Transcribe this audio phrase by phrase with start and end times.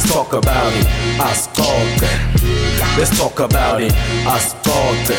[0.00, 0.86] Let's talk about it.
[1.20, 2.08] Ascolte.
[2.96, 3.92] Let's talk about it.
[4.24, 5.14] Ascolte.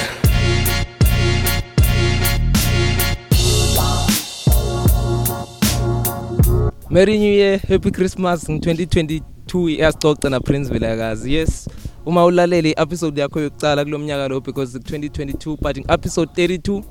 [6.90, 11.30] Merry New Year, Happy Christmas ng2022 iyasixoxa na Prince Vilakazi.
[11.38, 11.70] Yes,
[12.06, 16.84] uma ulalele i-episode yakho yokucala kulomnyaka lo because 2022 but in episode 32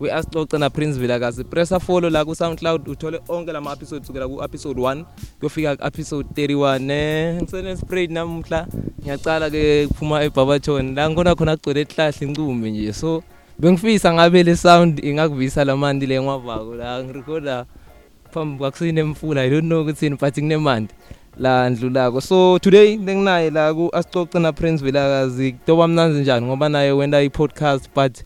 [0.00, 1.44] we asixoxa na Prince Vilakazi.
[1.44, 5.04] Pressa follow la ku SoundCloud uthole onke lama episodes kusukela ku episode 1
[5.40, 8.66] kufika ku episode 31 eh ngisene spread namhla
[9.02, 13.22] ngiyacala ke kuphuma eBabaton la ngona khona kugcwele ihlahla incume nje so
[13.58, 17.66] bengifisa ngabe le sound ingakuvisa lamandi le ngwavako la ngirecorda
[18.32, 20.94] phambi kwakusinemfula i don't know ukuthi yini but kunemandi
[21.38, 22.20] la ndlulako.
[22.20, 26.46] So today nginaye la ku asixoxe na Prince Vilakazi kutoba mnanzi njani?
[26.46, 28.18] Ngoba naye wenda i podcast but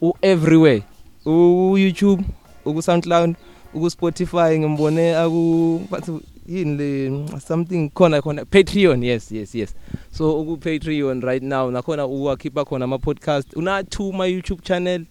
[0.00, 0.82] u everywhere
[1.24, 2.24] u YouTube
[2.64, 3.34] uku SoundCloud
[3.74, 6.12] uku Spotify ngimbone aku bathi
[6.48, 9.02] yini le something khona khona Patreon.
[9.02, 9.74] Yes yes yes.
[10.10, 15.04] So uku Patreon right now nakhona uwakhipha khona ama podcast una two my YouTube channel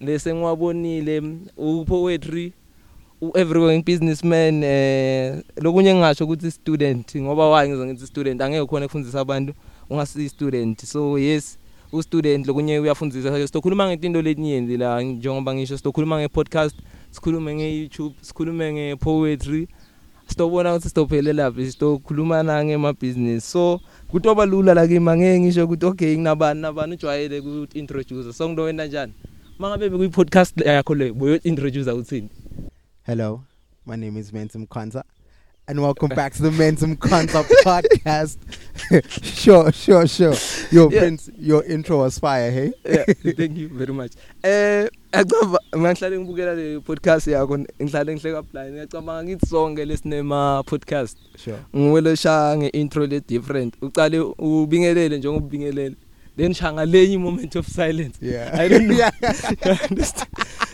[0.00, 1.22] lese ngiwabonile
[1.56, 2.52] u poetry
[3.20, 8.40] u everywhere businessman eh lokunye ngisho ukuthi student ngoba why ngizo ngithi student?
[8.40, 9.52] Angeke khona ukufundisa abantu
[9.90, 11.58] ungasi student so yes
[11.92, 16.76] u student lokunye uyafundisa sitokhuluma ngezinto letinyenti la njengoba ngisho sitokhuluma ngepodcast
[17.10, 19.68] sikhulume ngeYouTube sikhulume ngepoetry.
[20.26, 25.86] Sitobona ukuthi sitophelela laphi sitokhuluma na ngemabusiness so kutoba lula la kimi angeke ngisho ukuthi
[25.86, 29.12] okay nginabani nabani ujwayele ku introduce so ngito wena kanjani
[29.58, 32.28] mangabe bekuyi podcast yakho le boyo introduce uthini?
[33.10, 33.42] Hello,
[33.86, 35.02] my name is Mentum Kwanzaa,
[35.66, 38.38] and welcome back to the Mentum Kwanzaa podcast.
[39.42, 40.34] sure, sure, sure.
[40.70, 41.00] Your Yeah.
[41.00, 42.72] Prince, your intro was fire, hey?
[42.84, 43.04] yeah
[43.36, 44.12] thank you very much
[44.44, 51.18] eh acaba ngihlale ngibukela le podcast yakho ngihlale ngihleka apply ngiyacabanga ngithi sonke lesinema podcast
[51.36, 51.58] Sure.
[51.76, 55.96] ngiwelesha ngeintro le different uqale ubingelele njengoba ubingelele
[56.40, 58.18] then shanga lenye moment of silence.
[58.20, 58.50] Yeah.
[58.54, 58.96] I don't know.
[58.96, 59.10] yeah.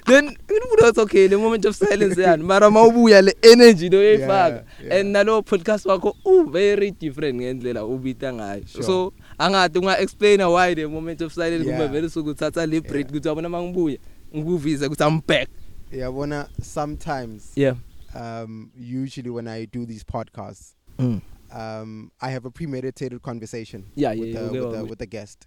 [0.07, 4.65] Then ngifuna ukuthi okay le moment of silence yani mara mawubuya le energy lo yayifaka
[4.91, 8.83] and nalo podcast wakho u very different ngendlela ubita ngayo.
[8.83, 13.29] So angade unga explain why the moment of silence kumbe vele sokuthatha le break ukuthi
[13.29, 13.99] yabona mangibuya
[14.35, 15.49] ngikuvisa ukuthi I'm back.
[15.91, 17.75] Yeah, wanna sometimes yeah.
[18.15, 21.21] um usually when I do these podcasts, mm.
[21.51, 25.07] um I have a premeditated conversation yeah yeah, with, yeah the, with, the, with the
[25.07, 25.47] guest.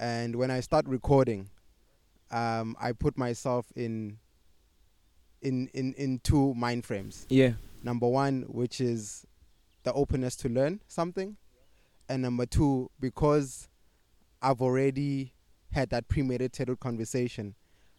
[0.00, 1.50] And when I start recording,
[2.30, 4.18] um I put myself in
[5.42, 7.26] in in in two mind frames.
[7.28, 7.52] yeah
[7.82, 9.26] number one, which is
[9.84, 11.36] the openness to learn something,
[12.08, 13.68] and number two, because
[14.42, 15.34] I've already
[15.72, 17.54] had that premeditated conversation,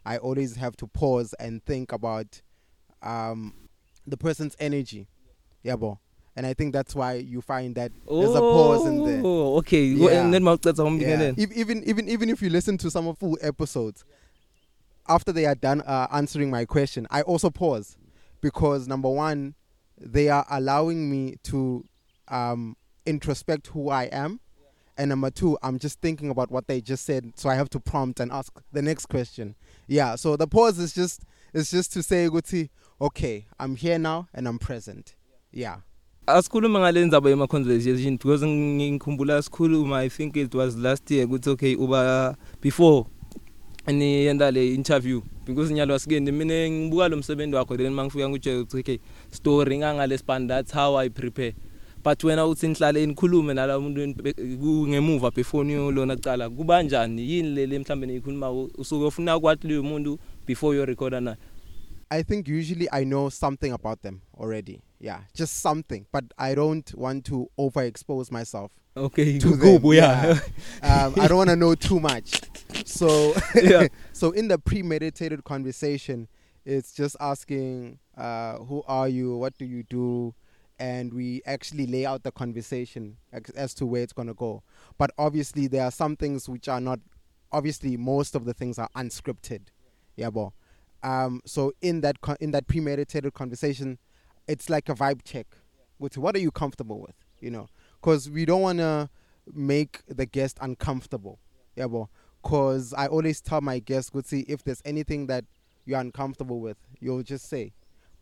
[0.05, 2.41] I always have to pause and think about
[3.01, 3.69] um,
[4.05, 5.07] the person's energy.
[5.63, 5.99] Yeah, bo.
[6.35, 9.21] And I think that's why you find that there's a pause in there.
[9.23, 10.21] oh okay Yeah.
[10.21, 11.45] and then Yeah.
[11.61, 14.05] even even even if you listen to some of full episodes,
[15.07, 17.97] after they are done uh, answering my question, I also pause
[18.39, 19.55] because number one,
[19.99, 21.85] they are allowing me to
[22.29, 22.75] um,
[23.05, 24.39] introspect who I am,
[24.97, 27.79] and number two, I'm just thinking about what they just said, so I have to
[27.79, 29.55] prompt and ask the next question.
[29.87, 32.69] Yeah, so the pause is just is just to say, Guti,
[33.01, 35.15] okay, I'm here now and I'm present.
[35.51, 35.77] Yeah.
[36.27, 41.25] Asikhuluma ngale ndzaba yema conversation because ngi- ngikhumbula sikhuluma i think it was last year
[41.25, 43.05] ukuthi okay uba before
[43.87, 48.59] ni yenda le interview because nyalo asikeni mina ngibuka lo msebenzi wakho then mangifika ngutshela
[48.61, 48.97] ukuthi okay
[49.31, 51.55] story ngangale span that's how i prepare.
[52.03, 54.13] But wena uthi nihlale nikhulume nala umuntu
[54.59, 57.31] ku- ngemuva before niyo lona kucala kuba njani?
[57.31, 61.35] Yini le mhlambe niyikhuluma usuke ufuna kwathi lo muntu before you record na?
[62.09, 64.81] I think usually I know something about them already.
[65.01, 69.59] Yeah, just something, but I don't want to overexpose myself okay to them.
[69.61, 70.37] kubo yeah
[70.83, 72.41] um, I don't want to know too much.
[72.85, 73.87] So, Yeah.
[74.13, 76.27] so in the premeditated conversation,
[76.65, 79.37] it's just asking, uh, "Who are you?
[79.37, 80.35] What do you do?"
[80.77, 84.61] And we actually lay out the conversation ex- as to where it's gonna go.
[84.99, 86.99] But obviously, there are some things which are not.
[87.51, 89.61] Obviously, most of the things are unscripted.
[90.15, 90.53] Yeah, bo.
[91.03, 93.97] Um, so in that con- in that premeditated conversation,
[94.51, 95.47] it's like a vibe check.
[95.97, 97.15] With what are you comfortable with?
[97.39, 97.67] You know,
[97.99, 99.09] because we don't want to
[99.53, 101.39] make the guest uncomfortable.
[101.75, 102.09] Yeah, bo.
[102.43, 105.45] Because I always tell my guests, good see if there's anything that
[105.85, 107.71] you're uncomfortable with, you'll just say.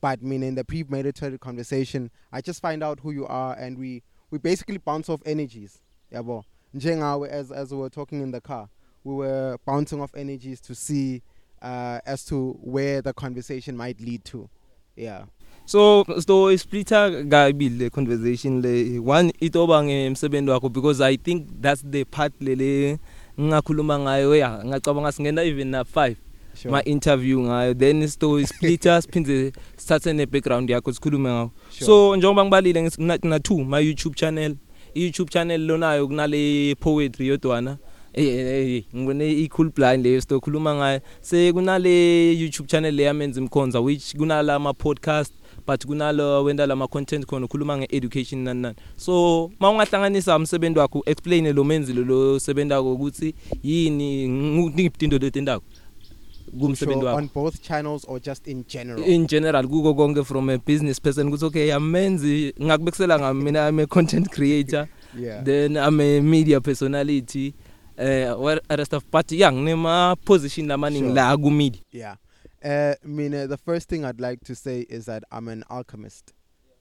[0.01, 4.03] But mean in the premeditated conversation, I just find out who you are, and we
[4.29, 5.79] we basically bounce off energies.
[6.11, 6.21] Yeah.
[6.75, 8.69] Njengawe, as as we were talking in the car,
[9.03, 11.23] we were bouncing off energies to see
[11.61, 14.49] uh, as to where the conversation might lead to.
[14.95, 15.23] Yeah.
[15.69, 18.99] So so isplitter kabi le conversation le.
[18.99, 22.97] One itoba ngemsebenzi wakho because i think that's the part lele
[23.39, 26.15] ngingakhuluma ngayo ya ngacabanga singena even na 5
[26.55, 26.71] Sure.
[26.71, 31.51] ma interview ngayo then story splitter siphinde sithathe ne background yakho sikhulume ngawo.
[31.71, 31.85] Sure.
[31.85, 34.55] so njengoba ngibalile ngina na two my YouTube channel
[34.95, 37.77] i YouTube channel lonayo kunale poetry yodwana.
[38.13, 40.99] Eh ngibone i cool blind leyo sizokhuluma ngayo.
[41.21, 45.33] Se kunale YouTube channel le yamenza imkhonza which kunala ama podcast
[45.69, 51.53] but kunalo wenda lama content khona ukhuluma ngeeducation nani nani so mawungahlanganisa umsebenzi wakho explain
[51.53, 55.63] lo menzilo lo sebenza ukuthi yini ngiphi into letendako
[56.59, 59.03] kumsebenzi Sure, wakho on both channels or just in general?
[59.03, 63.79] in general kuko konke from a business person kuthi okay amenzi ngakubekisela ngami mina I'm
[63.79, 64.87] a content creator
[65.19, 65.43] yeah.
[65.43, 67.53] then I'm a media personality
[67.99, 71.15] uh what other stuff but yeah nginema position lamaningi Sure.
[71.15, 72.15] la ku media Yeah.
[72.63, 75.63] Uh, I mean, uh, the first thing I'd like to say is that I'm an
[75.69, 76.33] alchemist.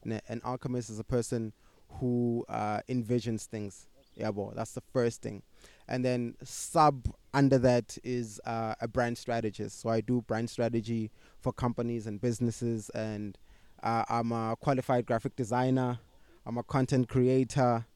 [0.05, 1.53] Ne- An alchemist is a person
[2.01, 3.87] who uh, envisions things.
[4.15, 5.43] Yeah, boy, that's the first thing.
[5.87, 9.81] And then sub under that is uh, a brand strategist.
[9.81, 11.11] So I do brand strategy
[11.41, 13.39] for companies and businesses, and
[13.83, 16.01] uh, I'm a qualified graphic designer.
[16.45, 17.87] I'm a content creator.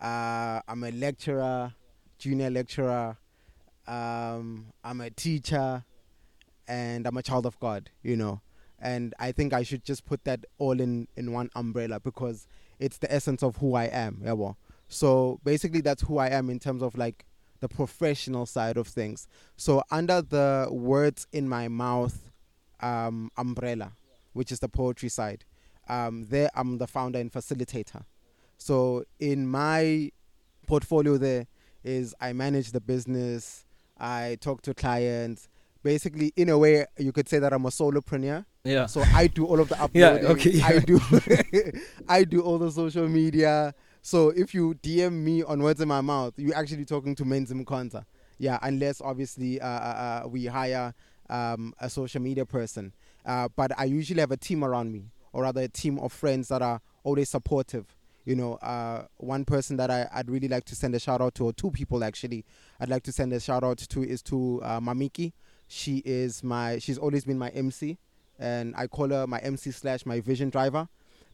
[0.00, 1.74] Uh, I'm a lecturer,
[2.18, 3.16] junior lecturer.
[3.88, 5.84] Um, I'm a teacher
[6.68, 8.40] and I'm a child of God, you know.
[8.80, 12.46] And I think I should just put that all in in one umbrella because
[12.78, 14.20] it's the essence of who I am.
[14.24, 14.58] Yeah, well.
[14.88, 17.24] So basically, that's who I am in terms of like
[17.60, 19.26] the professional side of things.
[19.56, 22.30] So under the words in my mouth
[22.80, 23.92] um, umbrella,
[24.32, 25.44] which is the poetry side,
[25.88, 28.04] um, there I'm the founder and facilitator.
[28.58, 30.10] So in my
[30.66, 31.46] portfolio, there
[31.82, 33.64] is I manage the business,
[33.98, 35.48] I talk to clients.
[35.84, 38.44] Basically, in a way, you could say that I'm a solopreneur.
[38.64, 40.26] yeah So I do all of the Yeah, uploading.
[40.32, 40.98] okay, I do
[42.08, 43.74] I do all the social media.
[44.02, 47.64] So if you DM me on words in my mouth, you're actually talking to Menzim
[47.66, 48.04] Konza.
[48.38, 50.94] Yeah, unless obviously uh, uh, uh, we hire
[51.30, 52.92] um, a social media person.
[53.24, 56.48] Uh, but I usually have a team around me, or rather a team of friends
[56.48, 57.94] that are always supportive.
[58.26, 61.34] You know, uh, one person that I, I'd really like to send a shout out
[61.36, 62.44] to, or two people actually,
[62.80, 65.32] I'd like to send a shout out to is to uh, Mamiki.
[65.66, 67.98] She is my, she's always been my MC,
[68.38, 70.88] and I call her my MC slash my vision driver,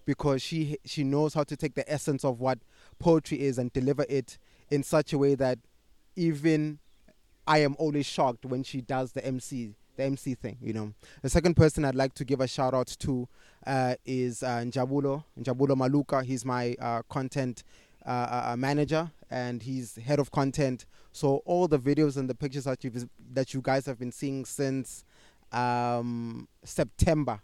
[0.04, 2.58] because she she knows how to take the essence of what
[2.98, 4.38] poetry is and deliver it
[4.70, 5.58] in such a way that
[6.16, 6.78] even
[7.46, 10.94] I am always shocked when she does the MC the MC thing, you know.
[11.22, 13.28] The second person I'd like to give a shout out to
[13.66, 16.24] uh, is uh, Njabulo Njabulo Maluka.
[16.24, 17.64] He's my uh, content
[18.06, 20.86] uh, uh, uh, manager and he's head of content.
[21.12, 22.92] So all the videos and the pictures that you
[23.32, 25.04] that you guys have been seeing since
[25.52, 27.40] um, September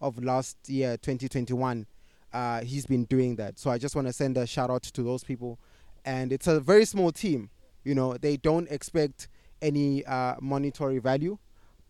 [0.00, 1.86] of last year, 2021,
[2.32, 3.58] uh, he's been doing that.
[3.58, 5.58] So I just want to send a shout out to those people.
[6.04, 7.50] And it's a very small team.
[7.84, 9.28] You know, they don't expect
[9.60, 11.38] any uh, monetary value,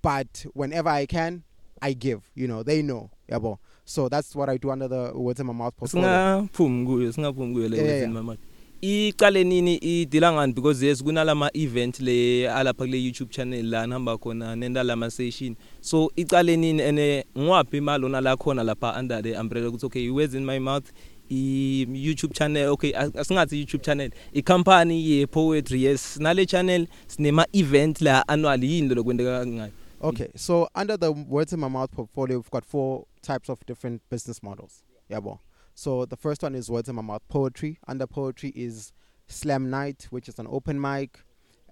[0.03, 1.45] but whenever I can,
[1.83, 2.31] I give.
[2.35, 3.11] You know, they know.
[3.31, 3.59] Yabo.
[3.85, 6.07] So that's what I do under the words in my mouth portfolio.
[6.09, 8.07] singaphumi kuyo singaphumi kuyo le within yeah.
[8.07, 8.39] my mouth
[8.81, 14.19] iqale nini idila ngani because yes kunalama event le alapha kule YouTube channel la nihamba
[14.19, 19.23] khona nenda lama session so iqale nini ene ngwaphi imali ona la khona lapha under
[19.23, 20.85] the umbrella ukuthi okay words in my mouth
[21.31, 26.87] i YouTube channel okay as- asingathi YouTube channel i company ye poetry yes nale channel
[27.07, 31.91] sinema event la annual yini lokwendeka ngayo Okay, so under the words in my mouth
[31.91, 34.85] portfolio, we've got four types of different business models.
[35.09, 35.41] Yeah, well.
[35.79, 37.79] So the first one is words in my mouth poetry.
[37.87, 38.93] Under poetry is
[39.29, 41.21] Slam Night, which is an open mic,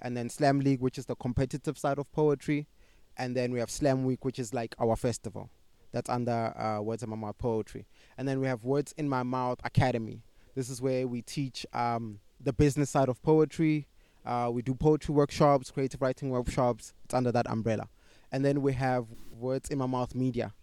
[0.00, 2.68] and then Slam League, which is the competitive side of poetry,
[3.16, 5.50] and then we have Slam Week, which is like our festival.
[5.90, 7.84] That's under uh, words in my mouth poetry,
[8.16, 10.22] and then we have words in my mouth academy.
[10.54, 13.88] This is where we teach um, the business side of poetry.
[14.24, 16.94] Uh, we do poetry workshops, creative writing workshops.
[17.06, 17.88] It's under that umbrella.
[18.30, 20.54] And then we have Words in My Mouth Media.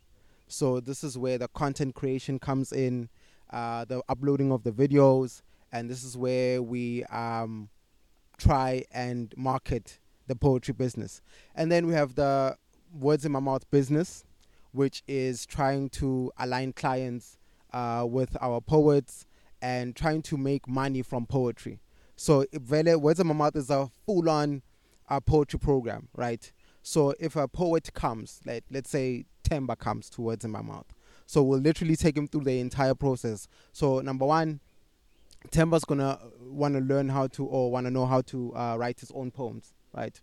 [0.47, 3.09] So this is where the content creation comes in,
[3.53, 5.41] uh, the uploading of the videos,
[5.71, 7.69] and this is where we um,
[8.37, 11.21] try and market the poetry business.
[11.55, 12.57] And then we have the
[12.99, 14.25] Words in My Mouth business,
[14.71, 17.37] which is trying to align clients
[17.71, 19.25] uh, with our poets
[19.61, 21.79] and trying to make money from poetry.
[22.15, 24.61] So Vele Words in My Mouth is a full-on
[25.09, 26.51] uh, poetry program, right?
[26.81, 30.87] So if a poet comes, like let's say Temba comes to Words in My Mouth,
[31.25, 33.47] so we'll literally take him through the entire process.
[33.71, 34.59] So number one,
[35.51, 38.99] Temba's gonna want to learn how to or want to know how to uh, write
[38.99, 40.19] his own poems, right?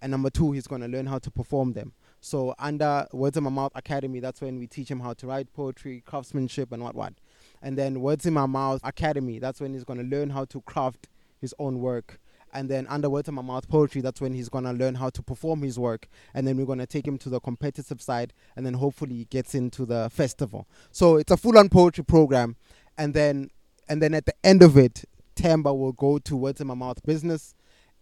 [0.00, 1.92] And number two, he's gonna learn how to perform them.
[2.20, 5.52] So under Words in My Mouth Academy, that's when we teach him how to write
[5.52, 7.14] poetry, craftsmanship, and what what.
[7.62, 11.08] And then Words in My Mouth Academy, that's when he's gonna learn how to craft
[11.40, 12.20] his own work.
[12.52, 15.22] And then under Words in My Mouth Poetry, that's when he's gonna learn how to
[15.22, 16.08] perform his work.
[16.34, 19.54] And then we're gonna take him to the competitive side, and then hopefully he gets
[19.54, 20.66] into the festival.
[20.90, 22.56] So it's a full-on poetry program.
[22.96, 23.50] And then
[23.88, 27.02] and then at the end of it, Tamba will go to Words in My Mouth
[27.04, 27.54] Business.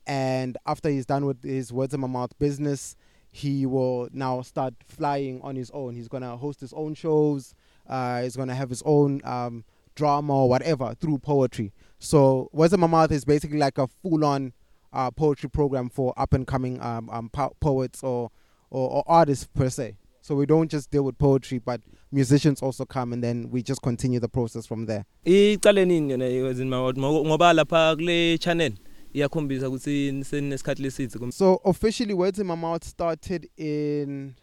[0.06, 2.96] And after he's done with his Words in My Mouth Business,
[3.30, 5.94] he will now start flying on his own.
[5.94, 7.54] He's gonna host his own shows.
[7.86, 11.72] Uh, he's gonna have his own um, drama or whatever through poetry.
[11.98, 14.52] So Words in My Mouth is basically like a full-on
[14.92, 18.30] uh, poetry program for up-and-coming um, um, po- poets or,
[18.70, 19.96] or or artists per se.
[20.22, 23.80] So we don't just deal with poetry, but musicians also come, and then we just
[23.82, 25.04] continue the process from there.
[25.24, 28.72] icale nini yona ngoba lapha kule channel
[29.14, 34.34] iyakhombisa ukuthi senesikhathi lesitsi kum- So officially, Words in My Mouth started in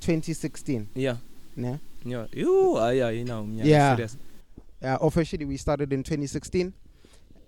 [0.00, 0.88] 2016.
[0.94, 1.16] yeah
[1.56, 1.78] Ne?
[2.04, 3.96] yeah yo hayi hayi nawo umnyaka Yeah.
[3.96, 4.16] serious
[4.82, 6.72] Uh, officially, we started in 2016,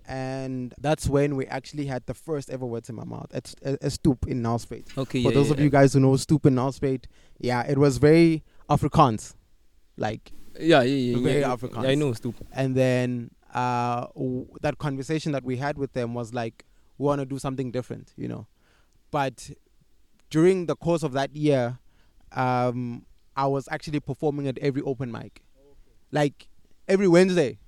[0.07, 3.77] and that's when we actually had the first ever Words in My Mouth at a,
[3.87, 4.97] a stoop in Nelspruit.
[4.97, 7.05] okay For yeah, those yeah, of you guys who know stoop in Nelspruit,
[7.39, 9.35] yeah, it was very Afrikaans,
[9.97, 11.83] like, yeah yeah yeah very yeah, Afrikaans.
[11.83, 16.13] yeah, I know stupid and then uh, w- that conversation that we had with them
[16.13, 16.65] was like,
[16.97, 18.47] we want to do something different, you know.
[19.11, 19.51] But
[20.29, 21.77] during the course of that year,
[22.31, 23.05] um,
[23.35, 25.41] I was actually performing at every open mic,
[26.11, 26.47] like
[26.87, 27.59] every Wednesday.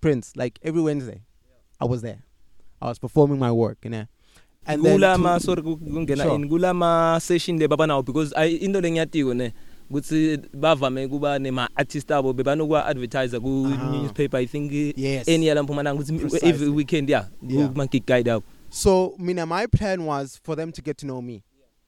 [0.00, 1.22] Prince, like every Wednesday,
[1.84, 2.18] I was there.
[2.82, 4.06] I was performing my work, you know.
[4.66, 6.34] And then kula ma sorry ku- kungena Sure.
[6.36, 9.52] in kula ma session le baba nawo because I into lengiyatiko ne
[9.90, 13.92] ukuthi bavame kuba nema artist abo bebanokwa advertiser ku Aha.
[13.92, 15.28] newspaper I think Yes.
[15.28, 16.48] any yala mpumalanga Precisely.
[16.48, 17.68] every weekend yeah Yeah.
[17.68, 21.22] kuma gig guide abo So, Mina, my plan was for them to get to know
[21.22, 21.44] me,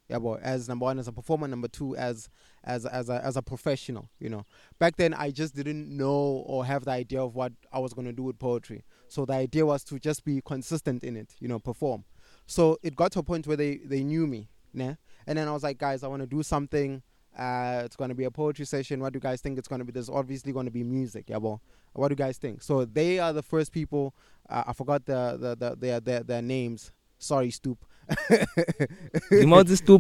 [0.09, 2.29] yeah, boy, as number one as a performer, number two as
[2.63, 4.09] as as a, as a professional.
[4.21, 4.45] You know,
[4.79, 8.07] back then I just didn't know or have the idea of what I was going
[8.07, 8.85] to do with poetry.
[9.09, 12.05] So the idea was to just be consistent in it, you know, perform.
[12.47, 14.95] So it got to a point where they they knew me, nah?
[15.27, 17.03] and then I was like, guys, I want to do something.
[17.37, 19.01] Uh, it's going to be a poetry session.
[19.01, 19.93] What do you guys think it's going to be?
[19.93, 21.59] There's obviously going to be music, yeah, boy.
[21.93, 22.63] What do you guys think?
[22.63, 24.15] So they are the first people.
[24.49, 26.93] Uh, I forgot the, the, the their, their their names.
[27.19, 27.85] Sorry, Stoop.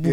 [0.06, 0.12] yeah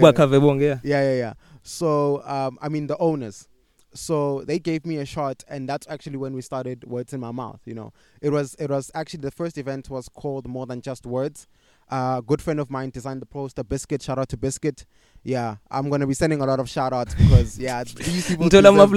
[0.84, 1.34] Yeah, yeah, yeah.
[1.62, 3.48] So, um, I mean, the owners.
[3.94, 7.32] So they gave me a shot, and that's actually when we started Words in My
[7.32, 7.62] Mouth.
[7.66, 11.06] You know, it was it was actually the first event was called More Than Just
[11.06, 11.48] Words.
[11.92, 13.64] Uh, a good friend of mine designed the poster.
[13.64, 14.86] Biscuit, shout out to Biscuit.
[15.24, 18.46] Yeah, I'm gonna be sending a lot of shout outs because yeah, these people.
[18.72, 18.90] deserve-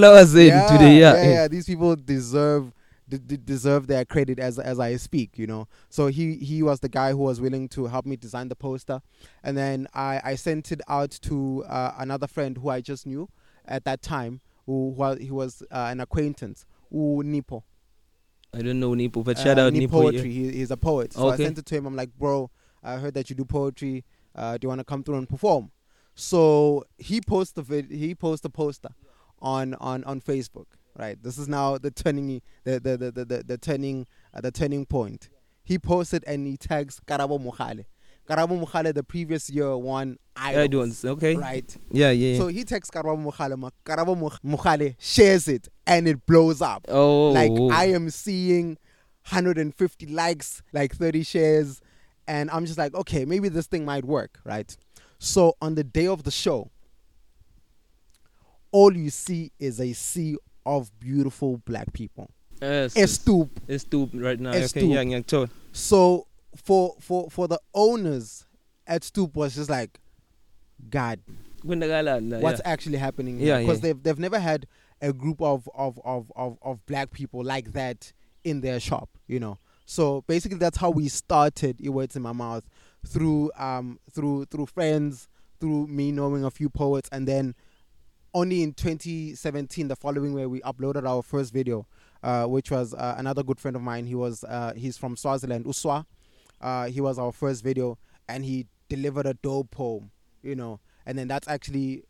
[0.47, 1.47] yeah, today yeah, yeah, yeah.
[1.47, 2.73] These people deserve
[3.07, 5.37] de- de- deserve their credit as as I speak.
[5.37, 5.67] You know.
[5.89, 9.01] So he he was the guy who was willing to help me design the poster,
[9.43, 13.29] and then I I sent it out to uh, another friend who I just knew
[13.65, 16.65] at that time, who was he was uh, an acquaintance.
[16.91, 17.63] Who Nipo.
[18.53, 20.31] I don't know Nipo but shout uh, out Ni Nipo poetry.
[20.31, 21.13] He, he's a poet.
[21.13, 21.43] So Okay.
[21.43, 21.85] I sent it to him.
[21.87, 22.51] I'm like, bro,
[22.83, 24.05] I heard that you do poetry.
[24.35, 25.71] Uh, do you want to come through and perform?
[26.13, 28.89] So he posted the vid- he posted a poster
[29.39, 30.65] on on on Facebook.
[30.95, 31.21] Right.
[31.21, 34.85] This is now the turning the the the the, the, the turning uh, the turning
[34.85, 35.29] point.
[35.63, 37.85] He posted and he tags Karabo Mukhale.
[38.27, 41.05] Karabo Mukhale the previous year won yeah, I don't Idols.
[41.05, 41.77] okay Right.
[41.91, 42.37] yeah yeah, yeah.
[42.39, 43.71] So he texts Karabo Mukhale.
[43.85, 48.77] Karabo Mukh- Mukhale shares it and it blows up oh like I am seeing
[49.29, 51.81] 150 likes, like 30 shares,
[52.29, 54.73] and I'm just like, okay, maybe this thing might work, right?
[55.19, 56.69] So on the day of the show,
[58.71, 62.29] all you see is a sea of beautiful black people.
[62.61, 63.59] yes A stoop.
[63.67, 64.91] it's stupid right now A okay stoop.
[64.91, 68.45] yeah ngiyakuthola So for for for the owners
[68.87, 69.99] at Stoop was just like,
[71.63, 73.81] La what's actually happening Yeah, because yeah.
[73.81, 74.67] they've they've never had
[75.01, 79.39] a group of, of of of of black people like that in their shop you
[79.39, 79.57] know?
[79.85, 82.63] So basically that's how we started it words in my mouth
[83.05, 85.27] through um through through friends
[85.59, 87.55] through me knowing a few poets and then
[88.33, 91.87] only in 2017 the following year we uploaded our first video
[92.23, 94.05] uh, which was uh, another good friend of mine.
[94.05, 96.05] He was uh, he's from swaziland uswa.
[96.59, 100.11] Uh, he was our first video and he delivered a dope poem.
[100.47, 102.03] You know and then that's actually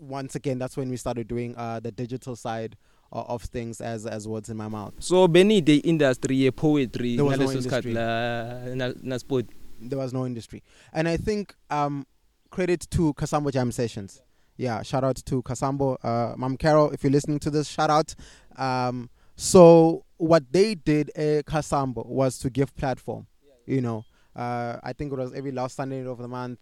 [0.00, 2.76] once again that's when we started doing uh, the digital side
[3.12, 4.94] of, of things as as words in my mouth.
[4.98, 7.94] So benide industry ye poetry There was no ngaleso sikhathi industry.
[7.94, 9.46] la na, na sport.
[9.80, 10.62] There was no industry.
[10.92, 12.06] And i think um
[12.50, 14.20] credit to kasambo jam sessions.
[14.56, 15.96] Yeah shout out to kasambo.
[16.02, 18.14] Uh mom carol if you're listening to this shout out.
[18.56, 23.26] Um so what they did at kasambo was to give platform
[23.66, 24.04] you know.
[24.34, 26.58] Uh i think it was every last sunday of the month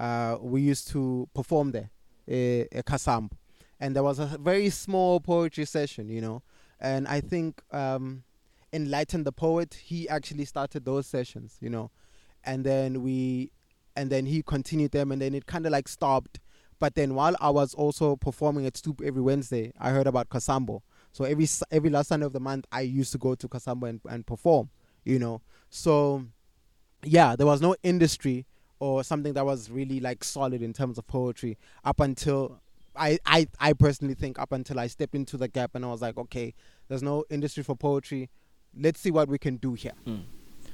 [0.00, 1.90] uh we used to perform there
[2.26, 3.32] eh, eKhasambo,
[3.78, 6.42] and there was a very small poetry session, you know,
[6.80, 8.22] and I think um,
[8.72, 11.90] Enlighten the poet he actually started those sessions, you know,
[12.44, 13.50] and then we,
[13.96, 16.40] and then he continued them, and then it kind of like stopped.
[16.78, 20.80] But then while I was also performing at Stoop every Wednesday, I heard about Kasambo.
[21.12, 24.00] So every every last Sunday of the month, I used to go to Kasambo and,
[24.08, 24.70] and perform,
[25.04, 25.42] you know.
[25.68, 26.24] So
[27.02, 28.46] yeah, there was no industry
[28.80, 32.58] or something that was really like solid in terms of poetry up until
[32.96, 36.02] I, I I personally think up until I stepped into the gap and I was
[36.02, 36.54] like, okay,
[36.88, 38.28] there's no industry for poetry.
[38.76, 39.92] Let's see what we can do here.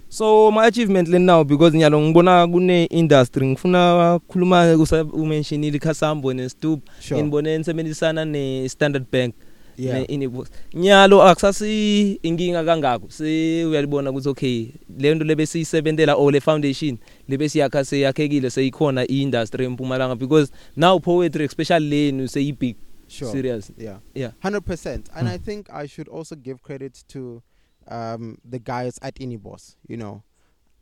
[0.08, 4.76] so my achievement le now because nyalo ngibona kune industry ngifuna khuluma
[5.12, 7.22] umentionile ikhasambo ne stoop Sure.
[7.22, 9.34] ngibone nisebenzisana ne Standard Bank
[9.78, 10.04] Yeah.
[10.10, 14.66] Inibus nyalo akusasi inkinga kangako se uyalibona ukuthi okay
[14.98, 20.98] le nto lebe siyisebentela or le foundation lebe siyakha seyakhekile seyikhona iindustry eMpumalanga because now
[20.98, 22.76] poetry especially lenu seyi big
[23.08, 23.30] Sure.
[23.32, 23.98] serious Yeah.
[24.14, 25.08] yeah Hundred percent.
[25.14, 25.34] And Mm.
[25.34, 27.42] I think I should also give credit to
[27.88, 29.76] um, the guys at Inibos.
[29.88, 30.22] You know,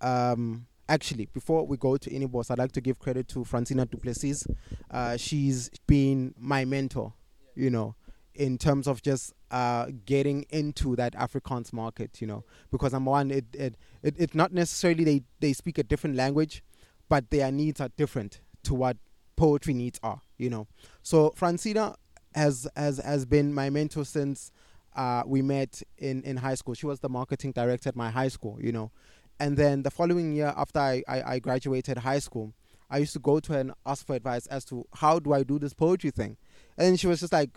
[0.01, 4.47] um, actually, before we go to Inibos, I'd like to give credit to Francina Duplessis.
[4.91, 7.13] Uh, she's been my mentor.
[7.55, 7.95] You know,
[8.35, 12.21] in terms of just uh, getting into that Afrikaans market.
[12.21, 15.83] You know, because number one, it it it, it not necessarily they they speak a
[15.83, 16.63] different language,
[17.09, 18.97] but their needs are different to what
[19.37, 20.21] poetry needs are.
[20.39, 20.67] You know,
[21.03, 21.95] so Francina
[22.35, 24.51] has has has been my mentor since
[24.97, 26.75] uh, we met in in high school.
[26.75, 28.91] She was the marketing director at my high school, you know,
[29.39, 32.53] and then the following year after I, I, I graduated high school,
[32.91, 35.43] I used to go to her and ask for advice as to how do I
[35.43, 36.37] do this poetry thing,
[36.77, 37.51] and she was just like,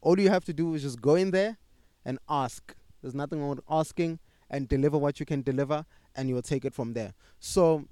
[0.00, 1.58] all you have to do is just go in there
[2.04, 2.74] and ask.
[3.02, 6.74] There's nothing wrong with asking and deliver what you can deliver, and you'll take it
[6.74, 7.14] from there.
[7.38, 7.86] So.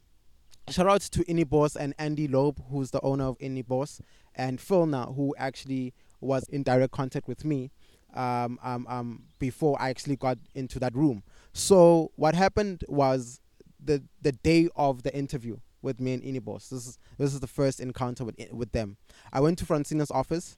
[0.71, 4.02] Shout out to Inni Boss and Andy Loeb, who's the owner of Inni Boss,
[4.35, 7.71] and Phil now, who actually was in direct contact with me
[8.15, 11.23] um, um, um, before I actually got into that room.
[11.52, 13.41] So what happened was
[13.82, 16.69] the the day of the interview with me and Inibos.
[16.69, 18.97] This is this is the first encounter with with them.
[19.32, 20.56] I went to Francina's office,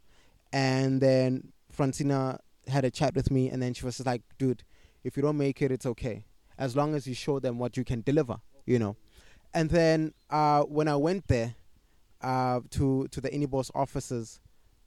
[0.52, 4.64] and then Francina had a chat with me, and then she was like, "Dude,
[5.04, 6.24] if you don't make it, it's okay,
[6.58, 8.36] as long as you show them what you can deliver,
[8.66, 8.96] you know."
[9.54, 11.54] And then uh, when I went there
[12.20, 14.40] uh, to to the Inibos offices,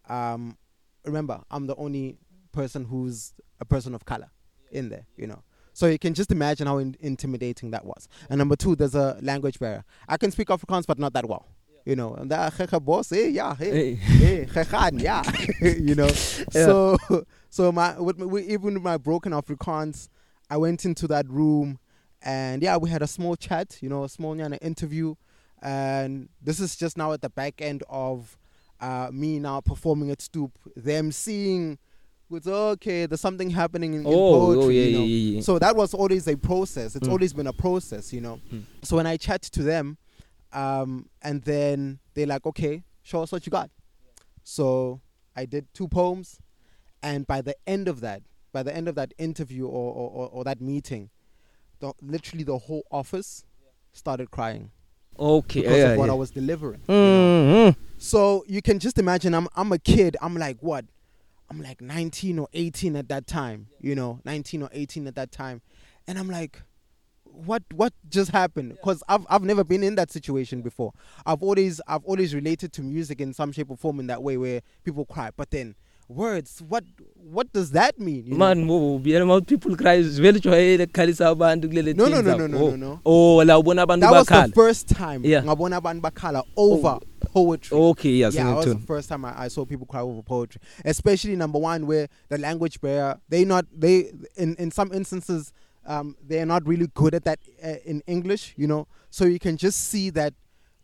[0.08, 0.58] um,
[1.06, 2.18] remember I'm the only
[2.52, 4.30] person who's a person of color
[4.72, 5.44] in there, you know.
[5.74, 8.08] So you can just imagine how in- intimidating that was.
[8.30, 9.84] And number two, there's a language barrier.
[10.08, 11.48] I can speak Afrikaans, but not that well,
[11.86, 12.14] you know.
[12.16, 15.24] And that "Gekge boss, hey, yeah, hey, hey hey, gegaan, yeah,
[15.62, 16.08] you know.
[16.08, 16.98] So,
[17.50, 20.10] so my with, with even with my broken Afrikaans,
[20.50, 21.80] I went into that room,
[22.22, 25.16] and yeah, we had a small chat, you know, a small nyana interview,
[25.62, 28.38] and this is just now at the back end of
[28.80, 31.78] uh, me now performing at Stoop, them seeing.
[32.32, 33.06] It's okay.
[33.06, 34.64] There's something happening in, in Oh, poetry.
[34.64, 35.00] oh, yeah, you know?
[35.04, 35.42] yeah, yeah, yeah.
[35.42, 36.96] So that was always a process.
[36.96, 37.12] It's Mm.
[37.12, 38.40] always been a process, you know.
[38.52, 38.64] Mm.
[38.82, 39.98] So when I chat to them,
[40.54, 43.70] um, and then they're like, "Okay, show us what you got."
[44.44, 45.02] So
[45.36, 46.40] I did two poems,
[47.02, 50.30] and by the end of that, by the end of that interview or or, or,
[50.30, 51.10] or that meeting,
[51.80, 53.44] the, literally the whole office
[53.94, 54.72] started crying
[55.20, 56.12] okay because yeah, of what yeah.
[56.12, 56.82] I was delivering.
[56.88, 57.72] you know.
[57.72, 57.76] Mhm.
[58.00, 60.18] So you can just imagine I'm I'm a kid.
[60.22, 60.86] I'm like what?
[61.50, 65.32] I'm like 19 or 18 at that time, you know, 19 or 18 at that
[65.32, 65.62] time.
[66.08, 66.64] And I'm like
[67.34, 68.78] what what just happened?
[68.84, 70.94] Cuz I've I've never been in that situation before.
[71.26, 74.38] I've always I've always related to music in some shape or form in that way
[74.38, 75.32] where people cry.
[75.36, 75.76] But then
[76.08, 76.84] words, what
[77.16, 78.26] what does that mean?
[78.28, 82.58] you man mawuthi people cry vele jwayele kukhalisa abantu kulele No, no, no, no, no,
[82.58, 82.70] Oh.
[82.72, 83.00] no, no.
[83.06, 85.44] oh la ubona abantu That was the bakhala first time Yeah.
[85.44, 87.76] ngabona abantu bakhala over poetry.
[87.78, 90.62] okay yeah yeah, that was the first time I, I saw people cry over poetry,
[90.86, 93.18] especially number one where the language barrier.
[93.30, 95.52] They not they in in some instances
[95.86, 98.88] um, they're not really good at that uh, in English, you know.
[99.10, 100.34] So you can just see that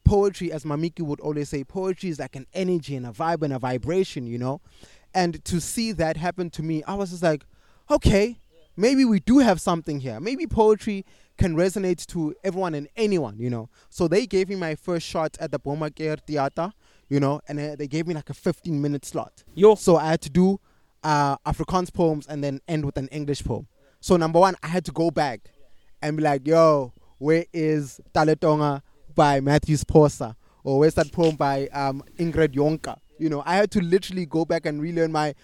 [0.04, 3.54] poetry, as Mamiki would always say, poetry is like an energy and a vibe and
[3.54, 4.62] a vibration, you know.
[5.14, 7.44] And to see that happen to me, I was just like,
[7.90, 8.40] okay,
[8.76, 10.20] maybe we do have something here.
[10.20, 11.06] Maybe poetry
[11.38, 13.70] can resonate to everyone and anyone, you know.
[13.90, 16.74] So they gave me my first shot at the Bomaker Theater,
[17.08, 19.44] you know, and uh, they gave me like a 15 minute slot.
[19.56, 20.60] yo So I had to do
[21.04, 23.68] uh, Afrikaans poems and then end with an English poem.
[24.00, 25.42] So number one, I had to go back
[26.02, 28.82] and be like, yo, where is Taletonga
[29.16, 30.36] by Matthew Sposa?
[30.64, 32.98] Or where's that poem by um, Ingrid Jonker?
[33.18, 35.36] You know, I had to literally go back and relearn my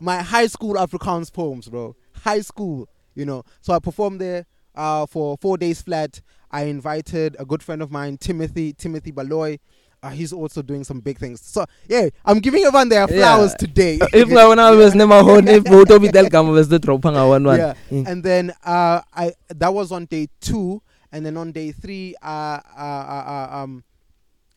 [0.00, 1.94] my high school Afrikaans poems, bro.
[2.24, 3.44] High school, you know.
[3.60, 6.20] So I performed there uh, for four days flat.
[6.50, 9.58] I invited a good friend of mine, Timothy Timothy Baloy,
[10.02, 11.40] uh, he's also doing some big things.
[11.40, 13.56] So yeah, I'm giving everyone their flowers Yeah.
[13.56, 13.94] today.
[14.12, 17.74] if ngabona besinemahono if bowutobita ligama besidropha nga-one one yeah.
[17.90, 18.06] Mm.
[18.06, 20.80] And then uh, I that was on day two,
[21.12, 23.84] and then on day three, uh, uh, uh, uh, um,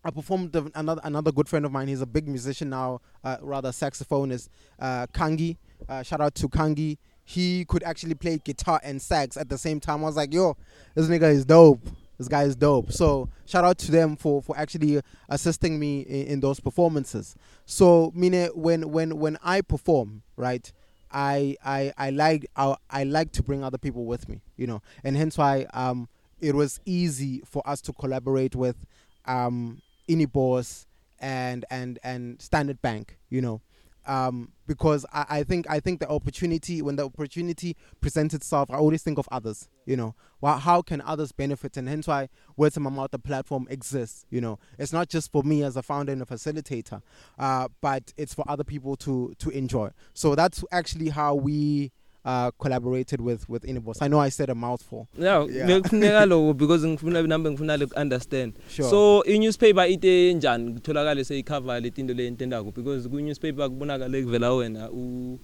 [0.06, 1.88] I performed another another good friend of mine.
[1.88, 5.58] He's a big musician now, uh, rather saxophonist, uh, Kangi.
[5.88, 6.98] Uh, shout out to Kangi.
[7.26, 10.04] He could actually play guitar and sax at the same time.
[10.04, 10.58] I was like, yo,
[10.94, 11.80] this nigga is dope.
[12.24, 12.94] This guy is dope.
[12.94, 17.36] So shout out to them for for actually assisting me in, in those performances.
[17.66, 20.72] So mine when when when I perform, right?
[21.12, 24.82] I I I like I, I like to bring other people with me, you know,
[25.04, 26.08] and hence why um
[26.40, 28.78] it was easy for us to collaborate with
[29.26, 30.86] um Inibos
[31.20, 33.60] and and and Standard Bank, you know,
[34.08, 38.76] um because I, I think I think the opportunity when the opportunity presents itself, I
[38.76, 42.78] always think of others, you know, well, how can others benefit, and hence why Words
[42.78, 45.84] in My Mouth the platform exists, you know, it's not just for me as a
[45.84, 47.02] founder and a facilitator,
[47.40, 49.90] uh, but it's for other people to to enjoy.
[50.14, 51.92] So that's actually how we
[52.26, 53.98] uh, collaborated with with Inibos.
[54.02, 55.08] I know I said a mouthful.
[55.20, 58.54] yeah ngikufuneka lokho because ngifuna nambe ngifuna le understand
[58.90, 65.40] so i-newspaper ite njani kutholakale seyikhava letinto leyintendako because ku-newspaper kubonakale kuvela wena u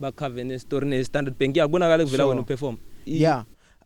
[0.00, 2.28] bakhave nestory ne-standard bank ya kubonakale kuvela Sure.
[2.30, 2.76] wena uperform
[3.06, 3.44] I- Yeah.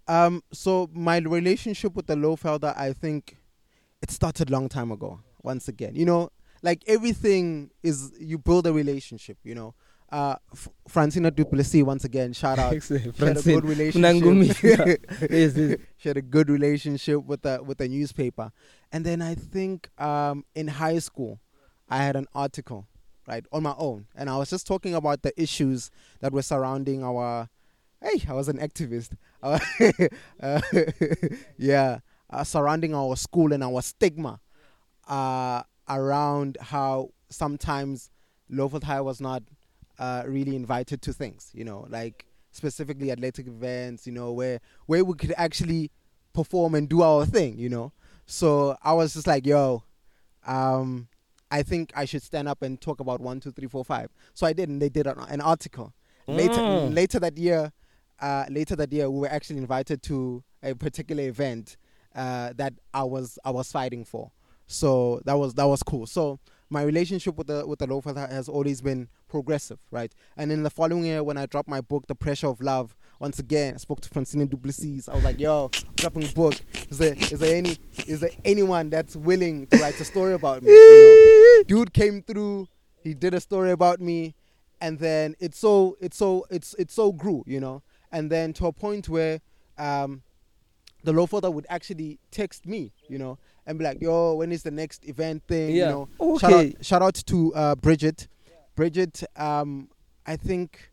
[0.08, 0.40] Um.
[0.52, 3.36] So my relationship with the Lofelder, I think,
[4.02, 5.20] it started long time ago.
[5.44, 6.30] Once again, you know,
[6.62, 9.38] like everything is you build a relationship.
[9.44, 9.74] You know.
[10.12, 12.34] Uh, F- Francina Duplessis once again.
[12.34, 12.74] Shout out.
[12.82, 15.06] She had a good relationship.
[15.96, 18.52] She had a good relationship with the with the newspaper,
[18.92, 21.40] and then I think um in high school,
[21.88, 22.86] I had an article,
[23.26, 27.02] right, on my own, and I was just talking about the issues that were surrounding
[27.02, 27.48] our.
[28.02, 29.12] Hey, I was an activist.
[29.42, 29.60] Uh,
[30.42, 30.60] uh,
[31.56, 34.40] yeah, uh, surrounding our school and our stigma
[35.08, 38.10] uh, around how sometimes
[38.84, 39.42] High was not
[39.98, 45.04] uh, really invited to things, you know, like specifically athletic events, you know, where where
[45.04, 45.90] we could actually
[46.32, 47.92] perform and do our thing, you know.
[48.26, 49.84] So I was just like, yo,
[50.46, 51.08] um,
[51.50, 54.10] I think I should stand up and talk about one, two, three, four, five.
[54.34, 55.92] So I did, and they did an, an article.
[56.26, 56.94] Later, Mm.
[56.94, 57.72] later that year,
[58.20, 61.76] uh, later that year, we were actually invited to a particular event
[62.14, 64.30] uh, that I was I was fighting for.
[64.66, 66.06] So that was that was cool.
[66.06, 66.38] So
[66.72, 70.12] my relationship with the with the loafer has always been progressive, right?
[70.36, 73.38] And in the following year, when I dropped my book, The Pressure of Love, once
[73.38, 75.08] again I spoke to Francine Duplessis.
[75.08, 76.54] I was like, "Yo, dropping book.
[76.88, 80.62] Is there is there any is there anyone that's willing to write a story about
[80.62, 81.62] me?" You know?
[81.68, 82.68] Dude came through.
[83.04, 84.34] He did a story about me,
[84.80, 87.82] and then it's so it's so it's it's so grew, you know.
[88.10, 89.40] And then to a point where
[89.78, 90.22] um,
[91.04, 94.62] the low father would actually text me, you know, and be like, "Yo, when is
[94.62, 95.88] the next event thing?" Yeah.
[95.88, 96.68] You know, shout Okay.
[96.76, 98.28] out, shout out to uh, Bridget.
[98.74, 99.88] Bridget, um,
[100.26, 100.90] I think,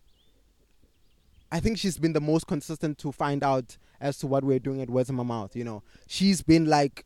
[1.52, 4.82] I think she's been the most consistent to find out as to what we're doing
[4.82, 5.56] at Words in My Mouth.
[5.56, 7.06] You know, she's been like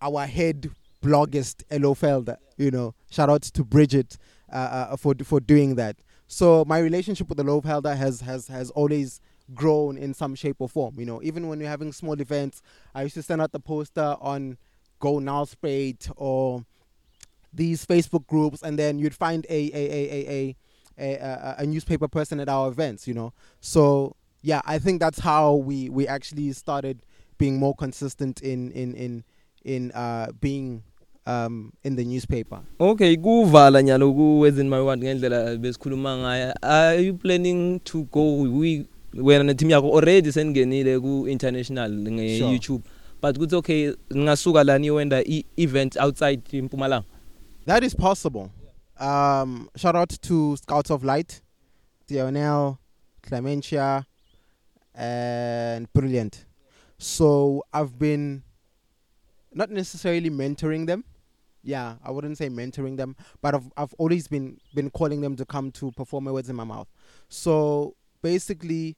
[0.00, 0.70] our head
[1.02, 2.36] bloggist, Elo Felder.
[2.56, 4.16] You know, shout out to Bridget
[4.52, 4.56] uh,
[4.90, 5.96] uh, for for doing that.
[6.26, 9.20] So my relationship with the Low Felder has has has always
[9.54, 10.98] grown in some shape or form.
[10.98, 12.60] You know, even when we're having small events,
[12.94, 14.58] I used to send out the poster on
[14.98, 16.64] Go Nalsprate or
[17.52, 20.56] these Facebook groups, and then you'd find a a a a
[21.00, 23.06] a, a, a, newspaper person at our events.
[23.06, 27.04] You know, so yeah, I think that's how we we actually started
[27.38, 29.24] being more consistent in in in
[29.64, 30.82] in uh, being
[31.26, 32.60] um, in the newspaper.
[32.80, 38.86] okay kuvala nyalo ku-wezini my word ngendlela besikhuluma ngayo are you planning to go we
[39.14, 42.10] wena neteam yakho already sengenile ku-international Sure.
[42.10, 42.82] nge-youtube
[43.20, 47.04] but kuthi okay ngingasuka lani yowenda i-event outside impumalanga
[47.68, 48.50] That is possible.
[48.98, 51.42] Um, shout out to Scouts of Light,
[52.08, 52.78] Dionel,
[53.22, 54.06] Clementia,
[54.94, 56.46] and Brilliant.
[56.96, 58.42] So I've been
[59.52, 61.04] not necessarily mentoring them.
[61.62, 65.44] Yeah, I wouldn't say mentoring them, but I've I've always been been calling them to
[65.44, 66.88] come to perform my words in my mouth.
[67.28, 68.96] So basically,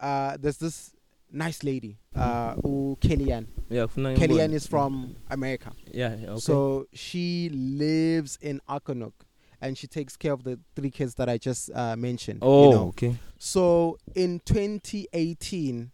[0.00, 0.92] uh, there's this
[1.30, 3.46] nice lady, uh, who Kellyanne.
[3.68, 5.72] yeah Kellyanne is from America.
[5.92, 9.12] yeah okay So she lives in Akonuk
[9.60, 12.38] and she takes care of the three kids that I just uh, mentioned.
[12.42, 12.86] oh You know?
[12.88, 15.90] okay So in 2018,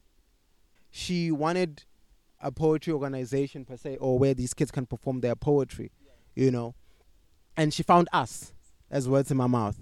[0.90, 1.84] she wanted
[2.40, 5.90] a poetry organization per se, or where these kids can perform their poetry,
[6.34, 6.74] you know.
[7.56, 8.52] And she found us
[8.90, 9.78] as words in my mouth.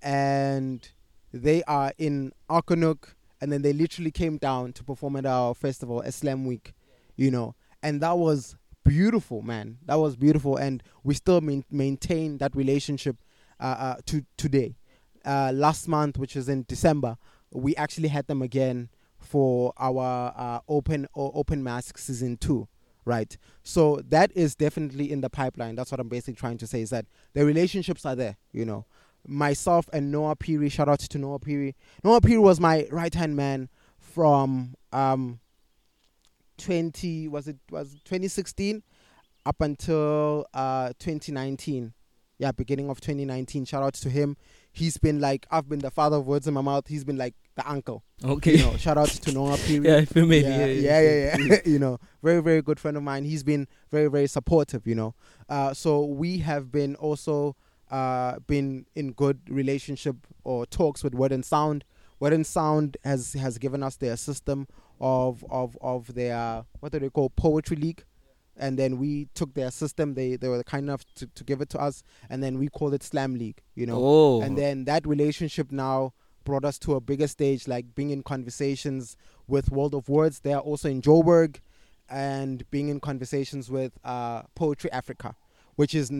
[0.00, 0.88] And
[1.32, 6.00] they are in Akonuk, and then they literally came down to perform at our festival,
[6.02, 6.74] Islam Week,
[7.16, 7.54] you know.
[7.82, 9.78] And that was beautiful, man.
[9.86, 13.16] That was beautiful, and we still main, maintain that relationship
[13.60, 14.76] uh, uh, to today.
[15.24, 17.16] Uh, last month, which is in December,
[17.52, 22.68] we actually had them again for our uh, open open mask season two
[23.04, 26.80] right so that is definitely in the pipeline that's what i'm basically trying to say
[26.82, 28.84] is that the relationships are there you know
[29.26, 31.74] myself and noah Piri, shout out to noah Piri.
[32.04, 35.40] noah Piri was my right hand man from um
[36.58, 38.82] 20 was it was 2016
[39.46, 41.92] up until uh 2019
[42.38, 44.36] yeah beginning of 2019 shout out to him
[44.72, 47.34] he's been like i've been the father of words in my mouth he's been like
[47.54, 48.56] the uncle Okay.
[48.56, 49.86] you know shout out to noah Piri.
[49.88, 50.48] yeah, familiar.
[50.48, 51.56] yeah, yeah, yeah, yeah.
[51.64, 53.22] you know, very, very good friend of mine.
[53.24, 54.88] He's been very, very supportive.
[54.88, 55.14] You know,
[55.48, 57.54] uh, so we have been also
[57.90, 61.84] uh, been in good relationship or talks with Word and Sound.
[62.20, 64.66] Word and Sound has has given us their system
[65.00, 68.04] of of of their what do they call poetry league.
[68.60, 70.14] And then we took their system.
[70.14, 72.92] They they were kind enough to, to give it to us, and then we called
[72.94, 73.62] it Slam League.
[73.76, 74.40] You know, Oh.
[74.42, 76.12] and then that relationship now
[76.44, 80.40] brought us to a bigger stage, like being in conversations with World of Words.
[80.40, 81.58] They are also in Joburg,
[82.10, 85.36] and being in conversations with uh, Poetry Africa,
[85.78, 86.10] which is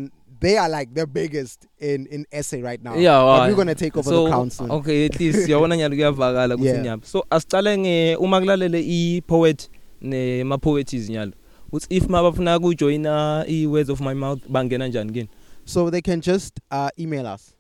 [0.40, 2.94] they are like the biggest in in essay right now.
[2.94, 4.70] Yeah, but well, we're gonna take over so, the soon.
[4.70, 6.74] Okay, at least yabona nyalo kuyavakala Yeah.
[6.74, 7.06] kuthi nyapha.
[7.06, 9.68] So asicale nge uma kulalele i poet
[10.00, 11.32] ne ma poeties nyalo.
[11.72, 15.28] Uthi if mabafuna ku joina i words of my mouth bangena njani kini?
[15.64, 17.52] So they can just uh, email us,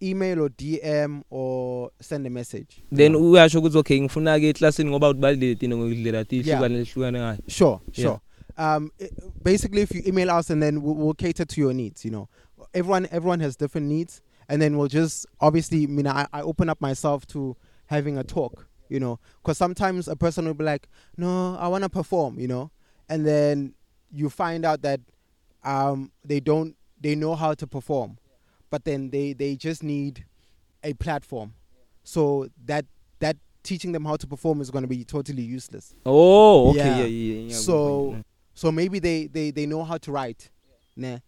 [0.00, 2.82] email or DM or send a message.
[2.92, 6.60] Then uyasho ukuthi okay ngifuna ke eclassini ngoba ubalulekile ngokudlela ti Yeah.
[6.60, 7.38] hlukane hlukane ngayo.
[7.48, 8.18] Sure, Yeah.
[8.60, 9.08] Um, i
[9.42, 12.04] basically, if you email us and then we'll, we'll cater to your needs.
[12.04, 12.28] You know,
[12.74, 14.20] everyone everyone has different needs,
[14.50, 15.84] and then we'll just obviously.
[15.84, 18.66] I mean, I, I open up myself to having a talk.
[18.90, 22.48] You know, because sometimes a person will be like, "No, I want to perform," you
[22.48, 22.70] know,
[23.08, 23.74] and then
[24.12, 25.00] you find out that
[25.64, 28.18] um, they don't they know how to perform,
[28.68, 30.26] but then they they just need
[30.82, 31.54] a platform,
[32.02, 32.84] so that
[33.20, 35.94] that teaching them how to perform is going to be totally useless.
[36.04, 36.78] Oh, okay.
[36.78, 36.96] Yeah.
[36.98, 37.54] Yeah, yeah, yeah.
[37.54, 38.16] So
[38.60, 40.50] so maybe they, they, they know how to write,
[40.94, 41.20] nah,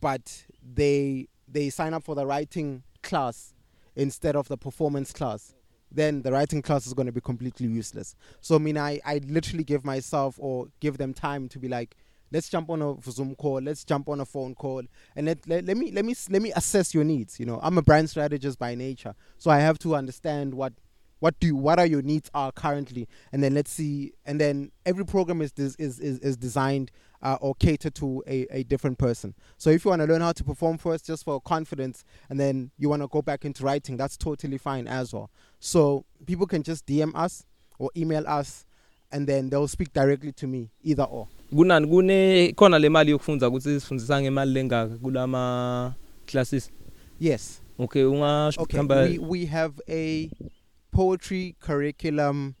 [0.00, 3.52] but they they sign up for the writing class
[3.96, 5.54] instead of the performance class.
[5.92, 8.16] Then the writing class is going to be completely useless.
[8.40, 11.96] So I mean, I, I literally give myself or give them time to be like,
[12.32, 14.82] let's jump on a Zoom call, let's jump on a phone call,
[15.14, 17.38] and let, let, let me let me let me assess your needs.
[17.38, 20.72] You know, I'm a brand strategist by nature, so I have to understand what
[21.20, 23.08] what do you, what are your needs are currently?
[23.32, 26.90] And then let's see and then every program is is is, is designed
[27.22, 29.34] uh, or catered to a, a different person.
[29.58, 32.70] So if you want to learn how to perform first just for confidence and then
[32.78, 35.30] you want to go back into writing that's totally fine as well.
[35.60, 37.44] So people can just dm us
[37.78, 38.64] or email us
[39.12, 41.28] and then they'll speak directly to me either or.
[41.52, 45.94] Kunani kune khona le mali yokufundza ukuthi sifundisa ngemali lengaka kulama
[46.26, 46.70] classes.
[47.18, 47.60] yes.
[47.78, 50.30] Okay, ungasho okay we, we have a
[50.90, 52.56] poetry curriculum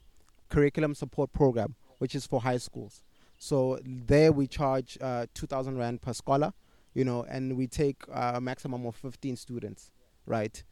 [0.48, 3.02] curriculum support program which is for high schools.
[3.38, 6.52] So there we charge uh, 2000 rand per scholar
[6.94, 9.90] you know and we take uh, a maximum of 15 students
[10.26, 10.62] right?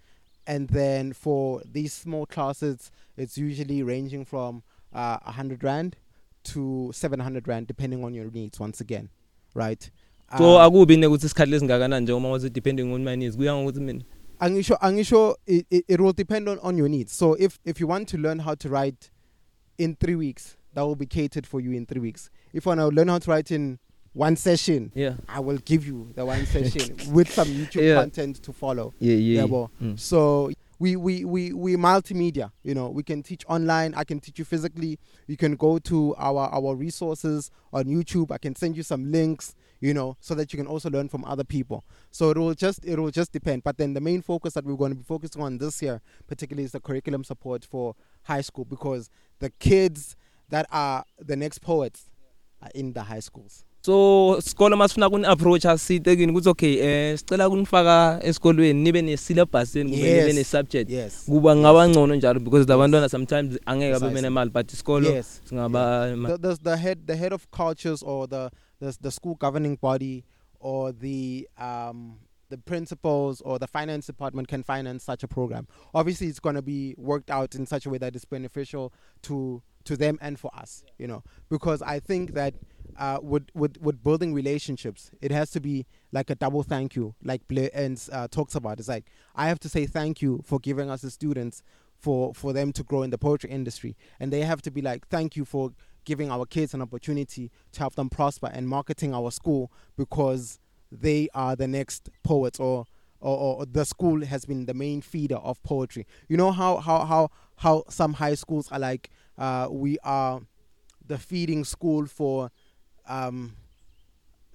[0.46, 5.96] And then for these small classes it's usually ranging from uh, 100 rand
[6.44, 9.10] to 700 rand depending on your needs once again
[9.54, 9.90] right?
[10.36, 13.36] So Um, akubi nekuthi isikhathi lesingakanani njengoba wathi depending on my needs.
[13.36, 14.04] Kuya ngokuthi mina
[14.40, 17.12] Angisho, Angisho, it, it, it will depend on, on your needs.
[17.12, 19.10] So if, if you want to learn how to write
[19.78, 22.30] in three weeks, that will be catered for you in three weeks.
[22.52, 23.78] If you want to learn how to write in
[24.12, 27.94] one session, yeah I will give you the one session with some YouTube Yeah.
[27.96, 28.94] content to follow.
[28.98, 29.98] yeah yeah, Yeah, Mm.
[29.98, 34.38] So we, we, we, we multimedia, you know, we can teach online, I can teach
[34.38, 34.98] you physically.
[35.26, 38.30] You can go to our, our resources on YouTube.
[38.30, 41.24] I can send you some links, you know, so that you can also learn from
[41.24, 41.84] other people.
[42.10, 43.62] So it will just it will just depend.
[43.64, 46.64] But then the main focus that we're going to be focusing on this year, particularly,
[46.64, 50.16] is the curriculum support for high school because the kids
[50.48, 52.10] that are the next poets
[52.62, 53.64] are in the high schools.
[53.80, 59.16] so sikolo masifuna kuni approach asite kini kuthi okay eh sicela kunifaka esikolweni nibe ne
[59.16, 61.24] syllabus yeni kube nibe ne subject Yes.
[61.26, 66.08] kuba ngaba ngcono njalo because labantwana sometimes angeke babe nemali but isikolo singaba
[66.62, 70.24] the head the head of cultures or the the, the school governing body
[70.60, 72.18] or the um
[72.50, 75.68] the principals or the finance department can finance such a program.
[75.94, 79.62] Obviously it's going to be worked out in such a way that it's beneficial to
[79.84, 81.22] to them and for us you know.
[81.48, 82.54] Because i think that
[82.98, 87.14] uh, with, with with building relationships, it has to be like a double thank you,
[87.22, 88.80] like Blair Ends uh, talks about.
[88.80, 91.62] It's like I have to say thank you for giving us the students
[91.96, 95.06] for for them to grow in the poetry industry, and they have to be like
[95.08, 95.72] thank you for
[96.08, 100.58] giving our kids an opportunity to help them prosper and marketing our school because
[100.90, 102.86] they are the next poets or
[103.20, 106.06] or, or the school has been the main feeder of poetry.
[106.28, 110.40] You know how how how how some high schools are like uh, we are
[111.06, 112.50] the feeding school for
[113.06, 113.56] um,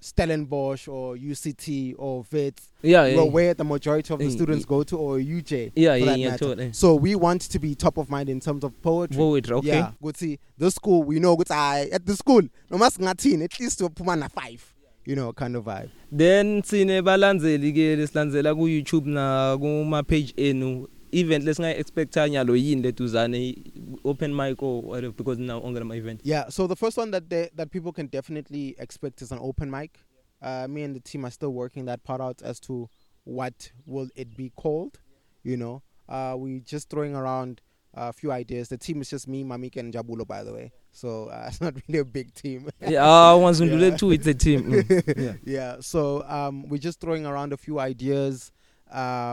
[0.04, 3.22] Stellenbosch or UCT or Wits, Yeah, yeah.
[3.22, 4.68] where the majority of the Mm, students mm.
[4.68, 5.72] go to, or UJ.
[5.74, 6.72] Yeah, yeah, yeah, totally.
[6.74, 9.16] So we want to be top of mind in terms of poetry.
[9.16, 9.68] Poetry, okay.
[9.68, 11.02] Yeah, good see the school.
[11.04, 11.50] We know good.
[11.50, 12.42] I at the school.
[12.70, 14.62] No mas ngathini at least to puma na five.
[15.06, 15.90] You know, kind of vibe.
[16.10, 20.86] then sine balandzeli ke lesilandzela ku YouTube na kuma page enu
[21.20, 23.56] event lesinga expecta nyalo yini letuzane
[24.04, 26.48] open mic or whatever because now on my event Yeah.
[26.48, 29.98] So the first one that they, that people can definitely expect is an open mic.
[30.42, 32.88] Uh, me and the team are still working that part out as to
[33.24, 35.00] what will it be called.
[35.42, 37.60] You know, uh, we just throwing around
[37.94, 38.68] a few ideas.
[38.68, 40.72] The team is just me, Mamik, and Jabulo, by the way.
[40.92, 42.68] So uh, it's not really a big team.
[42.80, 43.96] yeah ah wanzundule Yeah.
[43.96, 45.16] too it's a team mm.
[45.16, 45.76] yeah yeah.
[45.80, 48.50] So um, we're just throwing around a few ideas.
[48.52, 48.63] Uh,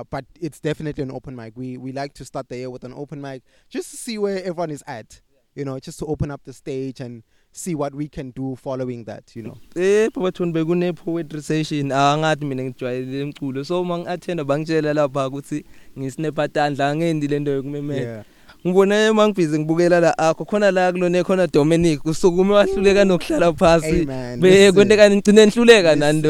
[0.09, 1.53] but it's definitely an open mic.
[1.55, 4.37] We we like to start the year with an open mic just to see where
[4.39, 5.21] everyone is at.
[5.55, 9.03] You know, just to open up the stage and see what we can do following
[9.05, 9.35] that.
[9.35, 9.57] You know.
[9.75, 15.65] eh babathoni bekune poetry session angathi mina ngijwayele umculo so mangi-attenda bangitshela lapha ukuthi
[15.99, 18.25] ngisinepatandla angendi lento yokumemela
[18.67, 24.39] ngibone mangibhizi ngibukela la akho khona la kulone khona Dominic usukume wahluleka nokuhlala phasi Amen.
[24.39, 24.73] be Listen.
[24.73, 26.21] kwente kani ngicine nihluleka nani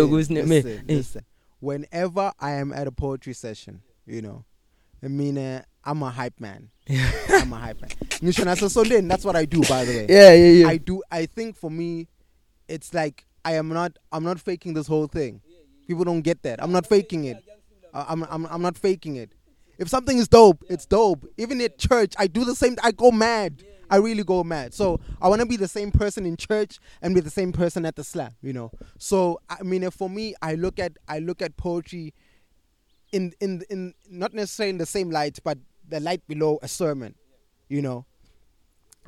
[0.87, 1.21] Listen,
[1.61, 4.43] Whenever I am at a poetry session, you know,
[5.03, 6.69] I mean, uh, I'm a hype man.
[6.89, 7.89] I'm a hype man.
[8.19, 10.05] Ngisho nasesondeni, That's what I do, by the way.
[10.09, 11.01] yeah yeah yeah I do.
[11.11, 12.07] I think for me,
[12.67, 13.97] it's like I am not.
[14.11, 15.41] I'm not faking this whole thing.
[15.87, 16.61] People don't get that.
[16.61, 17.37] I'm not faking it.
[17.93, 18.23] I'm.
[18.23, 18.45] I'm.
[18.47, 19.31] I'm not faking it.
[19.77, 21.25] If something is dope, it's dope.
[21.37, 22.75] Even at church, I do the same.
[22.83, 23.63] I go mad.
[23.91, 24.73] I really go mad.
[24.73, 27.85] So I want to be the same person in church and be the same person
[27.85, 28.31] at the slam.
[28.41, 28.71] You know.
[28.97, 30.93] So I mean, for me, I look at.
[31.07, 32.13] I look at poetry.
[33.11, 37.15] In in in not necessarily in the same light, but the light below a sermon.
[37.67, 38.05] You know.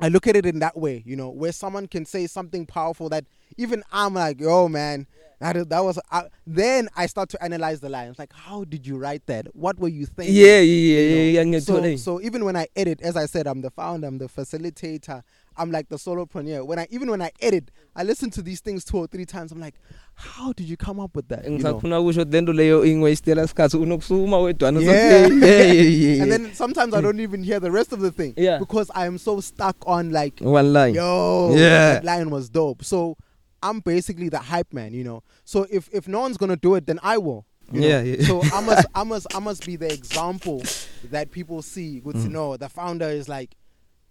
[0.00, 3.08] I look at it in that way, you know, where someone can say something powerful
[3.10, 5.06] that even I'm like, yo, man,
[5.52, 5.98] that, that was.
[6.10, 8.18] Uh, then I start to analyze the lines.
[8.18, 9.46] Like, how did you write that?
[9.54, 10.34] What were you thinking?
[10.34, 11.40] yeah yeah You know?
[11.40, 14.06] yeah yeah So, ngiyathola so even when I edit, as I said, I'm the founder,
[14.08, 15.22] I'm the facilitator,
[15.56, 16.66] I'm like the solopreneur.
[16.66, 19.52] When I even when I edit, I listen to these things two or three times.
[19.52, 19.74] I'm like,
[20.14, 21.44] how did you come up with that?
[21.44, 21.74] You know?
[21.74, 25.28] ngisafuna kusho lento leyo ingwayistela isikhathi unokusuma wedwana Yeah.
[25.28, 28.34] yeah yeah yeah And then sometimes I don't even hear the rest of the thing
[28.36, 28.58] Yeah.
[28.58, 31.94] because I am so stuck on like one line yo Yeah.
[31.94, 33.16] that line was dope so
[33.64, 36.86] i'm basically the hype man you know so if if no one's gonna do it
[36.86, 37.44] then i will?
[37.72, 38.26] Yeah, yeah.
[38.26, 40.62] so i must i must i must be the example
[41.10, 42.30] that people see good to Mm.
[42.32, 43.56] know the founder is like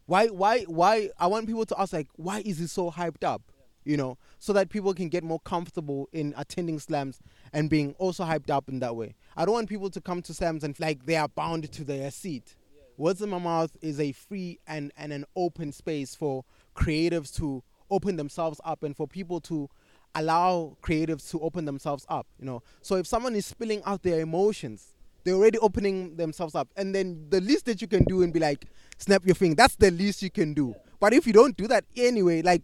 [0.06, 3.42] why why why i want people to ask like why is he so hyped up
[3.86, 7.20] you know so that people can get more comfortable in attending slams
[7.54, 10.34] and being also hyped up in that way i don't want people to come to
[10.34, 12.56] slams and like they are bound to their seat
[12.96, 17.64] Words in My Mouth is a free and, and an open space for creatives to
[17.94, 19.70] open themselves up and for people to
[20.16, 22.62] allow creatives to open themselves up, you know.
[22.82, 26.68] So if someone is spilling out their emotions, they're already opening themselves up.
[26.76, 28.66] And then the least that you can do and be like,
[28.98, 30.76] snap your finger, that's the least you can do.
[31.00, 32.64] But if you don't do that anyway, like,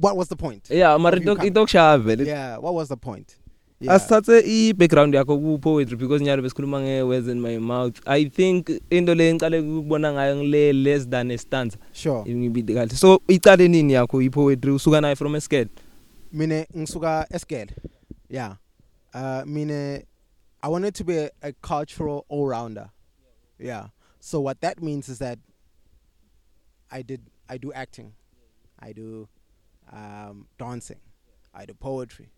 [0.00, 0.68] what was the point?
[0.70, 1.52] yeah you coming?
[1.52, 3.36] itokushaya vele Yeah, what was the point?
[3.84, 3.94] Yeah.
[3.94, 8.00] asithathe i-background yakho ku-poetry because nyalo besikhuluma nge-words in my mouth.
[8.06, 11.78] I think into le ngicale ukubona ngayo ngile less than a stanza.
[11.92, 12.24] Sure.
[12.24, 12.96] ngibide kahle.
[12.96, 15.68] So icale nini yakho i-poetry usuka nayo from escared
[16.32, 17.74] mine ngisuka esged
[18.28, 18.56] yeah.
[19.14, 20.04] Uh mine
[20.62, 22.90] i wanted to be a, a cultural all-rounder.
[23.58, 23.88] Yeah.
[24.20, 25.38] So what that means is that
[26.90, 28.14] i did i do acting.
[28.80, 29.28] I do
[29.92, 31.00] um dancing.
[31.54, 32.28] I do poetry.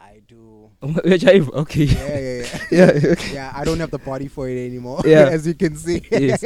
[0.00, 0.70] I do.
[0.82, 1.84] Uyajayiva okay.
[1.84, 2.58] Yeah yeah yeah.
[3.04, 3.34] Yeah okay.
[3.34, 5.28] yeah i don't have the body for it anymore Yeah.
[5.36, 6.02] as you can see.
[6.10, 6.42] Yes,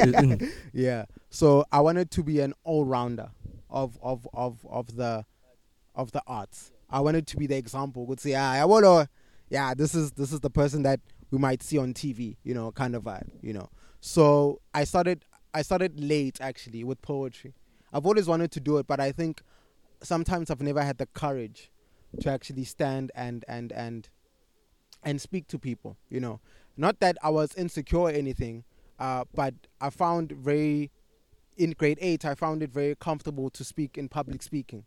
[0.72, 1.04] yeah.
[1.30, 3.30] So i wanted to be an all-rounder
[3.70, 5.24] of of of of the
[5.94, 6.70] of the arts.
[6.90, 8.06] I wanted to be the example.
[8.06, 9.06] Would say yeah well
[9.50, 11.00] yeah this is this is the person that
[11.30, 13.68] we might see on tv you know kind of vibe you know.
[14.00, 15.24] So i started
[15.54, 17.54] i started late actually with poetry.
[17.92, 19.42] I've always wanted to do it but i think
[20.02, 21.70] sometimes i've never had the courage
[22.20, 24.08] to actually stand and and and
[25.02, 26.40] and speak to people you know.
[26.76, 28.64] Not that i was insecure or anything
[28.98, 30.90] uh, but i found very
[31.56, 34.84] in grade 8 i found it very comfortable to speak in public speaking.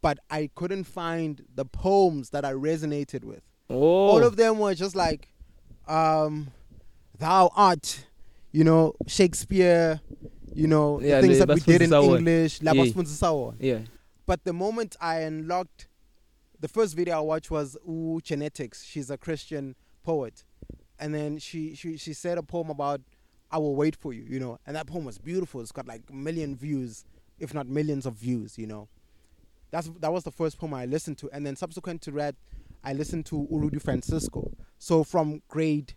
[0.00, 3.42] But i couldn't find the poems that i resonated with.
[3.70, 3.76] Oh.
[4.10, 5.32] all of them were just like
[5.88, 6.48] um
[7.18, 8.06] thou art
[8.52, 10.00] you know shakespeare
[10.54, 12.60] you know Yeah, the things that we did in english
[13.60, 13.78] yeah.
[14.26, 15.88] But the moment I unlocked,
[16.64, 18.82] the first video I watched was Ooh Genetics.
[18.84, 20.44] She's a Christian poet,
[20.98, 23.02] and then she she she said a poem about
[23.50, 25.60] I will wait for you, you know, and that poem was beautiful.
[25.60, 27.04] It's got like a million views,
[27.38, 28.88] if not millions of views, you know.
[29.72, 32.34] That's that was the first poem I listened to, and then subsequent to that,
[32.82, 34.50] I listened to Urudi Francisco.
[34.78, 35.92] So from grade,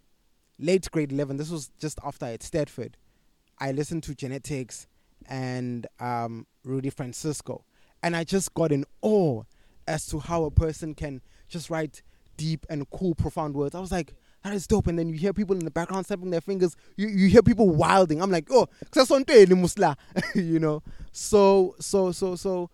[0.59, 2.95] late grade eleven, this was just after I had Stedford,
[3.57, 4.86] I listened to Genetics
[5.30, 7.63] and um, Rudy Francisco,
[8.03, 9.43] and I just got in awe
[9.88, 12.02] as to how a person can just write
[12.36, 13.76] deep and cool, profound words.
[13.76, 14.14] I was like,
[14.44, 14.88] that is dope.
[14.88, 16.76] And then you hear people in the background snapping their fingers.
[16.96, 18.22] You, you hear people wilding.
[18.22, 19.96] I'm like, oh, musla,
[20.36, 20.84] you know.
[21.12, 22.70] So so so so,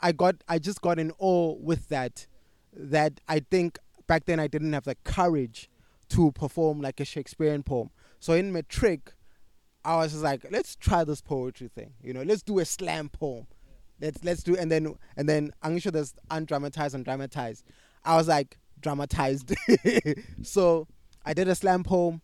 [0.00, 2.26] I got I just got in awe with that.
[2.74, 5.68] That I think back then I didn't have the courage
[6.10, 7.90] to perform like a Shakespearean poem.
[8.18, 9.12] So in matric,
[9.84, 11.94] I was just like, let's try this poetry thing.
[12.02, 13.46] You know, let's do a slam poem.
[14.02, 17.64] Let's let's do and then and then I'm sure there's undramatized and dramatized.
[18.04, 19.54] I was like dramatized.
[20.42, 20.88] so
[21.24, 22.20] I did a slam poem,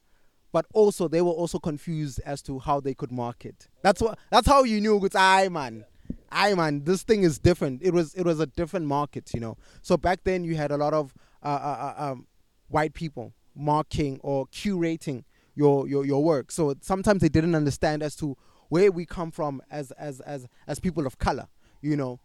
[0.50, 3.68] but also they were also confused as to how they could market.
[3.82, 5.84] That's what that's how you knew it's I man.
[6.32, 7.80] I man, this thing is different.
[7.80, 9.56] It was it was a different market, you know.
[9.80, 11.14] So back then you had a lot of
[11.44, 12.26] uh, uh, uh um,
[12.66, 15.22] white people marking or curating
[15.54, 16.50] your, your your work.
[16.50, 18.36] So sometimes they didn't understand as to
[18.68, 21.46] where we come from as as as as people of color
[21.80, 22.20] you know.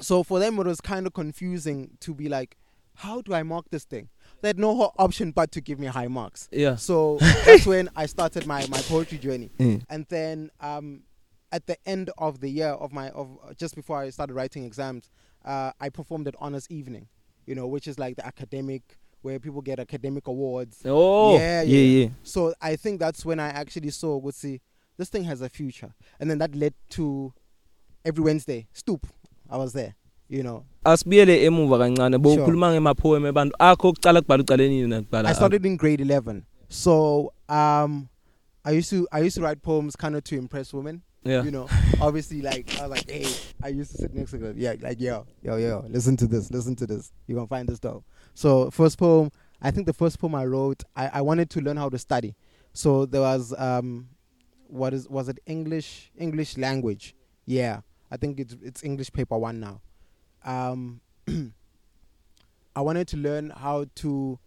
[0.00, 2.56] So for them, it was kind of confusing to be like,
[2.94, 4.08] how do I mark this thing?
[4.40, 6.48] They had no option but to give me high marks.
[6.50, 6.76] Yeah.
[6.76, 9.50] So that's when I started my, my poetry journey.
[9.58, 9.84] Mm.
[9.88, 11.02] And then um,
[11.52, 15.10] at the end of the year of my of just before I started writing exams,
[15.44, 17.08] uh, I performed at honors evening,
[17.46, 20.82] you know, which is like the academic where people get academic awards.
[20.84, 22.04] Oh, yeah, yeah, yeah.
[22.04, 22.10] yeah.
[22.22, 24.60] So I think that's when I actually saw, would see,
[24.96, 27.32] this thing has a future, and then that led to
[28.08, 28.66] every Wednesday.
[28.72, 29.06] Stoop.
[29.50, 29.94] I was there.
[30.28, 30.64] You know.
[30.84, 35.28] Asibiyele emuva kancane bowukhuluma ngemapoem ebantu akho okucala kubhala ucaleni yini kubhala.
[35.28, 36.42] I started in grade 11.
[36.68, 38.08] So, um
[38.64, 41.02] I used to I used to write poems kind of to impress women.
[41.24, 41.42] Yeah.
[41.42, 41.68] You know,
[42.00, 43.26] obviously like I was like, "Hey,
[43.62, 44.54] I used to sit next to them.
[44.56, 46.50] Yeah, like, yo, yo, yo, listen to this.
[46.50, 47.12] Listen to this.
[47.26, 48.04] You're going to find this dope."
[48.34, 49.30] So, first poem,
[49.60, 52.34] I think the first poem I wrote, I I wanted to learn how to study.
[52.72, 54.08] So, there was um
[54.68, 57.14] what is was it English English language.
[57.46, 57.80] Yeah.
[58.10, 59.80] I think it's it's English paper one now.
[60.44, 61.00] Um,
[62.76, 64.38] I wanted to learn how to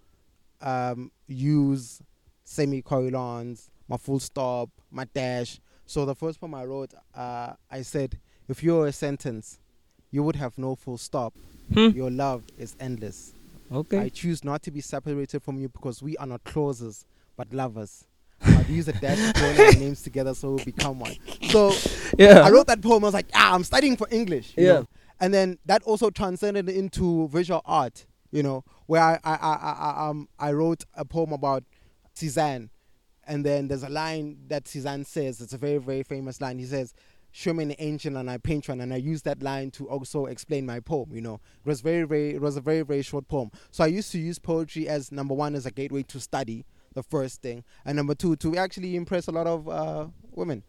[0.62, 2.02] um, use
[2.44, 5.60] semicolons, my full stop, my dash.
[5.86, 9.60] So the first poem I wrote, uh, I said, if you're a sentence,
[10.12, 11.34] you would have no full stop.
[11.74, 11.90] Hmm.
[11.90, 13.34] Your love is endless.
[13.72, 14.00] Okay.
[14.00, 17.06] I choose not to be separated from you because we are not clauses,
[17.38, 18.06] but lovers.
[18.44, 21.16] I'd use a dash to join our names together so we become one.
[21.50, 21.74] So
[22.18, 22.40] yeah.
[22.42, 23.04] I wrote that poem.
[23.04, 24.54] I was like, ah, I'm studying for English.
[24.58, 24.74] you Yeah.
[24.74, 24.88] know.
[25.20, 30.10] And then that also transcended into visual art, you know, where I, I, I, I,
[30.10, 31.64] um, I wrote a poem about
[32.16, 32.70] Cezanne.
[33.28, 36.58] And then there's a line that Cezanne says, it's a very, very famous line.
[36.60, 36.94] He says,
[37.34, 38.82] Show me an angel and I paint one.
[38.82, 41.36] And I used that line to also explain my poem, you know.
[41.36, 43.52] It was very, very, it was a very, very short poem.
[43.70, 47.04] So I used to use poetry as number one, as a gateway to study, the
[47.04, 47.64] first thing.
[47.86, 50.64] And number two, to actually impress a lot of uh, women.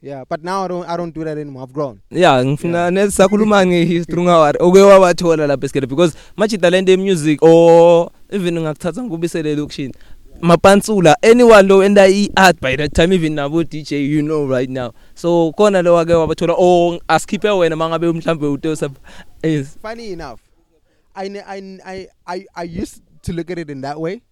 [0.00, 1.64] Yeah, but now I don't I don't do that anymore.
[1.64, 2.00] I've grown.
[2.10, 8.10] yeah ngifuna nesakhuluma ngehistory ngawari oke wawathola lapha esikele because much talent in music or
[8.30, 9.94] even ngakuthatha ngubisele lokushini
[10.40, 14.92] mapansula anyone lo enda i-art by that time even nabo DJ you know right now
[15.14, 18.90] so khona lo wake wabathola or asikhiphe wena mangabe mhlambe utosa
[19.42, 20.40] yes Funny enough,
[21.16, 24.22] I, I, I, I, I used to look at it in that way,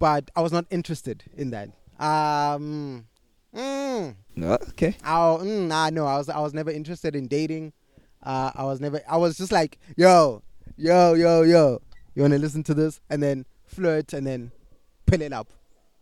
[0.00, 1.68] but I was not interested in that.
[2.04, 3.06] Um,
[3.54, 4.14] mm,
[4.70, 7.72] okay I, mm, nah, no, I was I was never interested in dating.
[8.22, 9.00] Uh, I was never.
[9.08, 10.42] I was just like, yo,
[10.76, 11.80] yo, yo, yo.
[12.14, 14.50] You wanna listen to this, and then flirt, and then
[15.06, 15.48] pull it up.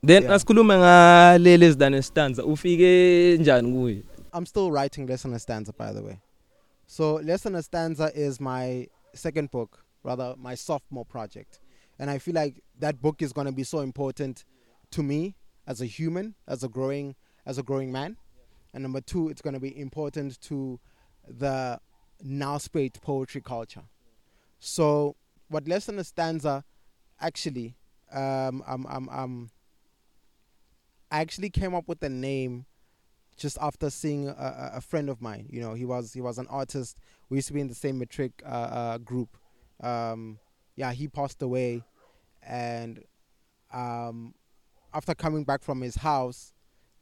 [0.03, 0.35] then Yeah.
[0.35, 4.03] asikhulume ngaleli zidane stanza ufike njani kuye
[4.35, 6.21] I'm still writing Lesson a Stanza, by the way.
[6.87, 11.61] So Lesson a Stanza is my second book, rather my sophomore project,
[11.99, 14.45] and I feel like that book is gonna be so important
[14.93, 15.35] to me
[15.67, 17.15] as a human, as a growing,
[17.47, 18.17] as a growing man,
[18.73, 20.79] and number two, it's gonna be important to
[21.27, 21.79] the
[22.23, 23.85] now spate poetry culture.
[24.61, 25.17] So
[25.49, 26.65] what Lesson a Stanza
[27.21, 27.77] actually,
[28.13, 29.51] um, um, um, um,
[31.11, 32.67] I actually came up with the name
[33.37, 35.47] just after seeing a, a- friend of mine.
[35.51, 36.99] You know, he was he was an artist.
[37.29, 39.37] We used to be in the same matric uh, uh, group.
[39.81, 40.39] Um,
[40.79, 41.83] yeah, he passed away,
[42.41, 43.03] and
[43.75, 44.33] um,
[44.95, 46.53] after coming back from his house,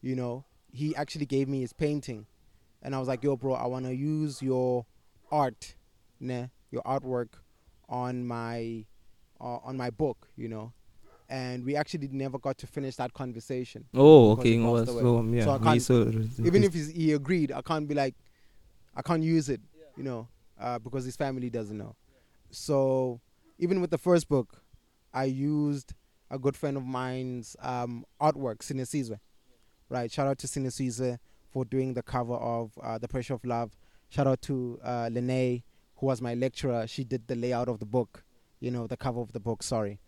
[0.01, 2.27] you know, he actually gave me his painting,
[2.83, 4.87] and I was like, "Yo, bro, I want to use your
[5.31, 5.74] art
[6.18, 7.29] ne, your artwork
[7.87, 8.87] on my
[9.41, 10.72] uh, on my book, you know.
[11.29, 13.85] And we actually never got to finish that conversation.
[13.93, 14.55] Oh, okay.
[14.89, 15.03] away.
[15.03, 15.45] so yeah.
[15.45, 18.14] So I can't- ngiyiso- Even if he's, he agreed, I can't be like,
[18.95, 19.61] I can't use it,
[19.97, 21.97] you know, uh, because his family doesn't know.
[22.53, 23.20] So
[23.59, 24.63] even with the first book,
[25.13, 25.95] I used
[26.31, 29.19] a good friend of mine's um, artwork, Sinesizwe.
[29.89, 30.11] Right.
[30.11, 31.19] Shout out to Sinesizwe
[31.51, 33.77] for doing the cover of uh, The Pressure of Love.
[34.09, 35.63] Shout out to uh, Lene,
[35.97, 36.87] who was my lecturer.
[36.87, 38.25] She did the layout of the book,
[38.61, 39.63] you know, the cover of the book.
[39.63, 40.01] Sorry.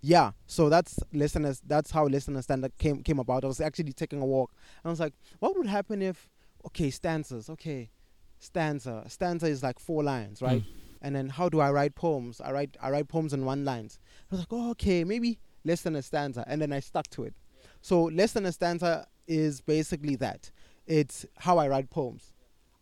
[0.00, 1.60] Yeah, so that's listeners.
[1.66, 3.44] That's how listener standard came came about.
[3.44, 4.52] I was actually taking a walk,
[4.84, 6.28] and I was like, "What would happen if,
[6.66, 7.90] okay, stanzas, okay,
[8.38, 10.62] stanza, stanza is like four lines, right?
[10.62, 10.85] Mm.
[11.02, 12.40] And then how do I write poems?
[12.40, 13.98] I write I write poems in one lines.
[14.30, 17.24] I was like, oh, okay, maybe less than a stanza, and then I stuck to
[17.24, 17.34] it.
[17.82, 20.50] So less than a stanza is basically that.
[20.86, 22.32] It's how I write poems.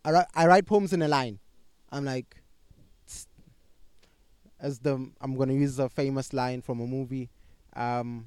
[0.04, 1.38] I write I write poems in a line.
[1.90, 2.36] I'm like,
[4.60, 7.30] as the I'm gonna use a famous line from a movie.
[7.76, 8.26] Um,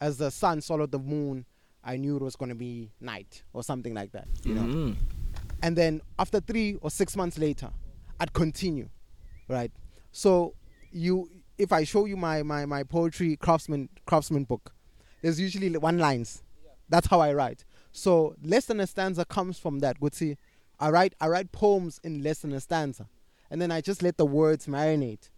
[0.00, 1.44] as the sun followed the moon,
[1.82, 4.28] I knew it was gonna be night or something like that.
[4.44, 4.96] You know Mm.
[5.62, 7.70] and then after three or six months later
[8.20, 8.88] i'd continue
[9.48, 9.72] right?
[10.12, 10.54] So
[10.90, 14.72] you if i show you my my, my poetry craftsman craftsman book
[15.22, 16.42] there's usually one lines.
[16.88, 17.64] That's how i write.
[17.92, 20.36] So less than a stanza comes from that good see
[20.78, 23.08] i write i write poems in less than a stanza
[23.50, 25.30] and then i just let the words marinate.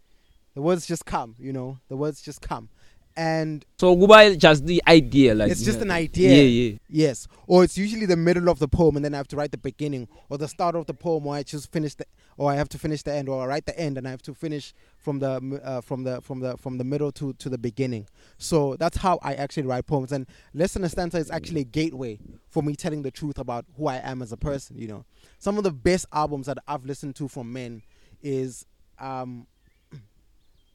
[0.54, 1.78] The words just come you know?
[1.88, 2.68] The words just come.
[3.16, 6.36] And So kuba just the idea like It's just know, an idea.
[6.36, 6.78] Yeah, yeah.
[6.88, 9.50] Yes, or it's usually the middle of the poem, and then I have to write
[9.50, 12.06] the beginning, or the start of the poem, or I just finish the,
[12.36, 14.22] or I have to finish the end, or I write the end, and I have
[14.22, 17.58] to finish from the uh, from the from the from the middle to to the
[17.58, 18.06] beginning.
[18.38, 21.64] So that's how I actually write poems, and less than a stanza is actually a
[21.64, 24.78] gateway for me telling the truth about who I am as a person.
[24.78, 25.04] You know,
[25.38, 27.82] some of the best albums that I've listened to from men
[28.22, 28.66] is
[28.98, 29.46] um,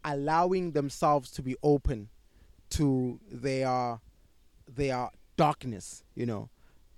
[0.03, 2.09] allowing themselves to be open
[2.71, 3.99] to their
[4.67, 6.49] their darkness you know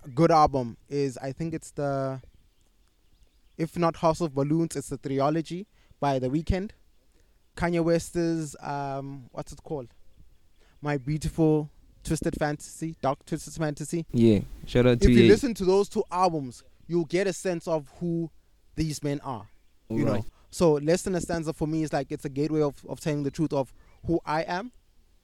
[0.04, 2.20] a good album is i think it's the
[3.56, 5.66] if not house of balloons it's the trilogy
[6.00, 6.72] by the weekend
[7.56, 9.88] kanye west's um what's it called
[10.80, 11.68] my beautiful
[12.04, 14.40] twisted fantasy dark twisted fantasy Yeah.
[14.66, 15.28] Shout out if to you you.
[15.28, 18.30] listen to those two albums you'll get a sense of who
[18.76, 19.48] these men are
[19.90, 20.24] you know Right.
[20.50, 23.24] so less than a stanza for me is like it's a gateway of, of telling
[23.24, 23.74] the truth of
[24.06, 24.70] who i am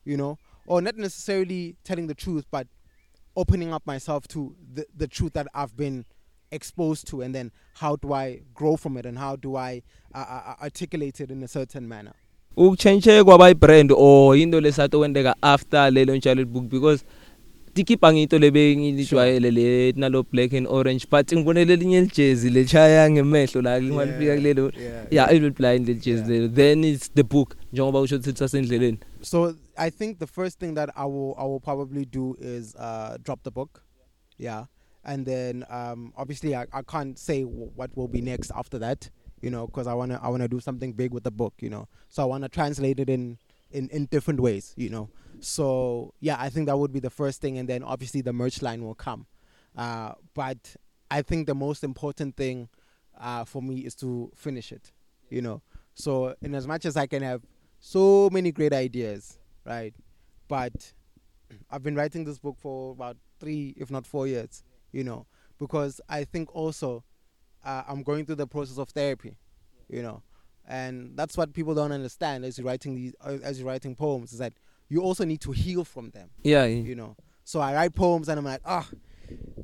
[0.04, 0.38] you know?
[0.66, 2.66] Or not necessarily telling the truth but
[3.36, 6.04] opening up myself to the, the truth that i've been
[6.52, 9.82] exposed to and then how do i grow from it and how do i
[10.14, 12.12] uh, uh, articulate it in a certain manner.
[12.56, 17.04] Ukuchange kwaba ibrand or into lesato kwendeka after lelo ntshalo book because
[17.74, 23.82] tikipa ngito lebengilijwayele le nalo black and orange but ngibonele elinye lijezi lechaya ngemehlo la
[23.82, 24.72] ngifika kulelo.
[24.80, 26.28] yeah, yeah it will blind le jezi Yeah.
[26.28, 26.48] lelo.
[26.54, 30.90] Then it's the book njengoba usho ukuthi sasendleleni so i think the first thing that
[30.96, 33.82] i will i will probably do is uh drop the book.
[34.36, 34.64] Yeah.
[35.04, 39.10] And then um obviously i, I can't say w- what will be next after that
[39.42, 41.54] you know because i want to i want to do something big with the book
[41.60, 41.88] you know.
[42.08, 43.38] So i want to translate it in
[43.70, 45.08] in in different ways you know.
[45.40, 48.62] So yeah i think that would be the first thing and then obviously the merch
[48.62, 49.26] line will come.
[49.76, 50.76] Uh but
[51.10, 52.68] i think the most important thing
[53.20, 54.92] uh for me is to finish it
[55.30, 55.62] you know.
[55.94, 57.42] So in as much as i can have
[57.86, 59.94] so many great ideas right?
[60.48, 60.92] But
[61.70, 65.26] i've been writing this book for about three if not four years you know
[65.58, 67.04] because i think also
[67.64, 69.36] uh, i'm going through the process of therapy
[69.88, 70.22] you know?
[70.66, 74.32] And that's what people don't understand as you're writing these uh, as you're writing poems
[74.32, 74.54] is that
[74.88, 77.16] you also need to heal from them yeah you know?
[77.44, 78.88] So i write poems and i'm like ah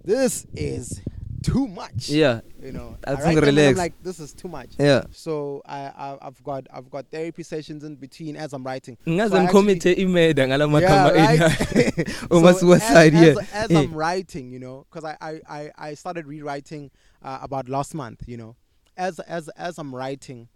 [0.04, 1.00] this is
[1.43, 2.09] too much.
[2.09, 2.41] Yeah.
[2.62, 3.68] You know I think and relax.
[3.70, 4.70] i'm like this is too much.
[4.78, 5.05] Yeah.
[5.12, 8.97] So I, I I've got I've got therapy sessions in between as I'm writing.
[9.07, 13.76] ngaze ngikhomithe imeda ngalamakhambi Yeah, enyayo uma suicide as, yeah as, as.
[13.76, 16.91] I'm writing, you know, because I, I, I, I started rewriting
[17.22, 18.57] uh, about last month, you know,
[18.97, 20.49] as as as I'm writing,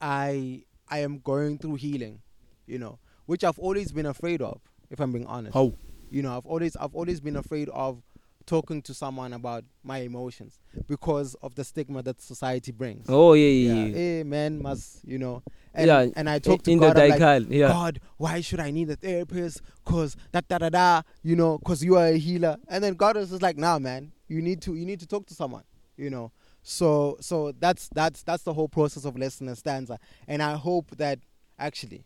[0.00, 2.20] I I am going through healing,
[2.66, 4.60] you know, which I've always been afraid of,
[4.90, 5.54] if I'm being honest.
[5.54, 5.72] how?
[6.10, 8.02] You know, I've always I've always been afraid of
[8.42, 13.06] talking to someone about my emotions because of the stigma that society brings.
[13.08, 13.94] oh yeah yeah, yeah, yeah.
[13.94, 15.42] hey man must you know.
[15.74, 17.68] And, Yeah, and i talk to in god the like, daikal yeah.
[17.68, 19.62] God why should i need a therapist?
[19.84, 22.56] Cause da da da da you know cause you are a healer.
[22.68, 25.26] And then god is just like nah man you need to you need to talk
[25.26, 25.64] to someone
[25.96, 26.30] you know.
[26.62, 29.98] So so that's that's that's the whole process of less than a stanza.
[30.28, 31.18] And i hope that
[31.58, 32.04] actually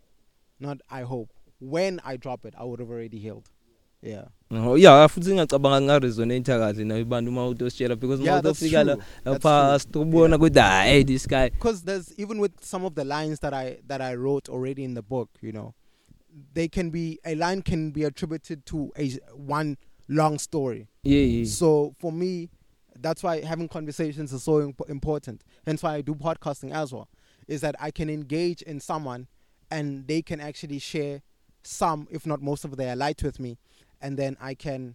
[0.61, 3.51] not i hope when i drop it i would have already healed.
[4.07, 8.43] Yeah Oh yeah futhi ngiyacabanga nga resonate kahle nayo abantu uma utositshela because Yeah, uma
[8.43, 9.79] that's utofika la lapha true.
[9.79, 13.53] sitobona ukuthi ah hey this guy because there's even with some of the lines that
[13.55, 15.75] I that I wrote already in the book, you know,
[16.55, 19.77] they can be a line can be attributed to a one
[20.09, 20.87] long story.
[21.03, 22.49] yeah yeah So for me,
[23.01, 25.43] that's why having conversations is so imp- important.
[25.67, 27.09] Hence why I do podcasting as well.
[27.49, 29.27] Is that I can engage in someone,
[29.73, 31.23] and they can actually share
[31.65, 33.59] some, if not most of their light with me,
[34.01, 34.95] and then I can,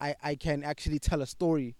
[0.00, 1.74] I I can actually tell a story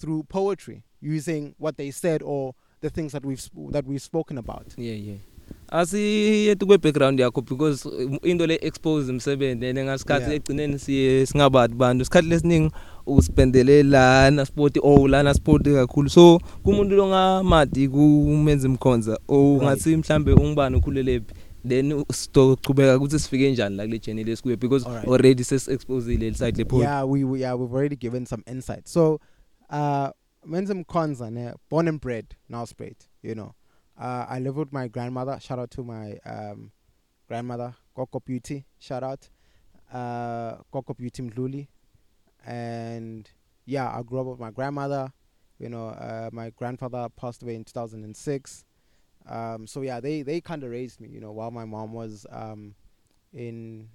[0.00, 4.38] through poetry using what they said or the things that we've sp- that we've spoken
[4.38, 4.74] about.
[4.76, 5.18] yeah yeah.
[5.72, 11.76] Asiyetu kwe background yakho because um, into le expose umsebenzi and ngasikhathi egcineni siye singabantu
[11.76, 12.02] bantu.
[12.02, 12.70] Isikhathi lesiningi
[13.06, 16.10] uspendele lana sport oh lana sport kakhulu.
[16.10, 19.62] So kumuntu longamadi kumenza imkhonza o Right.
[19.62, 21.34] ngathi mhlambe ungibani ukhulelephi
[21.66, 25.08] then sizochubeka ukuthi sifike njani la kule journey lesikuye because Alright.
[25.08, 28.42] already ses exposile le side le pole Yeah, we, we yeah we've already given some
[28.46, 28.88] insight.
[28.88, 29.20] So,
[29.70, 30.10] uh,
[30.46, 33.08] Menzim Konza, ne, born and bred Nelspruit.
[33.22, 33.54] You know,
[34.00, 35.38] uh, I live with my grandmother.
[35.40, 36.70] Shout out to my um,
[37.26, 38.64] grandmother, Koko Beauty.
[38.78, 39.28] Shout out,
[39.92, 41.68] uh, Koko Beauty Mdluli.
[42.46, 43.28] And
[43.66, 45.12] yeah, I grew up with my grandmother.
[45.58, 48.64] You know, uh, my grandfather passed away in 2006.
[49.28, 51.08] Um, so yeah, they they kind of raised me.
[51.08, 52.74] You know, while my mom was um,
[53.32, 53.88] in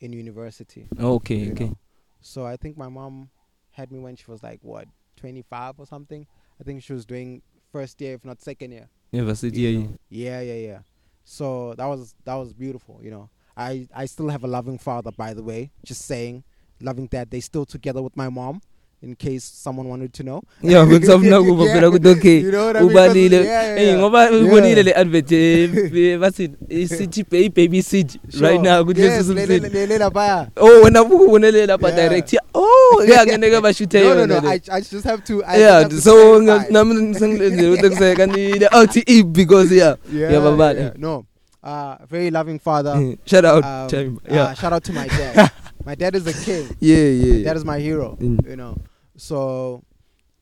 [0.00, 0.88] in university.
[0.98, 1.78] okay okay know.
[2.20, 3.30] So I think my mom
[3.70, 6.26] had me when she was like what 25 or something.
[6.60, 8.88] I think she was doing first year, if not second year.
[9.12, 9.98] university yeah know.
[10.08, 10.78] Yeah, yeah, yeah.
[11.24, 13.00] So that was that was beautiful.
[13.02, 15.72] You know, I I still have a loving father, by the way.
[15.84, 16.44] Just saying,
[16.80, 17.30] loving dad.
[17.30, 18.62] They still together with my mom.
[19.02, 20.42] In case someone wanted to know.
[20.62, 22.90] yeah bekusafuna kuba Yeah, phela ukuthi okay you know what I mean?
[22.92, 23.98] 'Cause- ubalile yeah, yeah, hey yeah.
[23.98, 24.44] ngoba Yeah.
[24.44, 26.50] ubonile le advert eh, bathi
[26.88, 28.58] city baby baby city right Sure.
[28.62, 30.48] now kuthi yes, lesi le- city le- le- le- laphaya.
[30.56, 31.96] oh wena ukubonele lapha Yeah.
[32.08, 34.40] direct yeah oh kuyangeneka bashuthe No, no, yona no.
[34.48, 34.48] le.
[34.54, 35.44] I, I just have to.
[35.44, 36.72] I yeah just have to so clarify.
[36.72, 40.80] nami sengilenzele ukuthi kuseka ni the OTE because yeah yeah, yeah, babala.
[40.80, 40.92] yeah.
[40.98, 41.24] No,
[41.62, 43.14] uh, very loving father.
[43.26, 44.16] shout out Um, Chime.
[44.30, 45.50] uh, yeah shout out to my dad.
[45.86, 46.76] My dad is a king.
[46.80, 48.16] yeah yeah That is my hero.
[48.20, 48.46] Mm.
[48.48, 48.76] You know.
[49.16, 49.84] So,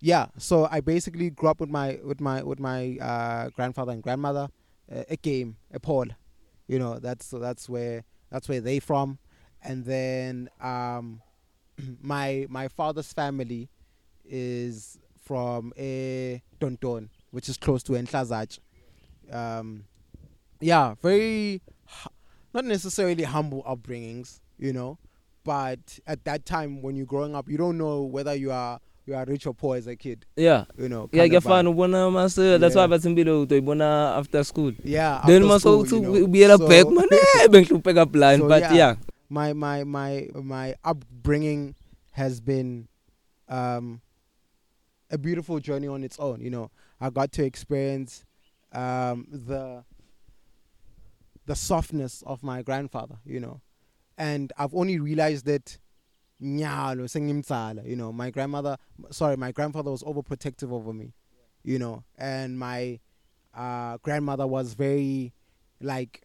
[0.01, 0.27] yeah.
[0.39, 4.49] So I basically grew up with my with my with my uh, grandfather and grandmother.
[4.91, 6.07] Uh, a game, a Paul.
[6.67, 6.99] You know.
[6.99, 9.19] That's that's where that's where they from.
[9.63, 11.21] And then um,
[12.01, 13.69] my my father's family
[14.25, 18.59] is from a Tonton, which is close to Enhlazach.
[19.31, 19.85] Um,
[20.61, 21.61] yeah, very
[22.55, 24.99] not necessarily humble upbringings, you know,
[25.45, 29.15] but at that time when you're growing up, you don't know whether you are you
[29.15, 30.65] are rich or poor as a kid, yeah.
[30.79, 31.09] You know.
[31.13, 34.73] yeah kuyafana ubona mase that's why bathi impilo utoyibona after school.
[34.83, 35.23] Yeah.
[35.27, 38.75] then school, uthi ubuyela back man eh bengihlupheka blind So, but yeah.
[38.75, 38.97] yeah.
[39.29, 41.75] My my my my upbringing
[42.13, 42.89] has been
[43.49, 44.01] um
[45.11, 46.71] a beautiful journey on its own you know.
[47.01, 48.25] I got to experience
[48.73, 49.85] um the
[51.47, 53.61] the softness of my grandfather you know.
[54.19, 55.79] And i've only realized that
[56.43, 58.13] nyalo sengimtsala you know.
[58.13, 58.77] My grandmother
[59.11, 61.15] sorry my grandfather was overprotective over me
[61.63, 62.05] you know.
[62.19, 63.01] And my
[63.55, 65.33] uh grandmother was very
[65.81, 66.23] like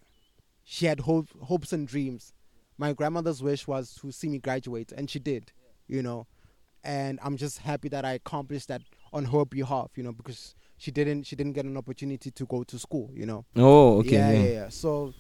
[0.64, 2.34] she had hope, hopes and dreams.
[2.78, 5.52] My grandmother's wish was to see me graduate and she did
[5.88, 6.28] you know.
[6.84, 8.82] And i'm just happy that i accomplished that
[9.12, 12.64] on her behalf you know because she didn't she didn't get an opportunity to go
[12.64, 13.46] to school you know.
[13.56, 14.40] Oh okay yeah, yeah.
[14.40, 14.70] yeah, yeah.
[14.70, 15.14] So,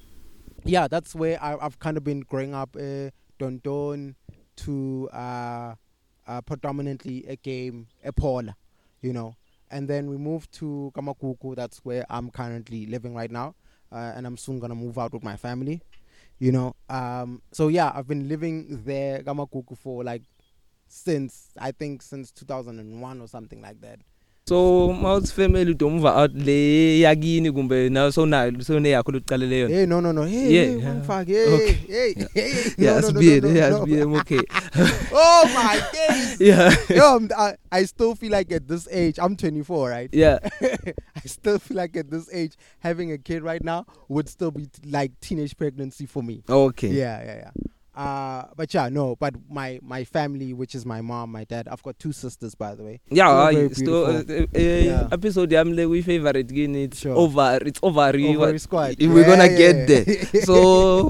[0.66, 2.76] yeah, that's where I, I've kind of been growing up.
[2.76, 4.16] Uh, Don Don
[4.57, 5.76] to uh,
[6.28, 8.55] uh, predominantly a game, a Paula,
[9.01, 9.36] you know.
[9.72, 11.55] And then we moved to Kamakuku.
[11.55, 13.55] That's where I'm currently living right now,
[13.91, 15.82] uh, and I'm soon gonna move out with my family,
[16.39, 16.76] you know.
[16.89, 20.24] Um, so yeah, I've been living there, Kamakuku, for like
[20.88, 23.99] since I think since 2001 or something like that.
[24.49, 29.85] So mawuthi family udomuva out le yakini kumbe nayo sonayo sone yakho lokuqalele yona Hey,
[29.85, 30.23] no, no, no.
[30.23, 32.13] Hey, Yeah, hey, hey,
[32.77, 33.07] no, yeah no.
[33.07, 34.41] sibiyele okay
[35.13, 36.41] oh my days.
[36.41, 40.09] yeah Yo, I, I still feel like at this age, I'm 24, right?
[40.13, 40.39] yeah
[41.15, 44.67] I still feel like at this age, having a kid right now would still be
[44.85, 46.41] like teenage pregnancy for me.
[46.49, 47.51] okay Yeah, yeah, yeah.
[47.95, 49.15] Uh, but yeah, no.
[49.19, 51.67] But my my family, which is my mom, my dad.
[51.67, 53.01] I've got two sisters, by the way.
[53.11, 54.35] yeah very sto beautiful.
[54.35, 55.07] eh, eh, Yeah.
[55.11, 57.15] episode yami le kuyi favorite kini it's Sure.
[57.17, 58.95] over it's over Ovary squad.
[58.99, 60.03] we're Yeah, gonna yeah, get yeah.
[60.05, 60.55] there so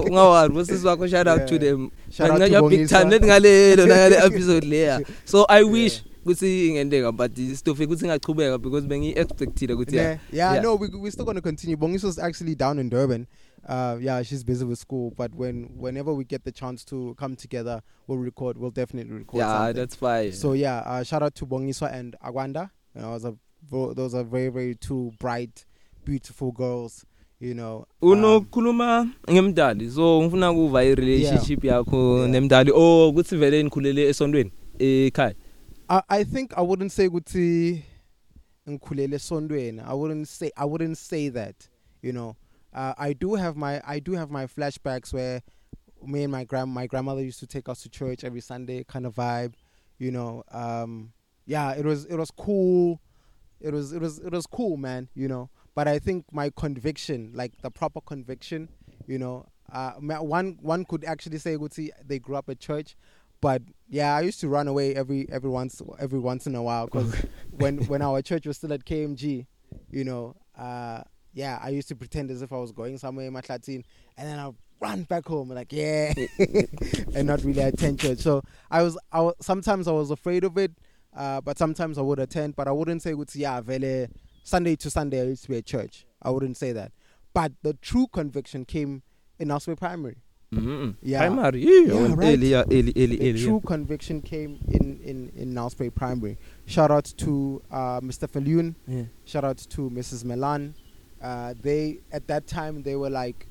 [0.08, 1.64] ungawari bosisi wakho shout out to Yeah.
[1.64, 6.68] them Shout out to big time lethi ngalelo nangale episode leya so i wish kuthi
[6.68, 10.62] ingendeka but stofe kuthi ingachubeka because bengi expectile ukuthi Yeah, yeah yeah, Yeah.
[10.64, 11.76] no, we we're still gonna continue.
[11.76, 13.26] Bongis was actually down in Durban,
[13.70, 15.12] uh, yeah, she's busy with school.
[15.16, 18.58] But when whenever we get the chance to come together, we'll record.
[18.58, 19.38] We'll definitely record.
[19.38, 19.76] yeah something.
[19.76, 22.70] that's fine So yeah, uh, shout out to Bongiswa and Agwanda.
[22.94, 25.64] You know, those are those are very very two bright,
[26.04, 27.06] beautiful girls.
[27.38, 33.62] You know, um, unokhuluma ngemdali so ngifuna kuva i relationship yakho nemdali oh ukuthi vele
[33.62, 35.34] nikhulele esontweni ekhaya
[36.08, 37.82] I, think I wouldn't say ukuthi
[38.68, 39.80] ngikhulele esondweni.
[39.80, 41.68] I wouldn't say I wouldn't say that.
[42.02, 42.36] You know,
[42.72, 45.42] uh, I do have my I do have my flashbacks where
[46.02, 49.06] me and my grand my grandmother used to take us to church every Sunday kind
[49.06, 49.54] of vibe.
[49.98, 51.12] You know, um,
[51.46, 53.00] yeah, it was it was cool.
[53.60, 55.08] It was it was it was cool, man.
[55.14, 58.68] You know, but I think my conviction, like the proper conviction,
[59.06, 62.96] you know, uh, one one could actually say, "Guti, they grew up at church,"
[63.40, 66.86] but yeah, I used to run away every every once every once in a while
[66.86, 67.14] because
[67.50, 69.46] when when our church was still at KMG,
[69.90, 71.02] you know, uh,
[71.32, 73.84] yeah, I used to pretend as if I was going somewhere in Matlatin,
[74.16, 76.12] and then I'll run back home like yeah,
[77.14, 78.18] and not really attend church.
[78.18, 80.72] So I was I was, sometimes I was afraid of it,
[81.16, 84.08] uh, but sometimes I would attend, but I wouldn't say "Guti, yeah, vele
[84.42, 86.06] Sunday to Sunday I used to be at church.
[86.22, 86.92] I wouldn't say that,
[87.34, 89.02] but the true conviction came
[89.38, 90.16] in Osway Primary.
[90.52, 90.96] Mhm.
[91.00, 91.20] Yeah.
[91.28, 92.34] primary yeah, Yeah, right.
[92.34, 96.38] early yeah, early early the early true conviction came in in in Nelspruit Primary.
[96.66, 98.26] Shout out to uh, Mr.
[98.28, 98.74] Falun.
[98.88, 99.04] yeah.
[99.26, 100.24] Shout out to Mrs.
[100.24, 100.74] Milan.
[101.20, 103.46] Uh, they at that time they were like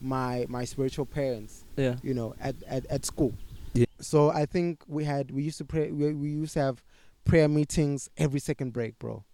[0.00, 1.64] my my spiritual parents.
[1.76, 3.32] yeah You know, at at, at school.
[3.74, 3.86] Yeah.
[4.00, 5.90] So I think we had we used to pray.
[5.90, 6.82] We, we used to have
[7.24, 9.24] prayer meetings every second break, bro.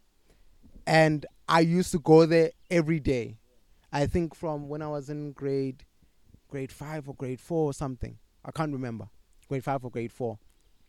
[0.86, 3.38] And I used to go there every day.
[3.92, 5.84] I think from when I was in grade
[6.48, 8.18] grade five or grade four or something.
[8.44, 9.08] I can't remember.
[9.48, 10.38] Grade five or grade four.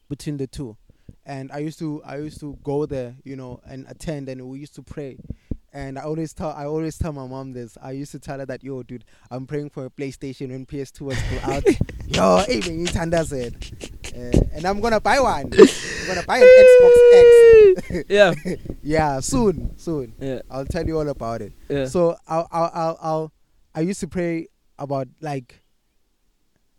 [0.10, 0.78] Between the two.
[1.26, 4.60] And I used to I used to go there, you know, and attend and we
[4.60, 5.18] used to pray.
[5.72, 7.78] And I always tell I always tell my mom this.
[7.82, 11.02] I used to tell her that yo dude, I'm praying for a PlayStation when PS2
[11.02, 11.64] was still out.
[12.08, 13.56] yo, you said.
[14.16, 15.46] Uh, and I'm gonna buy one.
[15.54, 18.06] I'm gonna buy an Xbox X.
[18.10, 18.34] yeah
[18.84, 20.14] yeah, soon, soon.
[20.20, 21.54] yeah I'll tell you all about it.
[21.70, 23.34] yeah So I'll, I'll, I'll, I'll,
[23.76, 24.48] I used to pray
[24.78, 25.62] about like,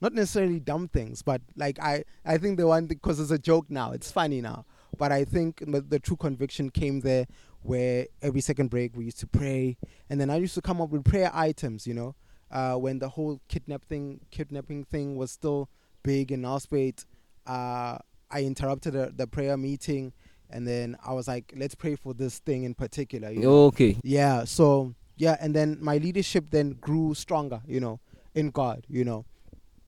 [0.01, 3.67] not necessarily dumb things, but like I, I think the one because it's a joke
[3.71, 3.93] now.
[3.93, 4.65] It's funny now,
[4.99, 7.27] but I think the, the true conviction came there
[7.63, 9.77] where every second break we used to pray,
[10.09, 11.87] and then I used to come up with prayer items.
[11.87, 12.15] You know,
[12.51, 15.69] uh, when the whole kidnap thing, kidnapping thing was still
[16.03, 17.05] big in Nelspruit,
[17.47, 17.99] uh,
[18.31, 20.13] I interrupted the, the prayer meeting,
[20.49, 23.31] and then I was like, let's pray for this thing in particular.
[23.31, 23.65] You know?
[23.67, 28.01] okay Yeah, so yeah, and then my leadership then grew stronger, you know,
[28.35, 29.25] in God, you know.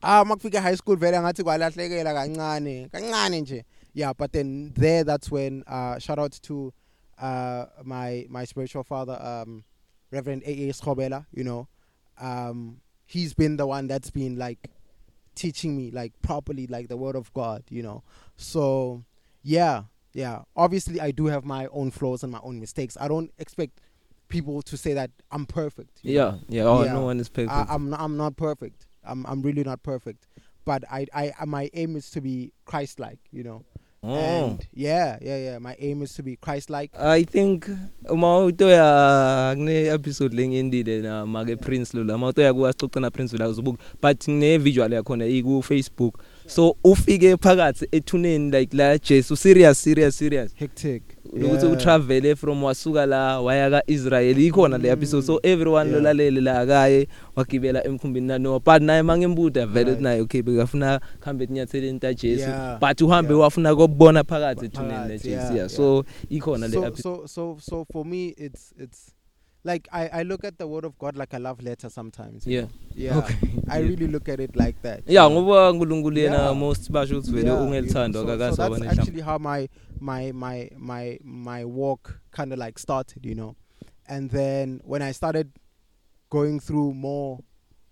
[0.03, 3.65] Ah makufika high school vele ngathi kwalahlekela kancane, kancane nje.
[3.95, 6.73] Yeah, but then there that's when uh shout out to
[7.23, 9.65] uh my my spiritual father um
[10.11, 11.69] Reverend AA Schobela, you know.
[12.21, 14.71] Um he's been the one that's been like
[15.35, 18.03] teaching me like properly like the word of God, you know.
[18.37, 19.05] So
[19.43, 20.43] yeah, yeah.
[20.57, 22.97] Obviously I do have my own flaws and my own mistakes.
[23.01, 23.81] I don't expect
[24.29, 26.01] people to say that I'm perfect.
[26.03, 26.39] you know.
[26.49, 26.93] yeah yeah oh Yeah.
[26.95, 28.87] no one is perfect I, I'm not, I'm not perfect.
[29.05, 30.27] I'm I'm really not perfect.
[30.65, 33.65] But I I my aim is to be Christ-like, you know.
[34.03, 35.59] Oh And yeah, yeah, yeah.
[35.59, 36.91] My aim is to be Christ-like.
[36.99, 37.69] I think
[38.11, 43.33] uma utoya kune episode lengiyendile na make Prince Lula uma utoya kuwa sixoxa na Prince
[43.37, 49.37] Lula uzobuka but ne visual yakhona iku Facebook so ufike phakathi ethuneni like la Jesu
[49.37, 51.03] serious serious serious Hectic.
[51.33, 56.01] Ukuthi utravel from wasuka la waya ka Israel ikhona le episode so everyone Yeah.
[56.03, 60.01] lolalele la kaye wagibela emkhumbini na no but naye mangembuda vele Right.
[60.01, 62.79] naye okay bekafuna khambe enyatheleni ta Jesu Yeah.
[62.81, 63.41] but uhambe Yeah.
[63.41, 65.69] wafuna kokubona phakathi ethuneni le Phakathi, Jesu yeah, yeah yeah.
[65.69, 69.12] so ikhona le so, so so so for me it's it's
[69.65, 72.47] like I, I look at the word of God like a love letter sometimes.
[72.47, 72.69] yeah know?
[72.95, 73.17] Yeah.
[73.19, 73.37] Okay.
[73.69, 73.89] I Yeah.
[73.89, 75.03] really look at it like that.
[75.07, 79.39] yeah ngoba uNkulunkulu yena most basho ukuthi vele ungelithando you know, so, that's actually how
[79.39, 79.69] my
[80.01, 83.55] my my my my walk kind of like started you know
[84.07, 85.49] and then when i started
[86.31, 87.39] going through more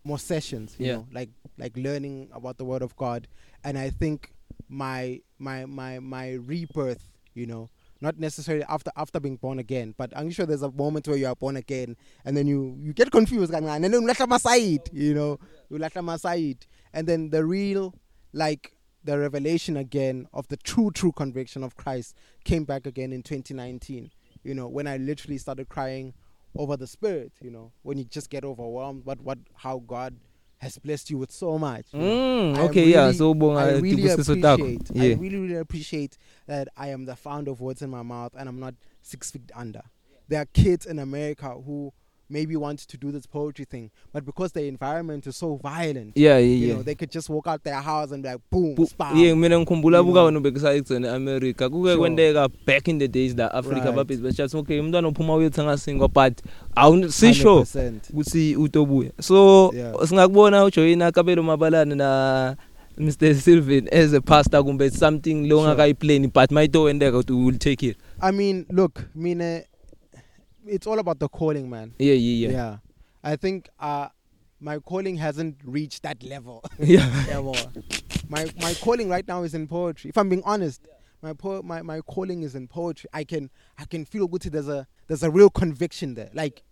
[0.04, 0.96] more sessions you Yeah.
[0.96, 3.28] know like like learning about the word of god
[3.64, 4.30] and i think
[4.68, 7.02] my my my my rebirth
[7.34, 7.68] you know
[8.00, 11.26] not necessarily after after being born again but i'm sure there's a moment where you
[11.26, 15.38] are born again and then you you get confused and then ulahla masayid you know?
[15.70, 16.58] Ulahla masayid
[16.92, 17.94] and then the real
[18.32, 18.74] like
[19.04, 24.10] the revelation again of the true true conviction of Christ came back again in 2019
[24.42, 26.14] you know when i literally started crying
[26.56, 30.16] over the spirit you know when you just get overwhelmed what what how god
[30.60, 31.86] has blessed you with so much.
[31.92, 36.18] Mm, I okay yeah really- so ubonga I really appreciate I yeah really really appreciate
[36.46, 39.50] that I am the founder of words in my mouth and I'm not six feet
[39.54, 39.82] under.
[40.28, 41.92] There are kids in America who
[42.30, 46.38] maybe want to do this poetry thing, but because the environment is so violent, yeah
[46.38, 48.74] you yeah know, yeah they could just walk out their house and be like, boom,
[48.74, 49.16] Bu- spam.
[49.16, 51.96] yeah mina ngikhumbula buka wena bekusayigcina eAmerica kuke Sure.
[51.98, 53.94] kwenteka back in the days la Africa Right.
[53.96, 56.38] babhizi beshathi okay umntwana uphuma uyothenga singo but
[56.76, 57.92] awusisho 100%.
[58.10, 60.06] ukuthi utobuya so Yeah.
[60.08, 62.56] singakubona ujoyina kabelo mabalane na
[62.98, 65.68] Mr Sylvan as a pastor kumbe something lo Sure.
[65.68, 69.64] ngakayiplani but mayito wendeka ukuthi will take it I mean, look, Mine,
[70.66, 71.94] it's all about the calling, man.
[71.98, 72.76] yeah yeah yeah
[73.22, 74.08] I think uh,
[74.60, 76.62] my calling hasn't reached that level.
[76.78, 77.54] yeah Yeah, boy.
[78.28, 80.08] my my calling right now is in poetry.
[80.10, 80.80] If I'm being honest,
[81.22, 83.08] my po- my my calling is in poetry.
[83.12, 84.42] I can I can feel good.
[84.42, 86.30] There's a there's a real conviction there.
[86.32, 86.62] Like,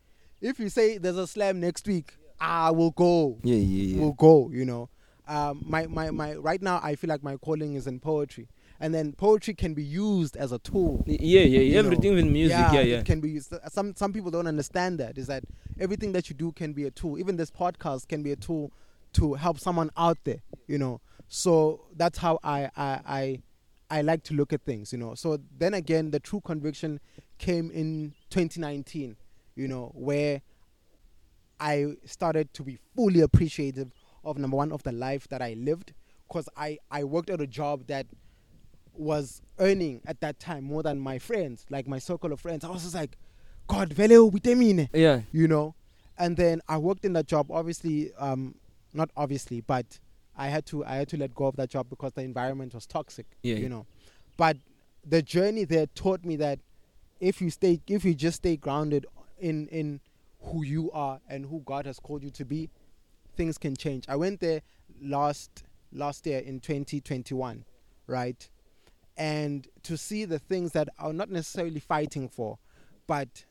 [0.41, 3.39] if you say there's a slam next week, I will go.
[3.43, 4.49] yeah yeah yeah Will go.
[4.51, 4.89] You know,
[5.27, 8.49] um, my my my right now I feel like my calling is in poetry,
[8.81, 11.05] and then poetry can be used as a tool.
[11.07, 11.79] yeah yeah, yeah.
[11.79, 12.23] everything know.
[12.23, 13.53] with music yeah yeah, it can be used.
[13.71, 15.19] Some some people don't understand that.
[15.19, 15.45] Is that
[15.81, 17.19] everything that you do can be a tool.
[17.19, 18.73] Even this podcast can be a tool
[19.15, 20.43] to help someone out there.
[20.67, 21.01] You know.
[21.29, 23.43] So that's how I I I,
[23.91, 24.93] I like to look at things.
[24.93, 25.15] You know.
[25.15, 27.01] So then again, the true conviction
[27.39, 29.17] came in 2019.
[29.57, 30.43] You know where
[31.59, 33.91] I started to be fully appreciative
[34.25, 35.95] of number one of the life that I lived
[36.29, 38.07] because I I worked at a job that
[38.99, 42.65] was earning at that time more than my friends, like my circle of friends.
[42.65, 43.17] I was just like,
[43.67, 45.75] God, vele ubitemine, yeah you know.
[46.19, 47.51] And then I worked in that job.
[47.51, 48.57] Obviously, um,
[48.93, 50.01] not obviously, but
[50.37, 52.87] I had to I had to let go of that job because the environment was
[52.87, 53.27] toxic.
[53.43, 53.87] Yeah, you know.
[54.37, 54.57] But
[55.07, 56.59] the journey there taught me that
[57.21, 59.07] if you stay, if you just stay grounded
[59.39, 60.01] in in
[60.41, 62.71] who you are and who God has called you to be,
[63.37, 64.05] things can change.
[64.09, 64.63] I went there
[65.01, 67.65] last last year in 2021,
[68.07, 68.49] right?
[69.19, 72.59] And to see the things that are not necessarily fighting for,
[73.07, 73.45] but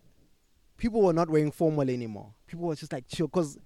[0.78, 2.34] people were not wearing formal anymore.
[2.48, 3.58] People were just like chill because.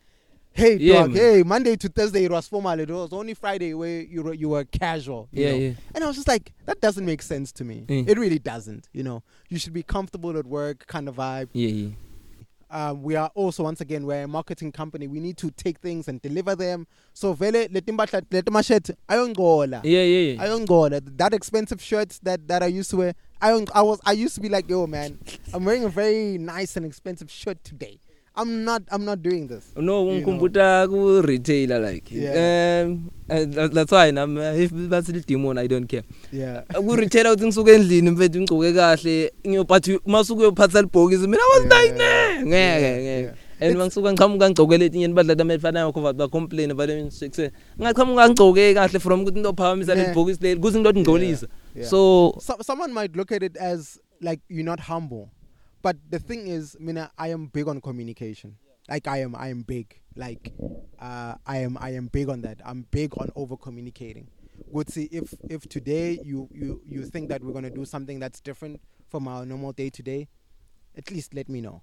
[0.54, 1.12] Hey, Yeah, dog.
[1.12, 1.18] man.
[1.18, 2.78] Hey, Monday to Thursday it was formal.
[2.78, 5.30] It was only Friday where you were, you were casual.
[5.32, 5.58] you yeah know?
[5.58, 7.86] yeah And I was just like, that doesn't make sense to me.
[7.88, 8.10] Mm.
[8.10, 8.90] It really doesn't.
[8.92, 11.48] You know, you should be comfortable at work, kind of vibe.
[11.54, 11.90] yeah yeah
[12.72, 15.08] Um, we are also once again we're a marketing company.
[15.08, 16.88] We need to take things and deliver them.
[17.14, 19.82] So vele letimbahla letimasheti ayongola.
[19.84, 21.02] yeah yeah yeah Ayongola.
[21.18, 23.14] That expensive shirts that that I used to wear.
[23.42, 25.20] I don't- I was I used to be like, yo man,
[25.54, 28.00] I'm wearing a very nice and expensive shirt today.
[28.36, 29.64] I'm not I'm not doing this.
[29.76, 32.88] no You ngikhumbula ku retailer like Yeah.
[32.88, 36.64] um and that- that's why nam if bathi demon i don't care Yeah.
[36.72, 41.64] ku retailer uthi ngisuke endlini mfethu ngigcoke kahle ngiyopathi masuke uyophatha libhokisi mina I was
[41.68, 46.28] Yeah, like yeah, ngeke ngeke and mangisuka ngiqhamuka ngigcokele etinye ibadla lami elifanayo khova ba
[46.28, 47.36] complain about them six
[47.80, 50.16] ngaqhamuka ngigcoke kahle from ukuthi into phakamisa Yeah.
[50.16, 51.36] leli
[51.76, 51.88] Yeah.
[51.88, 52.00] so
[52.40, 55.30] so, someone might look at it as like you're not humble
[55.82, 58.58] but the thing is mina i am big on communication.
[58.90, 60.00] Like i am i am big.
[60.16, 60.54] Like
[61.00, 62.62] uh, i am i am big on that.
[62.66, 64.28] I'm big on over communicating.
[64.68, 68.20] Would see if if today you you you think that we're going to do something
[68.20, 70.28] that's different from our normal day to day
[70.98, 71.82] at least let me know.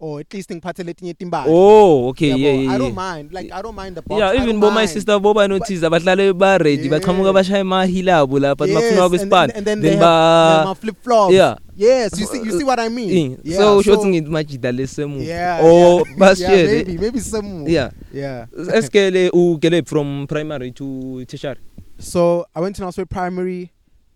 [0.00, 3.32] Or at least ngiphathe letinye timbali oh okay Yabo, yeah yeah i don't yeah mind
[3.32, 4.90] like i don't mind the box yeah I even don't bo my mind.
[4.90, 6.90] sister bo ba notice abahlale ba ready Yeah.
[6.98, 10.78] baqhamuka bashaya amahilabo lapha Yes, bafuna and kwispan then, and then, then they ba have
[10.78, 11.32] flip flops.
[11.34, 11.56] yeah.
[11.76, 13.10] Yes, you see, you see what I mean.
[13.10, 17.64] Eh, Yeah, so usho ukuthi ngimajida lesemu yeah, or yeah, bashere maybe, maybe some.
[17.68, 18.46] yeah yeah.
[18.74, 21.60] eskele ugele from primary to tertiary
[21.98, 23.70] So I went to Northwood Primary.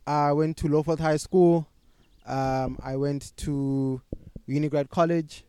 [0.06, 1.66] I went to Lowforth High School.
[2.26, 4.00] Um, I went to
[4.48, 5.44] Unigrad College,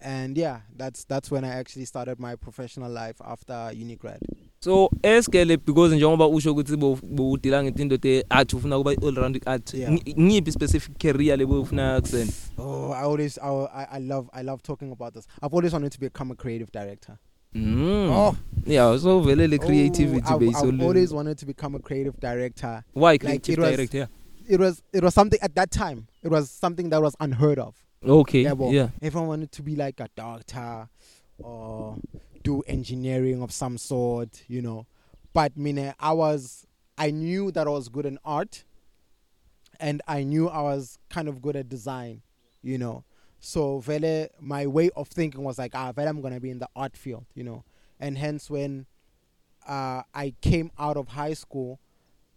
[0.00, 4.18] and yeah, that's that's when I actually started my professional life after Unigrad.
[4.60, 9.40] so eskele because njengoba usho ukuthi bo- bowudila ngetinto te art ufuna kuba all round
[9.46, 9.90] art Yeah.
[9.92, 14.62] Ngi- ngiyiphi specific career lebo ufuna kusena Oh, I always, I, I love, I love
[14.62, 15.26] talking about this.
[15.42, 17.18] I've always wanted to become a creative director.
[17.54, 18.10] mm.
[18.10, 18.36] Oh.
[18.66, 22.18] yeah so vele le creativity oh, I've, base I've always wanted to become a creative
[22.20, 22.82] director.
[22.94, 24.06] why like, creative it was- director yeah
[24.50, 26.06] It was, it was something at that time.
[26.22, 27.74] It was something that was unheard of.
[28.04, 30.88] Okay Yeah, well, yeah everyone wanted to be like a doctor
[31.38, 31.98] or
[32.42, 34.86] do engineering of some sort, you know.
[35.32, 38.64] But mine, I was, I knew that I was good in art,
[39.78, 42.22] and I knew I was kind of good at design,
[42.62, 43.04] you know.
[43.40, 46.68] So vele, my way of thinking was like, ah, vele, I'm gonna be in the
[46.74, 47.64] art field, you know.
[48.00, 48.86] And hence, when
[49.66, 51.78] uh, I came out of high school,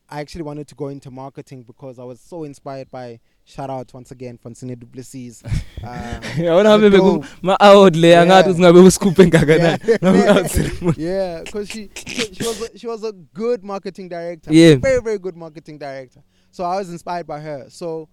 [0.10, 3.20] I actually wanted to go into marketing because I was so inspired by
[3.52, 5.44] shout out once again Francine Duplessis.
[5.84, 7.26] Uh, yabona bebe dope.
[7.42, 8.22] ma award le Yeah.
[8.24, 9.98] angathi singabe usikhuphe ngakanani Yeah.
[10.04, 14.08] ngabe out ceremony yeah, because she, she she was a, she was a good marketing
[14.10, 14.54] director.
[14.54, 14.76] Yeah.
[14.76, 16.22] very very good marketing director.
[16.52, 17.66] So I was inspired by her.
[17.70, 18.10] So,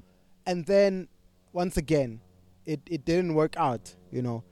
[0.46, 1.08] and then
[1.52, 2.20] once again,
[2.64, 3.94] it it didn't work out.
[4.10, 4.44] You know,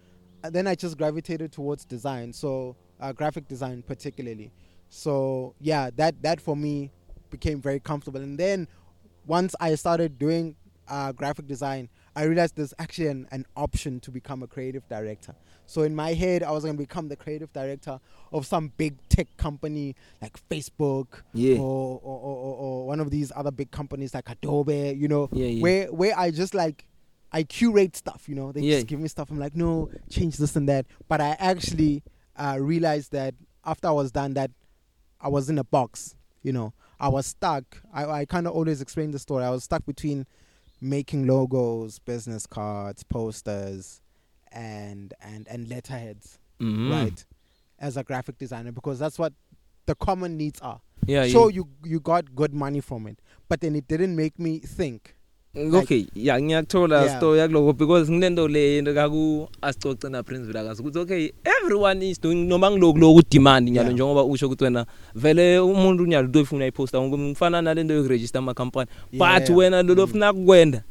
[0.43, 4.53] then I just gravitated towards design, so uh, graphic design particularly.
[4.91, 6.91] So yeah, that that for me
[7.30, 8.20] became very comfortable.
[8.20, 8.68] And then
[9.26, 10.55] once I started doing
[10.89, 15.34] uh, graphic design, I realized there's actually an, an option to become a creative director.
[15.66, 17.99] So in my head, I was going to become the creative director
[18.32, 21.59] of some big tech company like Facebook Yeah.
[21.59, 25.47] or, or, or, or, one of these other big companies like Adobe, you know, Yeah,
[25.47, 25.62] yeah.
[25.62, 26.87] where where I just like
[27.32, 28.53] I curate stuff, you know.
[28.53, 29.30] They just give me stuff.
[29.30, 30.87] I'm like, no, change this and that.
[31.09, 32.03] But I actually
[32.37, 33.34] uh, realized that
[33.64, 34.53] after I was done, that
[35.20, 36.14] I was in a box.
[36.43, 37.64] You know, I was stuck.
[37.93, 39.43] I, I kind of always explain the story.
[39.45, 40.26] I was stuck between
[40.81, 44.01] making logos, business cards, posters,
[44.53, 46.39] and and and letterheads.
[46.61, 46.91] Mhm.
[46.91, 47.24] Right,
[47.79, 49.33] as a graphic designer, because that's what
[49.87, 50.81] the common needs are.
[51.07, 51.49] Yeah, yeah.
[51.49, 55.16] you you got good money from it, but then it didn't make me think.
[55.75, 57.17] Okay ya ngiyakuthola Yeah.
[57.17, 62.21] story yakuloko because nginento le into kaku asicoce na Prince Vilakazi ukuthi okay everyone is
[62.21, 67.01] doing noma ngiloku loku demand nyalo njengoba usho ukuthi wena vele umuntu nyalo utoyifuna iposter
[67.03, 70.83] ngumfana nalento yokuregister ama company but wena lo lofuna kukwenda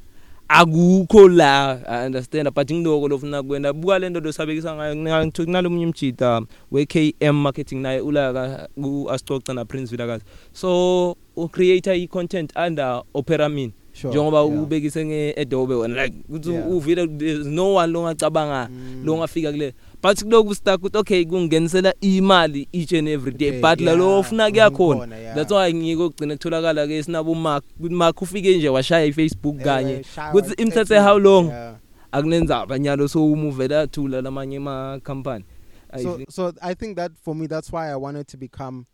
[0.47, 6.41] akukho la I understand but ngiloko lofuna kukwenda buka lento losabekisa ngayo kunalomunye umjita
[6.71, 12.51] we KM marketing naye ulaka ku asicoce na Prince Vilakazi so u creator i content
[12.55, 13.73] under Opera Mini.
[14.03, 14.63] Njengoba yeah.
[14.63, 16.71] ubekise ngeAdobe wena like ukuthi Yeah.
[16.71, 19.01] uvile there's no one longacabanga Mm.
[19.05, 19.73] longafika kule
[20.03, 24.19] but kuloku stuck ukuthi okay kungenisela imali each and every day Okay, but lalo yeah,
[24.19, 25.35] ofuna kuyakhona ukhona, yeah.
[25.35, 29.93] that's why ngiko kugcina kutholakala ke sinabo mark ukuthi mark ufike nje washaya iFacebook kanye
[29.93, 31.47] Eh, shower, Kuthi imthathe tattoo, how long?
[31.47, 31.75] yeah.
[32.11, 35.45] akunenzaba nyalo so umuvela thula lamanye ama company
[35.91, 38.85] I So, think- so I think that for me, that's why I wanted to become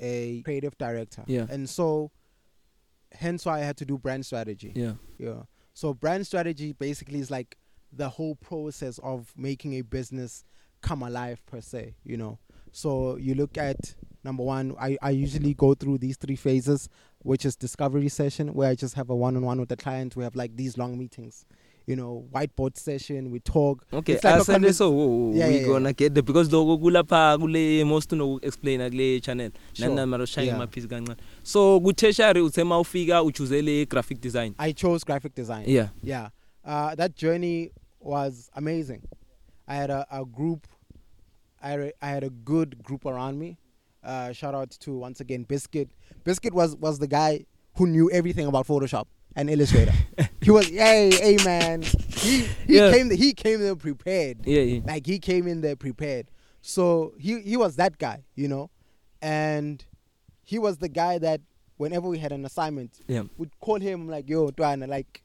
[0.00, 1.22] a creative director.
[1.26, 1.46] Yeah.
[1.50, 2.10] And so,
[3.12, 4.72] hence why I had to do brand strategy.
[4.74, 5.42] yeah Yeah.
[5.74, 7.56] So brand strategy basically is like
[7.92, 10.44] the whole process of making a business
[10.82, 12.38] come alive per se, you know.
[12.72, 13.94] So you look at
[14.24, 16.88] number one, I, I usually go through these three phases,
[17.20, 20.16] which is discovery session where I just have a one on one with the client.
[20.16, 21.46] We have like these long meetings,
[21.88, 23.84] you know, whiteboard session, we talk.
[23.92, 26.22] okay It's like a asende convers- so oh, oh, Yeah, we yeah, gonna get there
[26.22, 29.50] because lokho kulapha kule most no explain kule channel.
[29.72, 29.88] Sure.
[29.88, 30.56] nana mara shaya Yeah.
[30.58, 31.16] amaphisi kancane.
[31.42, 34.54] So ku tertiary uthe mawufika uchuzele graphic design?
[34.58, 35.64] I chose graphic design.
[35.66, 35.88] yeah.
[36.02, 36.28] Yeah.
[36.64, 37.70] Uh, that journey
[38.00, 39.00] was amazing.
[39.66, 40.66] I had a, a group
[41.62, 43.56] I had a, I had a good group around me.
[44.04, 45.88] Uh, shout out to once again biscuit.
[46.24, 49.06] Biscuit was was the guy who knew everything about photoshop.
[49.36, 49.92] And illustrator
[50.40, 52.92] he was hey hey man he he Yeah.
[52.92, 57.40] came he came there prepared yeah yeah like he came in there prepared so he
[57.40, 58.70] he was that guy you know
[59.22, 59.84] and
[60.42, 61.40] he was the guy that
[61.76, 65.22] whenever we had an assignment yeah would call him like, yo, Dwana, like,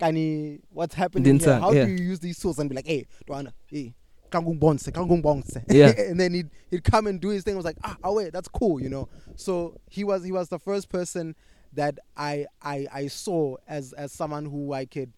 [0.00, 1.58] Kani, what's happening here?
[1.58, 1.84] How yeah.
[1.84, 2.58] do you use these tools?
[2.58, 3.94] And be like, hey, Dwana, hey,
[4.30, 4.90] kangung bonse,
[5.22, 5.56] bonse.
[5.68, 5.88] Yeah.
[5.98, 7.54] and then he'd, he'd come and do his thing.
[7.54, 9.08] I was like, ah, oh wait, that's cool, you know.
[9.36, 11.34] So he was he was the first person
[11.74, 15.12] that I I I saw as as someone who I could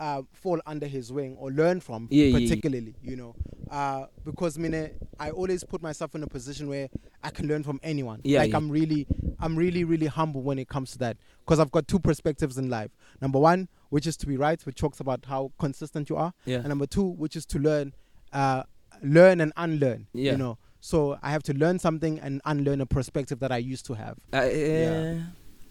[0.00, 2.46] uh, fall under his wing or learn from Yeah, yeah, yeah.
[2.46, 3.34] particularly you know
[3.70, 6.88] uh, because mine, I always put myself in a position where
[7.22, 8.58] I can learn from anyone Yeah, like yeah.
[8.58, 9.08] I'm really
[9.40, 12.70] I'm really really humble when it comes to that because I've got two perspectives in
[12.70, 16.32] life number one which is to be right which talks about how consistent you are
[16.44, 17.92] yeah and number two which is to learn
[18.32, 18.62] uh,
[19.02, 20.32] learn and unlearn Yeah.
[20.32, 23.84] you know so I have to learn something and unlearn a perspective that I used
[23.86, 25.22] to have I, uh, Yeah.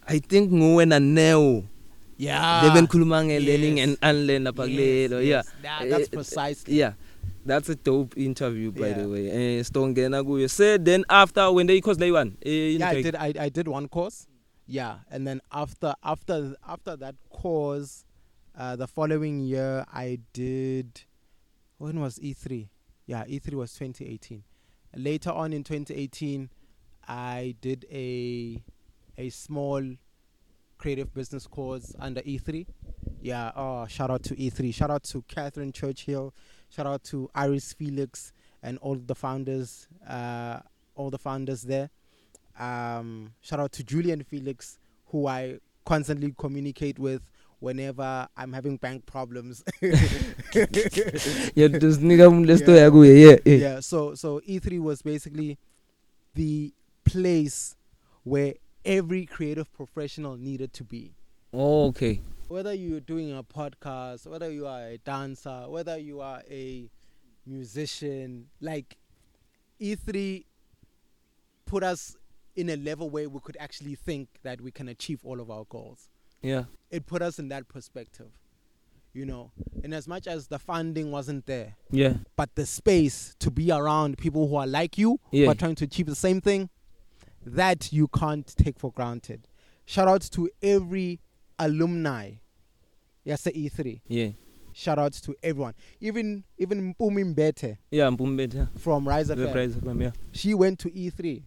[0.08, 1.64] I think nguwe na Neo
[2.18, 3.88] yeah they've been khuluma nge learning yes.
[3.88, 6.92] and unlearn lapha kulelo yeah That- that's Eh, precisely yeah
[7.46, 9.06] that's a dope interview by the Yeah.
[9.12, 9.24] way
[9.58, 13.14] eh stongena kuyo say then after when they cause they one eh yeah, I did.
[13.16, 14.26] I, I did one course.
[14.66, 18.04] Yeah, and then after after after that course,
[18.58, 20.88] uh, the following year I did.
[21.78, 22.68] When was E three?
[23.06, 24.42] Yeah, E three was 2018.
[24.94, 26.50] Later on in 2018,
[27.08, 28.62] I did a
[29.18, 29.82] a small
[30.78, 32.66] creative business course under E3.
[33.20, 34.72] Yeah, oh, shout out to E3.
[34.72, 36.32] Shout out to Catherine Churchill.
[36.70, 40.60] Shout out to Iris Felix and all the founders, uh,
[40.94, 41.90] all the founders there.
[42.58, 47.22] Um, shout out to Julian Felix, who I constantly communicate with
[47.60, 49.64] whenever I'm having bank problems.
[53.44, 55.58] yeah yeah, so so E3 was basically
[56.34, 56.72] the
[57.04, 57.74] place
[58.22, 58.54] where
[58.88, 61.12] every creative professional needed to be.
[61.52, 66.40] oh, okay whether you're doing a podcast, whether you are a dancer, whether you are
[66.50, 66.88] a
[67.44, 68.96] musician, like
[69.78, 70.44] E3
[71.66, 72.16] put us
[72.56, 75.64] in a level where we could actually think that we can achieve all of our
[75.68, 76.08] goals.
[76.40, 78.30] yeah It put us in that perspective.
[79.12, 79.50] you know.
[79.84, 84.16] And as much as the funding wasn't there, yeah but the space to be around
[84.16, 85.50] people who are like you, who Yeah.
[85.50, 86.70] are trying to achieve the same thing,
[87.56, 89.46] that you can't take for granted.
[89.86, 91.20] Shout outs to every
[91.58, 92.32] alumni.
[93.24, 94.00] Yes, E3.
[94.08, 94.30] yeah
[94.72, 95.74] Shout outs to everyone.
[96.00, 99.52] Even even Mpumi Mbete yeah mpumbetha from Rise the FM.
[99.52, 101.42] prize FM yeah She went to E E3.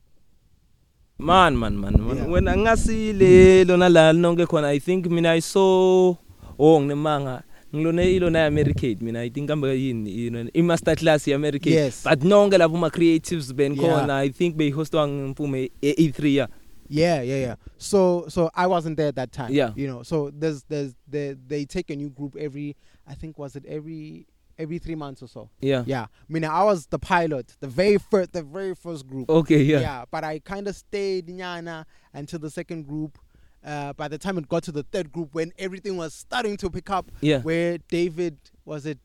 [1.20, 2.18] man man man, man.
[2.18, 2.28] Yeah.
[2.30, 6.16] wena ngasile lona la nonke khona i think mina i saw
[6.60, 7.44] oh nginemanga
[7.76, 12.04] ngilone ilona americade mina i think amba yini yini i master class ye americade Yes.
[12.04, 14.00] but nonke lapho ma creatives ben Yeah.
[14.02, 16.48] khona i think be hostwa ngimpume e3 yeah
[16.94, 17.56] Yeah, yeah, yeah.
[17.78, 19.54] So so I wasn't there at that time.
[19.54, 19.72] Yeah.
[19.78, 22.76] You know, so there's there's they they take a new group every
[23.08, 24.28] I think was it every
[24.60, 25.50] every three months or so.
[25.62, 26.04] yeah Yeah.
[26.04, 29.30] I mean I was the pilot, the very first the very first group.
[29.30, 33.18] okay yeah but I kind of stayed Nyana until the second group.
[33.64, 36.70] Uh, by the time it got to the third group, when everything was starting to
[36.70, 38.98] pick up, yeah where David was it,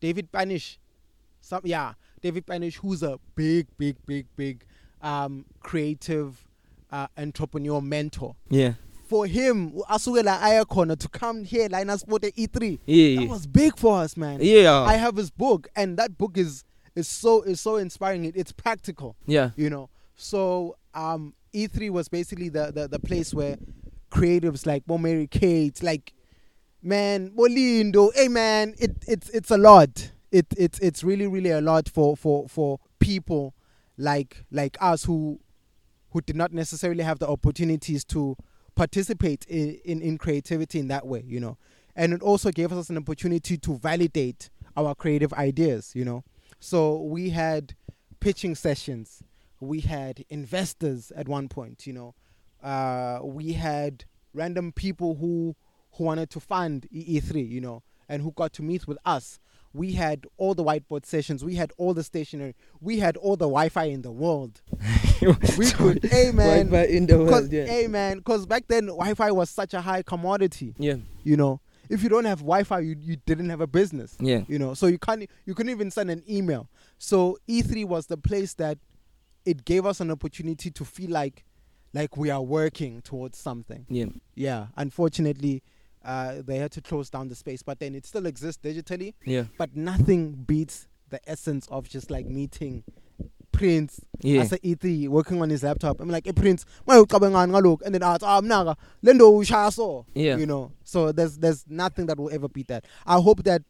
[0.00, 0.78] David Banish,
[1.40, 4.64] some yeah, David Banish, who's a big, big, big, big,
[5.00, 6.44] um, creative,
[6.90, 8.34] uh, entrepreneur mentor.
[8.50, 8.74] yeah
[9.04, 12.78] For him, asukela aya khona to come here, Linus Sport at E3.
[12.86, 14.38] yeah That yeah was big for us, man.
[14.42, 16.64] yeah I have his book, and that book is
[16.96, 18.24] is so is so inspiring.
[18.24, 23.32] It, it's practical yeah you know so um e3 was basically the the, the place
[23.32, 23.56] where
[24.12, 26.12] creatives like Bo Mary Kate like
[26.82, 30.12] man Bolindo hey man it it's it's a lot.
[30.30, 33.54] It it's it's really really a lot for for for people
[33.96, 35.40] like like us who
[36.10, 38.36] who did not necessarily have the opportunities to
[38.74, 41.56] participate in, in in creativity in that way you know.
[41.94, 46.24] And it also gave us an opportunity to validate our creative ideas you know.
[46.60, 47.74] So we had
[48.20, 49.22] pitching sessions.
[49.60, 52.14] We had investors at one point you know.
[52.62, 54.04] Uh, we had
[54.34, 55.54] random people who
[55.96, 59.38] who wanted to fund EE3 you know and who got to meet with us.
[59.74, 61.42] We had all the whiteboard sessions.
[61.42, 62.54] We had all the stationery.
[62.80, 64.60] We had all the wi-fi in the world.
[65.56, 66.66] We could hey man.
[66.68, 70.02] Wi-Fi in the world yeah hey man, because back then Wi-Fi was such a high
[70.02, 70.74] commodity.
[70.78, 70.96] yeah.
[71.24, 74.16] You know, if you don't have Wi-Fi, you, you didn't have a business.
[74.20, 74.42] yeah.
[74.48, 76.68] You know, so you can't you couldn't even send an email.
[76.98, 78.78] So E3 was the place that
[79.44, 81.44] it gave us an opportunity to feel like
[81.94, 83.86] like we are working towards something.
[83.88, 85.62] yeah Yeah, unfortunately,
[86.04, 89.14] uh, they had to close down the space, but then it still exists digitally.
[89.24, 92.84] yeah But nothing beats the essence of just like meeting
[93.52, 96.00] Prince yeah as a E3 working on his laptop.
[96.00, 97.82] I'm like, hey Prince, why you ngani ngalokhu?
[97.84, 100.06] And then athi, ah mnaka, lendo ushaya so.
[100.14, 100.36] Yeah.
[100.38, 100.72] You know.
[100.84, 102.86] So there's there's nothing that will ever beat that.
[103.06, 103.62] I hope that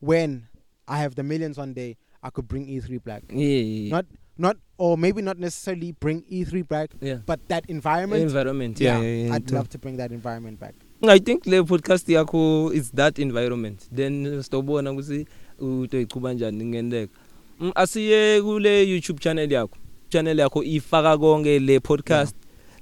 [0.00, 0.46] when
[0.86, 3.24] I have the millions one day, I could bring E3 back.
[3.30, 4.06] yeah yeah Not
[4.38, 7.18] not or maybe not necessarily bring E3 back, yeah.
[7.26, 8.22] but that environment.
[8.22, 9.58] environment yeah yeah, yeah I'd true.
[9.58, 10.74] love to bring that environment back.
[11.02, 13.88] I think le podcast yakho is that environment.
[13.92, 15.26] Then sitobona ukuthi
[15.58, 17.12] utoyichuba njani ngendeka
[17.60, 19.76] Mm, asiye kule YouTube channel yakho.
[20.08, 22.36] Channel yakho ifaka konke le podcast.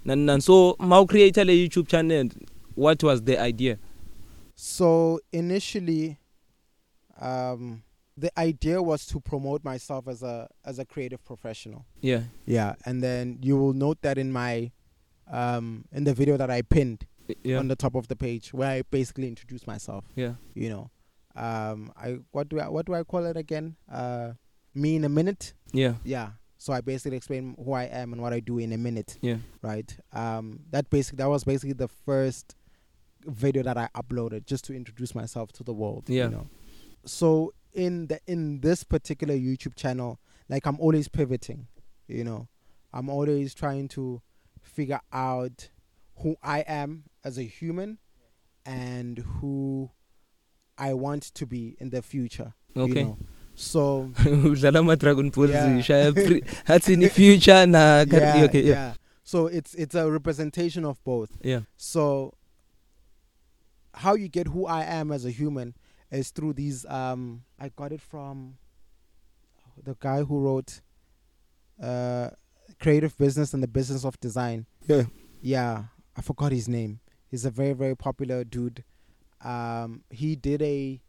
[0.04, 0.42] Nani nani.
[0.42, 2.28] So maw create le YouTube channel
[2.76, 3.78] what was the idea?
[4.56, 6.18] So initially,
[7.20, 7.82] um,
[8.20, 11.84] the idea was to promote myself as a as a creative professional.
[12.00, 14.70] yeah Yeah, and then you will note that in my
[15.30, 17.06] um, in the video that I pinned
[17.44, 20.04] yeah on the top of the page, where I basically introduce myself.
[20.16, 20.90] yeah You know,
[21.46, 23.76] um, I what do I what do I call it again?
[24.00, 24.32] Uh,
[24.74, 25.54] me in a minute.
[25.72, 26.30] yeah Yeah.
[26.58, 29.18] So I basically explain who I am and what I do in a minute.
[29.22, 29.90] yeah Right.
[30.12, 32.54] Um, that basic that was basically the first
[33.24, 36.04] video that I uploaded just to introduce myself to the world.
[36.08, 36.24] Yeah.
[36.24, 36.46] You know.
[37.06, 40.18] So in the in this particular YouTube channel,
[40.48, 41.66] like I'm always pivoting.
[42.08, 42.48] You know,
[42.92, 44.20] I'm always trying to
[44.62, 45.70] figure out
[46.16, 47.98] who I am as a human
[48.66, 49.90] and who
[50.76, 52.54] I want to be in the future.
[52.76, 53.18] okay You know?
[53.54, 55.80] So udlala ama Dragon Ball Yeah.
[55.82, 58.94] Z shaya pre- hathi in the future na yeah, okay yeah yeah.
[59.22, 61.30] So it's it's a representation of both.
[61.42, 62.34] yeah So
[63.94, 65.74] how you get who I am as a human
[66.10, 68.56] is through these um I got it from
[69.82, 70.80] the guy who wrote
[71.82, 72.30] uh
[72.78, 74.66] creative business and the business of design.
[74.86, 75.04] yeah
[75.42, 75.84] Yeah,
[76.16, 77.00] I forgot his name.
[77.30, 78.84] He's a very very popular dude.
[79.42, 81.00] Um he did a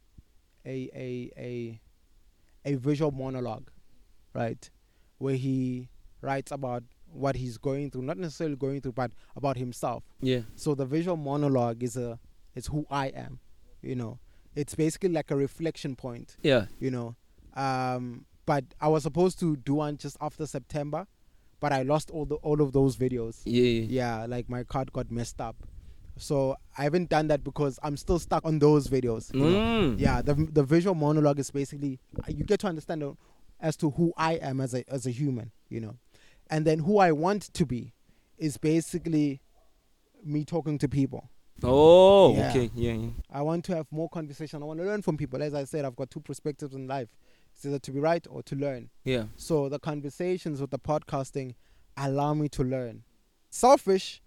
[0.64, 1.80] a a a
[2.64, 3.70] a visual monologue,
[4.34, 4.70] right?
[5.18, 5.88] Where he
[6.20, 10.02] writes about what he's going through, not necessarily going through, but about himself.
[10.20, 12.18] yeah So the visual monologue is a
[12.54, 13.40] is who I am,
[13.82, 14.18] you know.
[14.54, 17.16] It's basically like a reflection point, yeah you know.
[17.54, 21.06] Um, but I was supposed to do one just after September,
[21.60, 23.40] but I lost all the all of those videos.
[23.44, 25.56] yeah yeah Yeah, like my card got messed up.
[26.18, 29.32] So I haven't done that because I'm still stuck on those videos.
[29.32, 29.98] Mm.
[29.98, 33.16] Yeah, the the visual monologue is basically you get to understand
[33.60, 35.96] as to who I am as a as a human, you know,
[36.50, 37.94] and then who I want to be
[38.38, 39.40] is basically
[40.24, 41.30] me talking to people.
[41.70, 42.50] Oh, Yeah.
[42.50, 42.70] okay.
[42.74, 43.08] Yeah, yeah.
[43.30, 44.62] I want to have more conversation.
[44.62, 45.42] I want to learn from people.
[45.42, 47.08] As I said, I've got two perspectives in life:
[47.54, 48.90] it's either to be right or to learn.
[49.04, 49.24] Yeah.
[49.36, 51.54] So the conversations with the podcasting
[51.96, 53.04] allow me to learn.
[53.50, 54.22] Selfish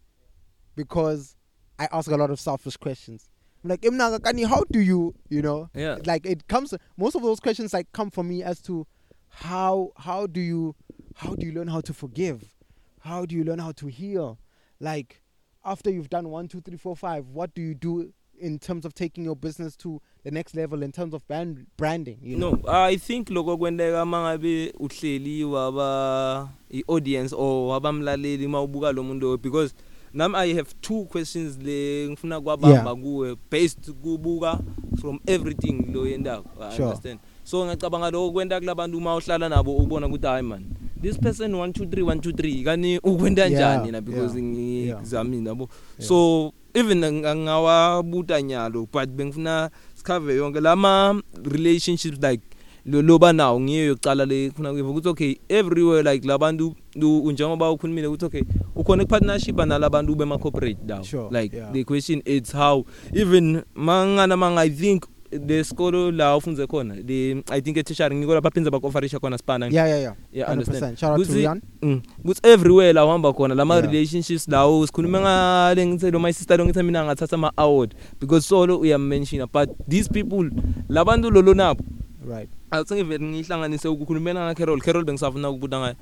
[0.75, 1.35] because
[1.79, 3.27] I ask a lot of selfish questions.
[3.63, 5.97] I'm like, "Imnaga Kani, how do you, you know, Yeah.
[6.05, 8.85] like it comes most of those questions like come from me as to
[9.29, 10.75] how how do you
[11.15, 12.55] how do you learn how to forgive?
[12.99, 14.39] How do you learn how to heal?
[14.79, 15.21] Like
[15.65, 18.93] after you've done one, two, three, four, five, what do you do in terms of
[18.93, 22.19] taking your business to the next level in terms of brand branding?
[22.21, 22.51] You know?
[22.51, 29.73] No, I think loko kwendeka mangabe uhleli waba i-audience or wabamlaleli mawubuka lo muntu because
[30.13, 34.59] nami I have two questions le ngifuna kwabamba kuwe based kubuka
[35.01, 36.85] from everything lo yendako I Sure.
[36.85, 40.65] understand so ngicabanga lokho kwenta kulabantu uma uhlala nabo ubona ukuthi hayi man
[41.05, 44.99] this person 1 2 3 1 2 3 kani ukwenta Yeah, kanjani na because yeah,
[45.01, 45.69] ngizamini yabo
[45.99, 46.07] Yeah.
[46.09, 52.43] so even ng- ngawabuta nyalo but bengifuna sikhave yonke lama relationships like
[52.85, 57.71] lo loba nawo ngiyo yokucala le khona kuyiva ukuthi okay everywhere like labantu lu- njengoba
[57.71, 58.41] ukhulumile ukuthi okay
[58.75, 61.03] ukhona ipartnership nalabantu bema corporate dawo?
[61.03, 61.71] Sure, like yeah.
[61.73, 62.85] the question is how.
[63.13, 65.05] Even mangana manga i think
[65.39, 69.65] the skolo la ufunze khona the i think eteacher ngiko lapha phinza bakofarisha khona spana
[69.71, 70.13] Yeah, yeah, yeah.
[70.33, 70.51] Yeah, 100%.
[70.51, 70.97] understand.
[70.97, 71.61] Shout out to Kuzi- Rian.
[71.81, 72.01] Mm.
[72.25, 73.85] Kuthi everywhere la uhamba khona lama Yeah.
[73.91, 78.47] relationships lawo sikhuluma ngale ngithi lo my sister lo ngithi mina ngathatha ama award because
[78.47, 80.49] solo uyamention but these people
[80.89, 81.83] labantu lolo nabo
[82.29, 82.49] Right.
[82.71, 85.95] asingivele ngihlanganise ukukhulumela nga Carol Carol bengisafuna ukubuta ngayo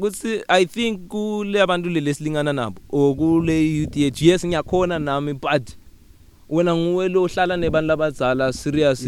[0.00, 5.32] kuthi i think kule abantu leli silingana nabo or kule youth yethu yes ngiyakhona nami
[5.32, 5.70] but
[6.50, 8.98] wena nguwe lo hlala nebantu labadzala serious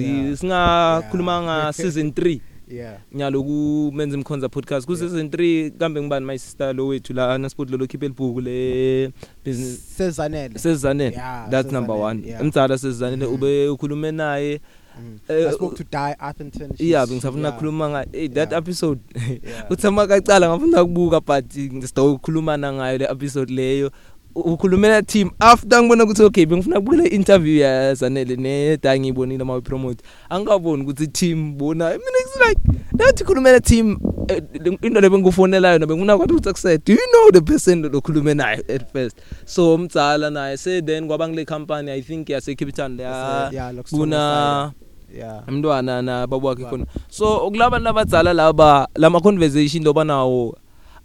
[0.40, 2.40] singakhuluma nga season 3
[2.70, 2.98] Yeah.
[3.12, 7.70] nyaloku menza imkhonza podcast ku season 3 kambe ngibani my sister lo wethu la anasport
[7.70, 9.10] lo khiphe libhuku le
[9.44, 10.54] business Sezanele.
[10.58, 11.16] sezanele
[11.50, 12.40] that's number Sezanele, 1 yeah.
[12.40, 13.34] emtsala sezanele Mhm.
[13.34, 14.60] ube ukhulume naye
[15.00, 15.18] Mm.
[15.28, 16.70] Eh, I spoke to Di Atherton.
[16.78, 18.58] Yeah bengisafuna ukukhuluma nga hey that Yeah.
[18.62, 19.00] episode
[19.70, 23.90] uthama kacala ngafuna ukubuka but ngisita ukukhulumana ngayo le episode leyo
[24.34, 29.60] ukhulumela team after ngibona ukuthi okay bengifuna ukubukela interview ya Zanele ne da ngiyibonile ma
[29.60, 32.60] promote angikaboni ukuthi team bona mina it's like
[32.92, 33.98] nathi khulumela team
[34.28, 34.42] eh,
[34.82, 38.92] into lebengufonela yona bengifuna kwathi ukuthi accept do you know the person lokhulume naye at
[38.92, 43.10] first so umdzala naye say then kwaba ngile company i think yase Cape Town That's
[43.10, 43.52] la it.
[43.54, 44.72] Yeah, looks kuna
[45.18, 45.42] Yeah.
[45.48, 46.70] umntwana na baba wakhe Baba.
[46.70, 50.56] khona so ukulabantu abadzala laba lama conversation loba nawo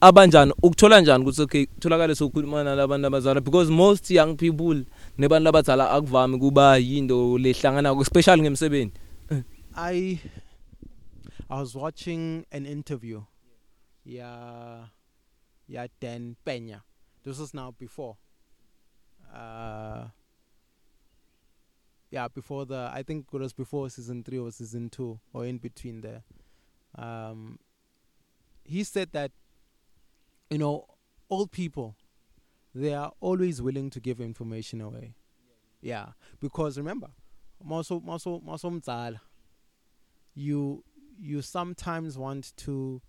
[0.07, 4.86] abanjani ukuthola njani ukuthi okay kutholakale sokukhuluma nalabantu abazala because most young people
[5.18, 8.94] nebantu abadzala akuvami kuba yinto lehlangana especially ngemsebenzi
[9.76, 10.22] I
[11.49, 13.23] I was watching an interview.
[14.03, 14.86] Yeah,
[15.68, 16.84] yeah, Dan Pena.
[17.23, 18.18] This was now before.
[19.36, 20.06] Uh,
[22.10, 25.57] yeah, before the I think it was before season three or season two or in
[25.57, 26.23] between there.
[26.98, 27.60] Um,
[28.64, 29.32] he said that
[30.56, 30.86] you know
[31.30, 31.98] old people
[32.73, 35.15] they are always willing to give information away.
[35.82, 36.07] Yeah,
[36.40, 37.10] because remember,
[37.61, 39.19] maso maso maso mdzala
[40.34, 40.86] you
[41.19, 43.02] you sometimes want to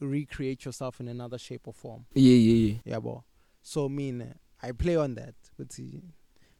[0.00, 2.06] recreate yourself in another shape or form.
[2.14, 2.98] Yeah yeah yeah.
[2.98, 3.24] Bo
[3.60, 6.02] so mean i play on that but see,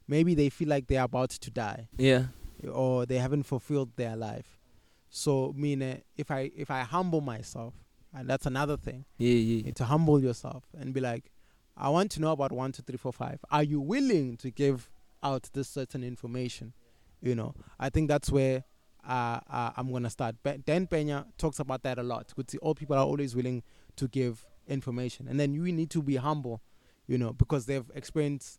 [0.07, 1.89] maybe they feel like they're about to die.
[1.97, 2.25] Yeah.
[2.71, 4.61] Or they haven't fulfilled their life.
[5.09, 7.82] So mean if i if i humble myself
[8.15, 9.05] and that's another thing.
[9.19, 9.57] Yeah yeah.
[9.57, 11.33] You need to humble yourself and be like
[11.77, 13.39] i want to know about one two three four five.
[13.51, 14.91] Are you willing to give
[15.23, 16.73] out this certain information?
[17.21, 18.65] You know i think that's where
[19.09, 20.37] uh, uh, i'm gonna start.
[20.43, 22.33] Be- dan pena talks about that a lot.
[22.37, 23.63] Because all people are always willing
[23.97, 25.27] to give information.
[25.29, 26.63] And then you need to be humble
[27.07, 28.59] you know because they've experienced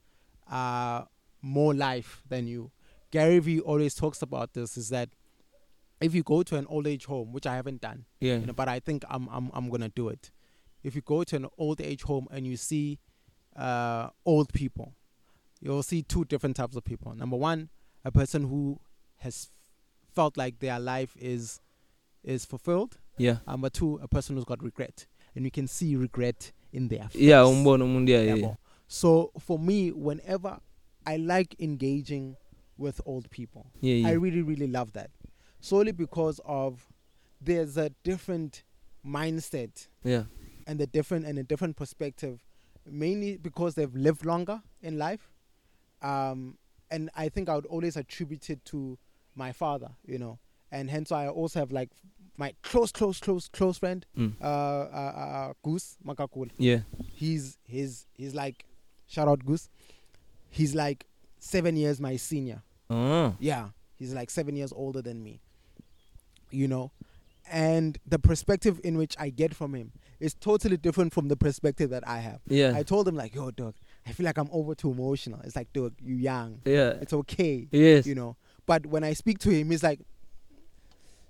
[0.52, 1.04] uh,
[1.42, 2.72] more life than you.
[3.12, 5.10] Gary vee always talks about this is that
[6.06, 8.54] if you go to an old age home which i haven't done yeah you know,
[8.62, 10.32] but I think I'm I'm I'm gonna do it.
[10.84, 13.00] If you go to an old age home and you see
[13.56, 14.88] uh, old people,
[15.62, 17.16] you'll see two different types of people.
[17.16, 17.70] Number one,
[18.04, 18.80] a person who
[19.20, 19.50] has
[20.16, 21.62] felt like their life is
[22.24, 22.98] is fulfilled.
[23.18, 27.08] yeah Number two, a person who's got regret, and you can see regret in their
[27.10, 27.22] face.
[27.22, 28.56] yeah umbona umuntu yeah.
[28.88, 30.60] So for me, whenever
[31.06, 32.36] I like engaging
[32.78, 35.10] with old people, yeah I yeah really, really love that.
[35.70, 36.72] Solely because of
[37.40, 38.64] there's a different
[39.06, 40.24] mindset yeah
[40.68, 42.44] and a different and a different perspective,
[42.86, 45.32] mainly because they've lived longer in life.
[46.02, 46.58] um,
[46.92, 48.98] and I think I would always attribute it to
[49.36, 50.38] my father, you know,
[50.72, 51.90] and hence I also have like
[52.38, 54.34] my close, close, close, close friend, Mm.
[54.42, 55.14] uh, uh,
[55.50, 56.52] uh, Goose Makakula.
[56.58, 56.82] Yeah.
[57.22, 58.66] He's he's he's like,
[59.08, 59.70] shout out Goose.
[60.50, 61.06] He's like
[61.40, 62.62] seven years my senior.
[62.90, 63.36] Oh.
[63.40, 65.42] Yeah, he's like seven years older than me.
[66.54, 66.92] You know,
[67.52, 71.90] and the perspective in which I get from him is totally different from the perspective
[71.90, 72.40] that I have.
[72.48, 72.74] Yeah.
[72.76, 73.76] I told him like, yo, dog,
[74.08, 75.42] I feel like I'm over too emotional.
[75.44, 76.62] It's like, dog, you young.
[76.66, 76.92] yeah.
[77.02, 77.68] It's okay.
[77.72, 78.08] Yes.
[78.08, 78.38] You know.
[78.66, 80.00] But when I speak to him, he's like,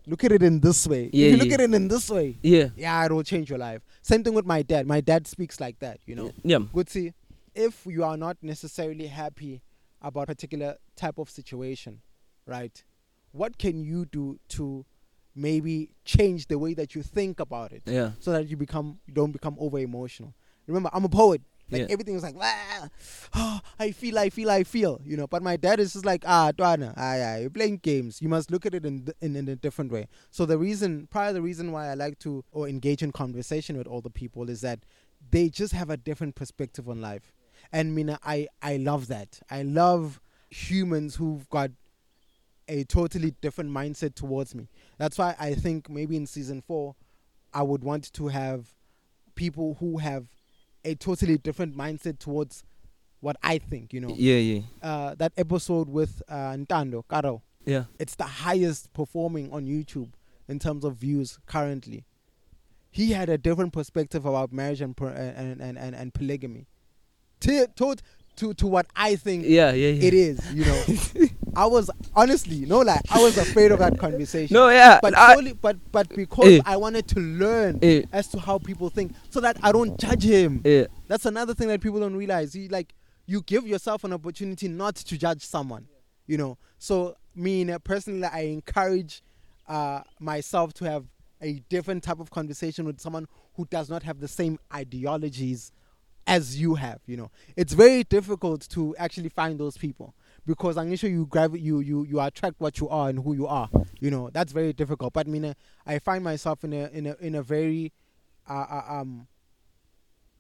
[0.06, 1.10] look at it in this way.
[1.12, 1.54] Yeah, if you look yeah.
[1.56, 2.68] at it in this way, Yeah.
[2.76, 3.82] yeah, it will change your life.
[4.02, 4.86] Same thing with my dad.
[4.86, 6.32] My dad speaks like that, you know.
[6.44, 6.60] Yeah.
[6.74, 7.14] Good see,
[7.56, 9.62] if you are not necessarily happy
[10.02, 12.02] about a particular type of situation,
[12.46, 12.84] right?
[13.32, 14.86] What can you do to
[15.36, 18.12] maybe change the way that you think about it Yeah.
[18.20, 20.34] so that you become you don't become over emotional?
[20.68, 21.42] Remember, I'm a poet.
[21.72, 21.88] Like Yeah.
[21.90, 22.90] everything is like, ah,
[23.34, 25.28] oh, I feel, I feel, I feel, you know.
[25.28, 28.22] But my dad is just like, ah, Dwana, ah, yeah, you're playing games.
[28.22, 30.08] You must look at it in, in in a different way.
[30.30, 33.88] So the reason, probably the reason why I like to or engage in conversation with
[33.88, 34.80] all the people is that
[35.32, 37.34] they just have a different perspective on life.
[37.72, 39.40] And Mina, I I love that.
[39.50, 40.20] I love
[40.50, 41.72] humans who've got
[42.68, 44.70] a totally different mindset towards me.
[44.98, 46.96] That's why I think maybe in season four,
[47.54, 48.74] I would want to have
[49.36, 50.28] people who have
[50.86, 52.64] a totally different mindset towards
[53.20, 53.94] what I think.
[53.94, 54.38] You know, Yeah.
[54.38, 54.62] Yeah.
[54.82, 57.86] uh, that episode with uh, Ntando Karo, Yeah.
[58.00, 60.12] it's the highest performing on YouTube
[60.48, 62.06] in terms of views currently.
[62.92, 66.68] He had a different perspective about marriage and per- and, and, and, and polygamy.
[67.42, 67.96] To, to,
[68.38, 69.72] to, to what I think Yeah.
[69.72, 69.90] Yeah.
[69.90, 70.04] yeah.
[70.08, 71.28] it is, you know.
[71.56, 74.56] I was honestly, no lie, I was afraid of that conversation.
[74.56, 74.70] No.
[74.70, 75.00] Yeah.
[75.02, 76.62] but I- solely, but but because Eh.
[76.66, 78.04] I wanted to learn Eh.
[78.12, 80.62] as to how people think, so that I don't judge him.
[80.66, 80.86] yeah.
[81.08, 82.56] That's another thing that people don't realize.
[82.56, 82.94] You like
[83.28, 85.88] you give yourself an opportunity not to judge someone,
[86.26, 86.58] you know.
[86.80, 89.22] So me personally, I encourage
[89.68, 91.06] uh, myself to have
[91.42, 95.72] a different type of conversation with someone who does not have the same ideologies
[96.26, 97.00] as you have.
[97.06, 100.14] You know, it's very difficult to actually find those people
[100.46, 103.48] because I'm sure you grab you you you attract what you are and who you
[103.48, 103.70] are.
[104.00, 105.14] You know, that's very difficult.
[105.14, 105.54] But I mean,
[105.86, 107.92] I find myself in a in a in a very
[108.50, 109.28] uh, uh, um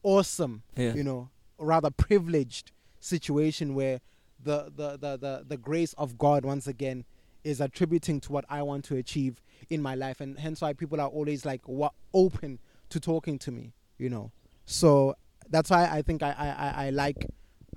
[0.04, 0.94] awesome Yeah.
[0.94, 4.00] you know, rather privileged situation where
[4.44, 7.06] the, the, the, the, the grace of God once again
[7.44, 11.00] is attributing to what I want to achieve in my life, and hence why people
[11.00, 14.32] are always like wa- open to talking to me, you know.
[14.66, 15.16] So
[15.50, 17.28] that's why I think I I, I, I like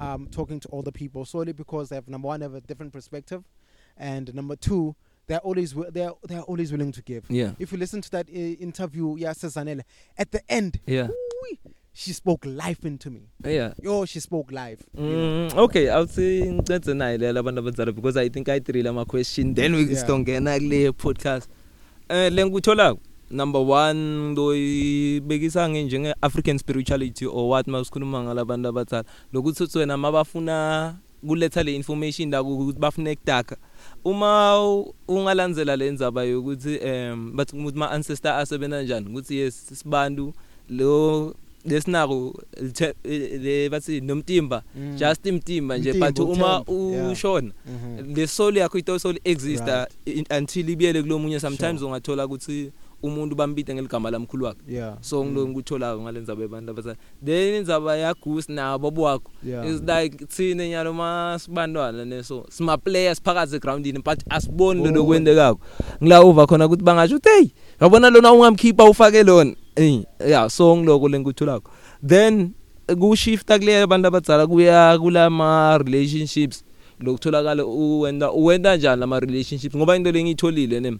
[0.00, 2.92] um, talking to all the people solely because they have number one have a different
[2.92, 3.44] perspective,
[3.96, 4.94] and number two
[5.26, 7.24] they're always they're they're always willing to give.
[7.28, 7.52] Yeah.
[7.58, 9.82] If you listen to that uh, interview, yeah, Cezanne,
[10.18, 11.08] at the end, Yeah.
[11.98, 13.30] She spoke life into me.
[13.42, 13.72] Yeah.
[13.82, 14.84] Yo, she spoke live.
[14.92, 15.48] you know.
[15.48, 18.86] Mm, okay, I would say ngicede naye lela abantu abadzala because I think I three
[18.86, 20.04] ama question then we Yeah.
[20.04, 21.48] sitongena kule podcast.
[22.10, 22.98] Eh lengikuthola
[23.30, 30.94] number 1 loyibekisa njenge African spirituality or what masikhuluma ngalabantu abadzala lokuthi uthi wena mabafuna
[31.26, 33.56] kuletha le information la ukuthi bafuna ekudaka
[34.04, 34.56] uma
[35.08, 40.32] ungalandzela lenzaba yokuthi em bathi ukuthi ma ancestor asebenza kanjani ukuthi yes sibantu
[40.68, 41.34] lo
[41.64, 42.34] lesinako
[43.42, 44.96] le bathi nomtimba Mm.
[44.98, 46.62] just imtimba nje but uma
[47.10, 48.14] ushona Mhm.
[48.16, 49.88] le soul yakho ito soul exista
[50.38, 51.86] until ibiyele kulomunye sometimes Sure.
[51.90, 52.70] ungathola ukuthi
[53.02, 54.60] umuntu bambide ngeligama lamkhulu wakhe.
[54.68, 54.96] Yeah.
[55.00, 59.66] so ngilo ngikuthola ngalenza bebantu abasana then indzaba yagusi nabo bwakho Yeah.
[59.68, 64.94] is like thina nyalo masibantwana neso sima players phakathi egroundini but asiboni lo Oh.
[64.94, 65.60] lokwendekako
[66.02, 67.48] ngila over khona ukuthi bangasho ukuthi hey
[67.80, 69.54] yabona lona ungamkhipha ufake lona.
[69.76, 71.70] Eh yeah so ngiloko lenkutholako
[72.06, 72.50] then
[73.00, 76.64] kushifta kule abantu abadzala kuya kulama relationships
[77.00, 80.98] lokutholakala uwenda uwenda kanjani lama relationships ngoba into lengiyitholile nem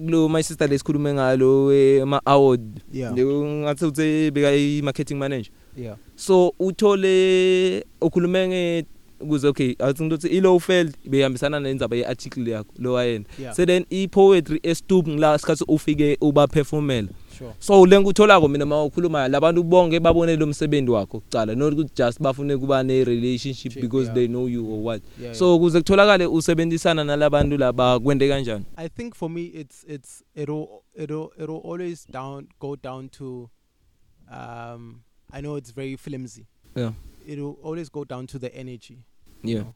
[0.00, 3.12] kulo my sister lesikhulume ngalo ema award Yeah.
[3.14, 5.52] ngathi uthe beka i marketing manager.
[5.76, 5.96] Yeah.
[6.16, 8.84] so uthole ukhulume nge
[9.28, 13.24] kuze okay athi ngithi i low field behambisana nenzaba ye article yakho lo wayena
[13.56, 17.08] so then i poetry estup ngila sikhathi ufike uba performela
[17.40, 17.54] Sure.
[17.58, 22.56] so le ngutholako mina mawukhuluma labantu bonke babone lo msebenzi wakho kucala not just bafune
[22.58, 24.14] kuba ne relationship Chip, because yeah.
[24.14, 28.88] they know you or what Yeah, so kuze kutholakale usebenzisana nalabantu laba kwende kanjani I
[28.88, 33.48] think for me, it's it's it'll it'll it'll always down go down to,
[34.30, 35.02] um,
[35.32, 36.46] I know it's very flimsy.
[36.76, 36.92] yeah
[37.26, 38.98] It'll always go down to the energy.
[39.42, 39.74] you yeah know.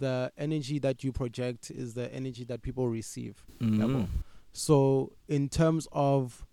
[0.00, 3.34] The energy that you project is the energy that people receive.
[3.60, 3.78] Mhm.
[3.78, 4.06] Yabo.
[4.52, 6.44] So in terms of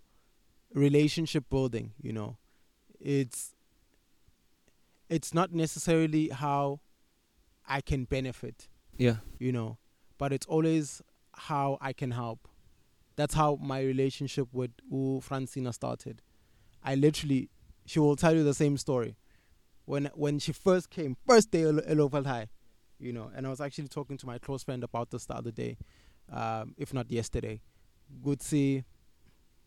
[0.74, 2.36] relationship building, you know,
[3.00, 3.54] it's
[5.08, 6.80] it's not necessarily how
[7.68, 9.78] I can benefit, yeah you know,
[10.18, 11.02] but it's always
[11.34, 12.48] how I can help.
[13.16, 16.22] That's how my relationship with U Francina started.
[16.82, 17.50] I literally,
[17.86, 19.16] she will tell you the same story.
[19.84, 22.48] When when she first came, first day at Loval High,
[22.98, 25.50] you know, and I was actually talking to my close friend about this the other
[25.50, 25.76] day,
[26.32, 27.60] um, if not yesterday.
[28.22, 28.84] Good see,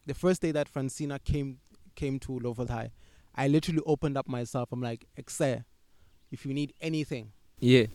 [0.06, 1.58] the first day that Francina came
[1.96, 2.92] came to Loval High,
[3.36, 4.70] I literally opened up myself.
[4.72, 5.64] I'm like, Excel,
[6.32, 7.86] if you need anything, yeah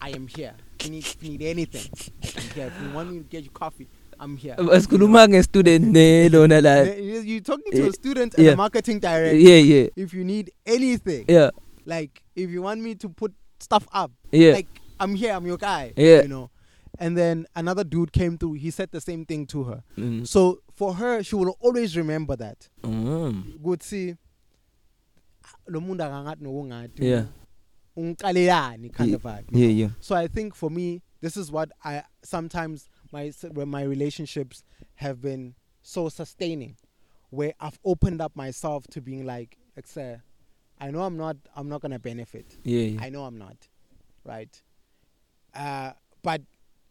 [0.00, 0.54] I am here.
[0.80, 1.88] If you need, if you need anything,
[2.36, 2.66] I'm here.
[2.66, 3.88] If you want me to get you coffee,
[4.18, 4.54] I'm here.
[4.56, 8.52] asikhuluma nge-student ne lona la You- You're talking to a student and Yeah.
[8.52, 9.36] a marketing director.
[9.36, 11.50] yeah yeah If you need anything, yeah
[11.86, 14.68] like if you want me to put stuff up, yeah like
[15.00, 15.92] I'm here, I'm your guy.
[15.96, 16.22] Yeah.
[16.22, 16.50] You know.
[16.98, 18.52] And then another dude came through.
[18.52, 19.82] He said the same thing to her.
[19.98, 20.24] Mm.
[20.28, 22.68] So for her, she will always remember that.
[22.82, 23.62] Mm.
[23.62, 24.16] Good see.
[25.66, 27.24] lo muntu akangathi nokungathi Yeah.
[27.96, 32.04] ungiqalelani kind of vibe yeah yeah So I think for me, this is what I
[32.22, 33.32] sometimes my
[33.66, 34.62] my relationships
[34.94, 36.76] have been so sustaining,
[37.30, 40.20] where I've opened up myself to being like, "Exe,
[40.80, 42.56] I know I'm not I'm not gonna benefit.
[42.64, 43.68] yeah yeah I know I'm not,
[44.24, 44.62] right?
[45.54, 45.92] Uh,
[46.22, 46.40] but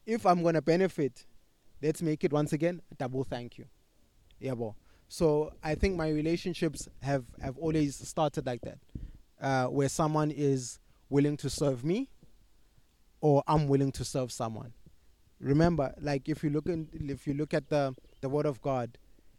[0.06, 1.26] if I'm gonna benefit,
[1.82, 3.66] let's make it once again a double thank you,
[4.40, 4.76] yeah, bo.
[5.08, 8.80] So I think my relationships have have always started like that,
[9.42, 10.80] uh, where someone is
[11.10, 12.10] willing to serve me,
[13.20, 14.74] or I'm willing to serve someone.
[15.40, 18.98] Remember, like if you look in, if you look at the the word of God,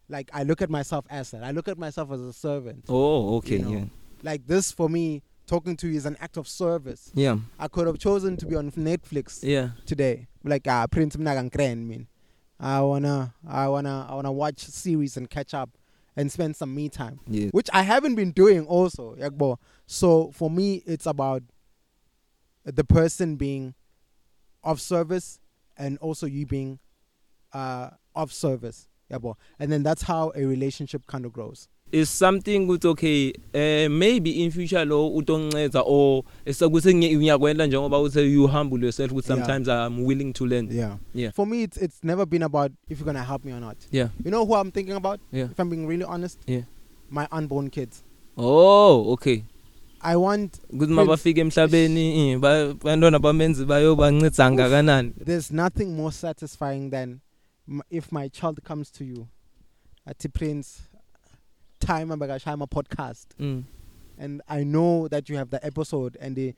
[0.09, 1.45] like I look at myself as that.
[1.45, 2.85] I look at myself as a servant.
[2.89, 3.71] oh okay You know.
[3.71, 3.85] yeah
[4.23, 7.11] Like this for me, talking to you is an act of service.
[7.15, 10.27] yeah I could have chosen to be on Netflix yeah today.
[10.45, 12.09] Like ah, Prince Mnagan mean.
[12.63, 15.71] I wanna I wanna I wanna watch series and catch up
[16.17, 17.21] and spend some me time.
[17.27, 19.57] yeah Which I haven't been doing also, Yakbo.
[19.87, 21.43] So for me it's about
[22.65, 23.75] the person being
[24.63, 25.41] of service
[25.77, 26.79] and also you being
[27.53, 28.89] uh of service.
[29.11, 29.35] Yabo.
[29.59, 31.69] And then that's how a relationship kind of grows.
[31.93, 38.33] Is something ukuthi okay eh maybe in future lo utonginceda or esakuthi ngiyakwenza njengoba uthe
[38.33, 39.47] you humble yourself ukuthi Yeah.
[39.47, 40.97] sometimes I'm willing to learn Yeah.
[41.15, 41.33] Yeah.
[41.33, 43.77] For me, it's it's never been about if you're gonna help me or not.
[43.91, 45.21] yeah You know who I'm thinking about?
[45.33, 46.63] yeah If I'm being really honest, Yeah.
[47.11, 48.03] my unborn kids.
[48.37, 49.43] oh okay
[50.05, 50.59] I want.
[50.73, 57.21] ukuthi mabafika emhlabeni eh, ba- bantwana bamenzi bayobanceda kangakanani There's nothing more satisfying than
[57.91, 59.27] if my child comes to you,
[60.07, 60.83] at Prince,
[61.83, 62.23] time I'm
[62.63, 63.65] a podcast, mm.
[64.19, 66.55] and I know that you have the episode and the.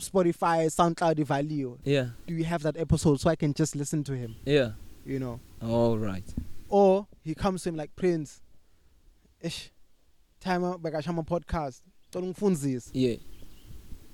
[0.00, 1.78] Spotify, SoundCloud value.
[1.84, 4.34] yeah Do you have that episode so I can just listen to him?
[4.44, 4.72] yeah
[5.06, 6.24] You know, all right
[6.68, 8.42] or he comes to him like Prince.
[9.40, 9.70] Ish,
[10.40, 10.74] time I'm
[11.18, 11.82] a podcast.
[12.92, 13.16] Yeah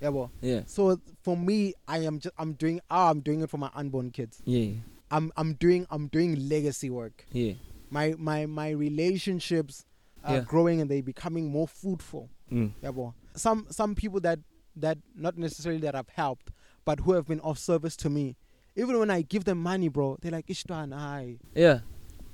[0.02, 0.30] Yabo.
[0.42, 3.70] yeah So for me, I am just I'm doing ah, I'm doing it for my
[3.74, 4.42] unborn kids.
[4.44, 4.72] yeah
[5.10, 7.24] I'm I'm doing I'm doing legacy work.
[7.32, 7.54] yeah
[7.90, 9.84] My my my relationships
[10.24, 10.40] are Yeah.
[10.44, 12.30] growing and they becoming more fruitful.
[12.50, 12.72] mm.
[12.82, 13.12] Yeah, boy.
[13.34, 14.38] Some some people that
[14.76, 16.50] that not necessarily that I've helped,
[16.84, 18.36] but who have been of service to me.
[18.76, 21.80] Even when I give them money, bro, they're like, Ishtan, I yeah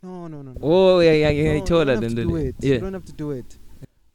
[0.02, 0.58] no no no no.
[0.62, 2.54] oh yeah yeah yeah No, I told you her don't have to then do it.
[2.60, 3.58] yeah You don't have to do it.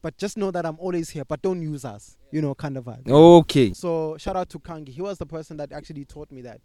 [0.04, 1.24] But just know that I'm always here.
[1.26, 2.18] But don't use us.
[2.32, 3.08] You know, kind of vibe.
[3.08, 4.90] okay So shout out to Kangi.
[4.90, 6.60] He was the person that actually taught me that.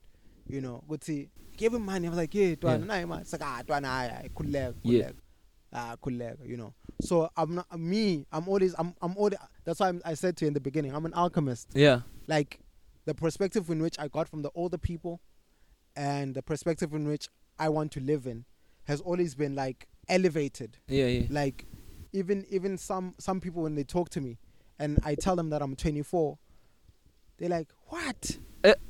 [0.48, 1.28] You know, good see.
[1.56, 2.06] Give him money.
[2.06, 3.18] I was like, yeah, Twana, Yeah.
[3.20, 4.73] It's like, ah, Twana, could Yeah.
[4.82, 5.16] leg.
[5.73, 6.74] Ah, could leg, you know.
[7.01, 8.27] So I'm not me.
[8.31, 9.35] I'm always, I'm, I'm always.
[9.64, 10.94] That's why I'm, I said to you in the beginning.
[10.94, 11.70] I'm an alchemist.
[11.74, 12.60] yeah Like
[13.06, 15.20] the perspective in which I got from the older people,
[15.94, 17.28] and the perspective in which
[17.59, 18.44] I want to live in,
[18.85, 21.66] has always been like elevated yeah yeah like
[22.12, 24.39] even even some some people when they talk to me
[24.78, 26.39] and I tell them that I'm 24
[27.39, 28.39] they're like what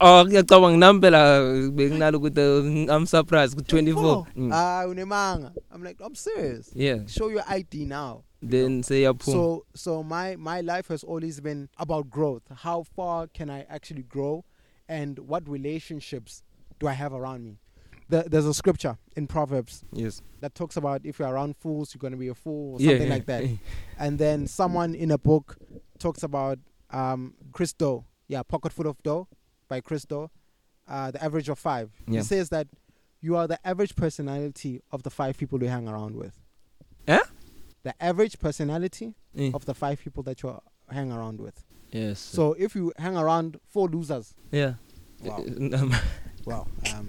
[0.01, 4.51] oh ngiyacabanga nami phela benginalo ukuthi uh, I'm surprised ku 24 mm.
[4.53, 5.53] ah unemanga.
[5.70, 6.70] I'm like I'm serious.
[6.74, 7.07] Yeah.
[7.07, 8.24] Show your ID now.
[8.43, 12.43] Then seyaphuma so so my my life has always been about growth.
[12.62, 14.44] How far can I actually grow?
[14.89, 16.43] And what relationships
[16.78, 17.59] do I have around me?
[18.09, 20.23] The, there's a scripture in Proverbs yes.
[20.39, 22.90] that talks about if you're around fools you're going to be a fool or yeah
[22.90, 23.15] something yeah.
[23.15, 23.44] like that.
[23.98, 25.57] And then someone in a book
[25.98, 26.59] talks about
[26.90, 29.27] um Chris Doe, yeah, Pocket Full of Dough.
[29.68, 30.30] By Chris Doe,
[30.88, 31.90] uh, the average of five.
[32.09, 32.20] Yeah.
[32.20, 32.66] He says that
[33.20, 36.38] you are the average personality of the five people you hang around with.
[37.09, 37.18] Eh?
[37.82, 40.59] The average personality Eh, of the five people that you
[40.90, 41.64] hang around with.
[41.93, 44.74] yes So if you hang around four losers, yeah
[45.22, 45.38] wow,
[45.74, 45.94] Um,
[46.47, 47.09] wow, um,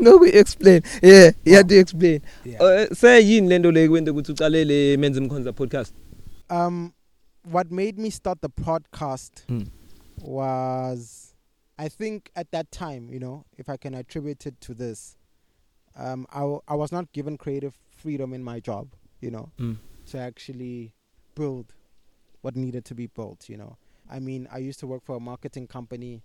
[0.00, 2.58] know we explain yeah yeah to explain yeah.
[2.62, 5.94] uh, say yini lento le kwente ukuthi ucalele menze imkhonza podcast
[6.50, 6.92] um,
[7.50, 9.66] what made me start the podcast Mm.
[10.20, 11.34] Was
[11.78, 15.16] I think at that time, you know, if I can attribute it to this,
[15.94, 18.88] um, I, w- I was not given creative freedom in my job,
[19.20, 19.76] you know, Mm.
[20.06, 20.94] to actually
[21.34, 21.74] build
[22.40, 23.76] what needed to be built, you know.
[24.10, 26.22] I mean, I used to work for a marketing company,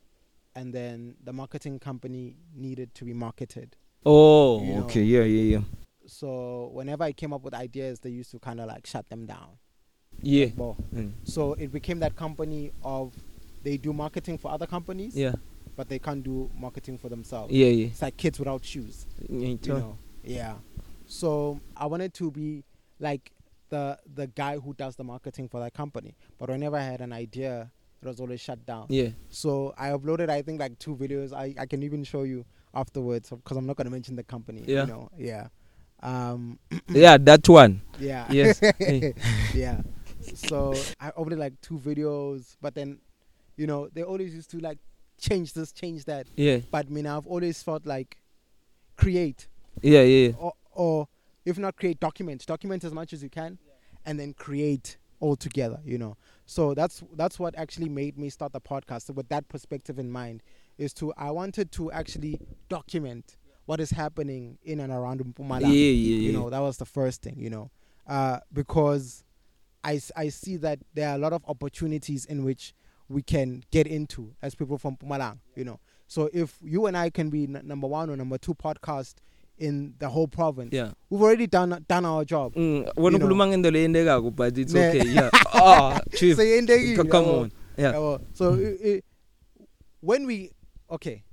[0.56, 3.76] and then the marketing company needed to be marketed.
[4.06, 4.84] Oh, You know.
[4.86, 5.04] okay.
[5.04, 5.64] Yeah, yeah, yeah.
[6.08, 9.26] So whenever I came up with ideas, they used to kind of like shut them
[9.26, 9.58] down.
[10.22, 10.48] Yeah.
[10.56, 11.12] Well, Mm.
[11.26, 13.14] so it became that company of
[13.64, 15.34] they do marketing for other companies, Yeah.
[15.76, 17.54] but they can't do marketing for themselves.
[17.54, 17.88] Yeah, yeah.
[17.88, 19.98] It's like kids without shoes, Yeah, you know.
[20.24, 20.56] Yeah.
[21.06, 22.64] So I wanted to be
[23.00, 23.32] like
[23.70, 27.14] the the guy who does the marketing for that company, but whenever I had an
[27.14, 27.72] idea,
[28.02, 28.88] it was always shut down.
[28.90, 29.10] Yeah.
[29.30, 31.34] So I uploaded, I think, like two videos.
[31.34, 34.64] I, I can even show you afterwards because I'm not gonna mention the company.
[34.66, 34.82] Yeah.
[34.82, 35.10] You know.
[35.18, 35.48] Yeah.
[36.02, 36.60] Um.
[36.90, 37.82] Yeah, that one.
[38.00, 38.26] Yeah.
[38.32, 38.60] Yes.
[39.54, 39.82] Yeah.
[40.36, 43.00] So I uploaded like two videos, but then,
[43.62, 44.80] you know, they always used to like
[45.20, 46.26] change this, change that.
[46.36, 46.60] Yeah.
[46.72, 48.18] But me now, I've always felt like
[48.98, 49.48] create
[49.82, 50.32] Yeah, yeah.
[50.38, 51.08] or, or
[51.46, 53.60] if not create, document, document as much as you can,
[54.06, 55.80] and then create all together.
[55.86, 56.18] You know.
[56.48, 60.42] So that's that's what actually made me start the podcast with that perspective in mind.
[60.80, 65.68] Is to I wanted to actually document what is happening in and around Yeah, Mpumalanga
[65.68, 66.32] yeah, you yeah.
[66.38, 67.70] know that was the first thing you know
[68.08, 69.24] uh, because
[69.84, 72.74] I, I see that there are a lot of opportunities in which
[73.12, 77.10] we can get into as people from Pumalang you know so if you and I
[77.10, 79.16] can be n- number one or number two podcast
[79.58, 80.92] in the whole province Yeah.
[81.10, 84.32] we've already done done our job Mm, wena You know.
[84.32, 85.08] but it's Ne- okay.
[85.10, 85.30] Yeah.
[85.54, 86.38] Ah, chief.
[86.38, 87.42] C- Come yabo.
[87.42, 87.52] on.
[87.78, 87.94] Yeah.
[87.94, 88.22] Yabo.
[88.34, 89.02] so i- i-
[90.02, 90.52] when we
[90.90, 91.24] okay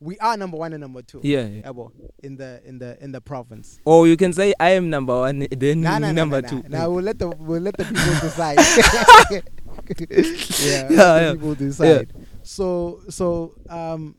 [0.00, 1.46] we are number one and number two Yeah.
[1.46, 1.62] yeah.
[1.70, 1.90] yabo,
[2.22, 5.46] in the in the in the province Or you can say I am number one,
[5.50, 6.62] then Nah, nah, nah, number nah, two.
[6.68, 6.78] Nah.
[6.78, 8.58] Now we'll let the we'll let the people decide.
[9.88, 11.32] yeah, Yeah, yeah.
[11.32, 12.12] people decide.
[12.42, 14.16] So so um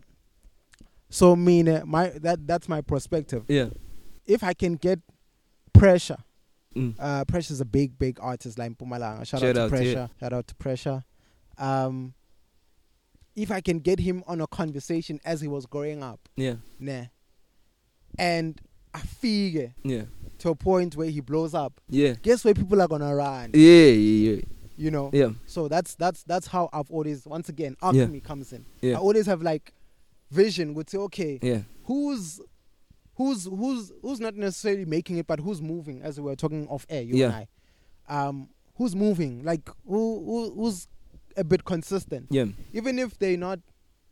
[1.10, 3.44] so mean uh, my that that's my perspective.
[3.48, 3.70] Yeah.
[4.26, 5.00] If I can get
[5.74, 6.18] pressure,
[6.76, 6.96] Mm.
[6.98, 9.28] uh Pressure's a big big artist like Pumalanga.
[9.28, 9.86] Shout, Shout out to out, Pressure.
[9.92, 10.08] yeah.
[10.20, 11.04] Shout out to Pressure.
[11.60, 12.16] Um
[13.36, 16.56] if I can get him on a conversation as he was growing up, Yeah.
[16.80, 17.06] nah.
[18.18, 18.60] And
[18.94, 20.04] I figure Yeah.
[20.40, 21.80] to a point where he blows up.
[21.90, 22.14] Yeah.
[22.22, 23.52] Guess where people are gonna run?
[23.54, 24.42] Yeah, yeah, yeah.
[24.76, 25.30] You know Yeah.
[25.46, 27.88] so that's that's that's how i've always once again Yeah.
[27.88, 28.96] alchemy comes in Yeah.
[28.96, 29.74] i always have like
[30.32, 31.62] vision would say okay Yeah.
[31.84, 32.40] who's
[33.16, 36.86] who's who's who's not necessarily making it but who's moving as we were talking off
[36.90, 37.26] air you Yeah.
[37.26, 37.48] and i
[38.28, 40.88] um who's moving like who, who who's
[41.38, 42.46] a bit consistent Yeah.
[42.74, 43.60] even if they're not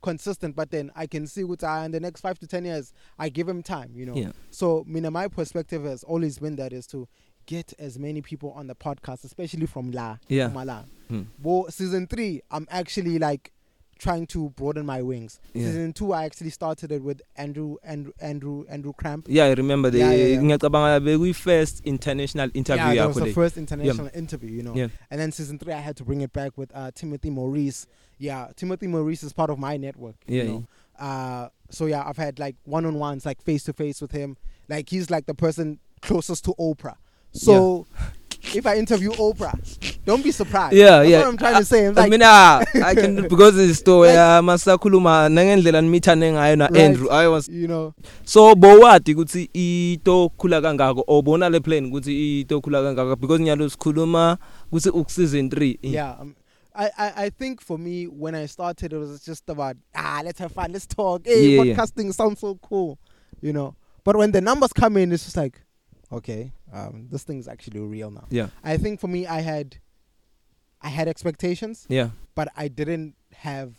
[0.01, 2.91] consistent but then i can see what I in the next five to ten years
[3.19, 4.31] i give him time you know Yeah.
[4.49, 7.07] so mina my perspective has always been that is to
[7.45, 10.49] get as many people on the podcast especially from la Yeah.
[10.49, 10.85] Mpumalanga.
[11.09, 11.21] Hmm.
[11.41, 13.51] Well, season three, I'm actually like
[13.99, 15.39] trying to broaden my wings.
[15.53, 15.67] Yeah.
[15.67, 19.27] Season two, I actually started it with Andrew Andrew Andrew Andrew Cramp.
[19.29, 20.41] Yeah, I remember the Yeah, yeah, yeah.
[20.41, 24.73] ngiyacabanga bekuyi first international interview yeah, that was the first international interview, you know.
[24.75, 24.87] Yeah.
[25.11, 27.85] And then season three, I had to bring it back with uh, Timothy Maurice.
[28.17, 30.15] Yeah, Timothy Maurice is part of my network.
[30.27, 30.67] Yeah, You know?
[30.99, 34.37] Uh, so yeah, I've had like one-on-ones, like face-to-face with him.
[34.69, 36.95] Like he's like the person closest to Oprah.
[37.33, 37.85] So
[38.53, 39.53] if I interview Oprah,
[40.05, 40.75] don't be surprised.
[40.75, 41.19] Yeah, That's yeah.
[41.19, 41.85] What I'm trying to say.
[41.87, 46.31] I'm I like, mean, ah, I can because it's story Like- uh, masakhuluma nangendlela nimithane
[46.33, 46.67] ngayo na.
[46.75, 47.93] Andrew I was you know,
[48.25, 53.69] so bowati ukuthi ito khula kangako obona le plan ukuthi ito khula kangako because nyalo
[53.69, 54.37] sikhuluma
[54.71, 56.35] ukuthi uk season 3 yeah um,
[56.73, 60.39] I, I i think for me when i started it was just about ah let's
[60.39, 61.75] have fun let's talk hey Yeah, yeah.
[61.75, 62.97] podcasting sounds so cool
[63.41, 63.75] you know
[64.05, 65.59] but when the numbers come in it's just like
[66.11, 69.77] okay um this thing's actually real now yeah i think for me i had
[70.81, 73.73] i had expectations yeah but i didn't have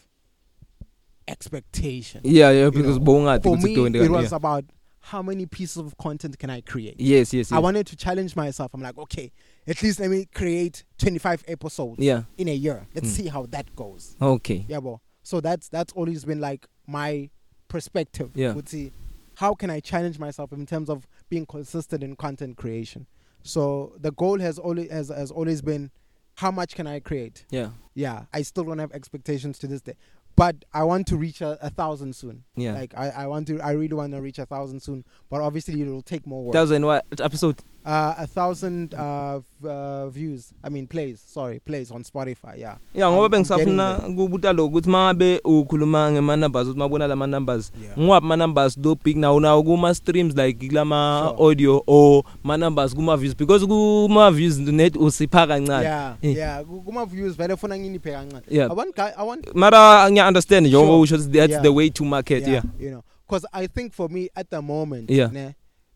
[1.29, 4.37] expectations yeah yeah You because know, bowungathi for me it was yeah.
[4.37, 4.65] about
[5.05, 7.63] how many pieces of content can i create yes yes i yes.
[7.63, 9.31] wanted to challenge myself i'm like okay
[9.67, 12.87] at least let me create 25 episodes yeah in a year.
[12.95, 13.17] Let's Mm.
[13.17, 14.17] see how that goes.
[14.21, 15.01] okay Yeah, bro.
[15.23, 17.31] So that's that's always been like my
[17.69, 18.33] perspective.
[18.35, 18.53] Yeah.
[18.55, 18.93] Would see
[19.37, 23.07] how can I challenge myself in terms of being consistent in content creation.
[23.43, 25.91] So the goal has always has, has always been
[26.37, 27.45] how much can I create?
[27.51, 29.95] yeah Yeah, I still don't have expectations to this day.
[30.35, 32.45] But I want to reach a, a thousand soon.
[32.57, 35.05] yeah Like I, I want to I really want to reach a thousand soon.
[35.29, 36.55] But obviously it will take more work.
[36.55, 40.53] thousand what episode Uh, a thousand uh, uh, views.
[40.63, 41.21] I mean plays.
[41.27, 42.57] Sorry, plays on Spotify.
[42.59, 42.77] Yeah.
[42.95, 47.99] ya ngoba bengisafuna kubuta lokho ukuthi mangabe ukhuluma ngema numbers ukuthi mabona lama numbers Yeah.
[47.99, 52.95] ngwapi ma numbers do big now nawo kuma streams like kulama audio or ma numbers
[52.95, 56.37] kuma views because kuma views net usipha kancane Yeah, Eh.
[56.37, 56.63] yeah.
[56.65, 58.43] Ku- Kuma views vele funa nginiphe kancane.
[58.49, 58.71] Yeah.
[58.71, 61.63] I want guy I want mara ngiya understand njengoba usho that's Yeah.
[61.63, 65.11] the way to market yeah you know, cuz I think for me at the moment,
[65.11, 65.31] Yeah.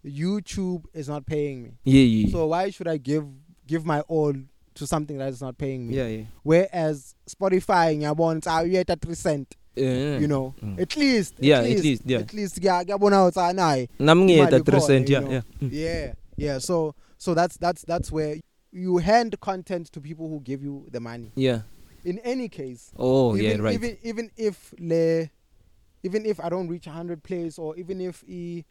[0.06, 1.70] YouTube is not paying me.
[1.84, 3.24] yeah yeah So why should I give
[3.66, 4.32] give my all
[4.74, 5.96] to something that is not paying me?
[5.96, 10.54] yeah yeah Whereas Spotify ngiyabona you at 3 cent, yeah you know.
[10.62, 10.80] Mm.
[10.80, 12.18] At least Yeah, at at least, least, yeah.
[12.20, 13.88] At least yeah, ngiyabona ukuthi anayi.
[13.98, 15.70] nami ngiyeta imali ikhona, 3 you yeah yeah Mm.
[15.72, 16.58] Yeah, yeah.
[16.60, 18.36] So so that's that's that's where
[18.72, 21.32] you hand content to people who give you the money.
[21.36, 21.60] yeah
[22.04, 25.28] In any case, oh even, yeah right even even if le,
[26.04, 28.64] even if I don't reach 100 plays or even if e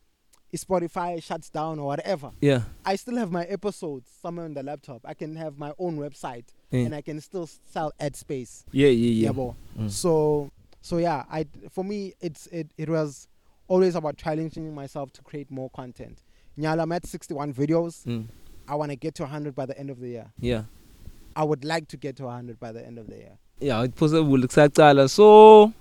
[0.58, 5.02] Spotify shuts down or whatever, yeah I still have my episodes somewhere on the laptop.
[5.06, 6.82] I can have my own website Yeah.
[6.86, 8.66] and I can still sell ad space.
[8.72, 9.56] yeah yeah yeah Yabo.
[9.80, 9.90] Mm.
[9.92, 10.52] So
[10.82, 13.28] so yeah, I for me it's it it was
[13.68, 16.20] always about challenging myself to create more content.
[16.58, 18.06] Nyala, I'm at 61 videos.
[18.06, 18.26] Mm.
[18.68, 20.32] I want to get to 100 by the end of the year.
[20.40, 20.64] yeah
[21.36, 23.38] I would like to get to 100 by the end of the year.
[23.60, 25.74] yeah it's possible so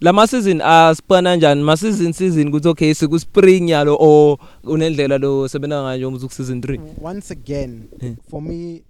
[0.00, 5.48] lama season asipana kanjani ma season season kuthi okay siku spring yalo or unendlela lo
[5.48, 8.14] sebenza ngayo umuthi season 3 Once again, Yeah.
[8.30, 8.82] for me,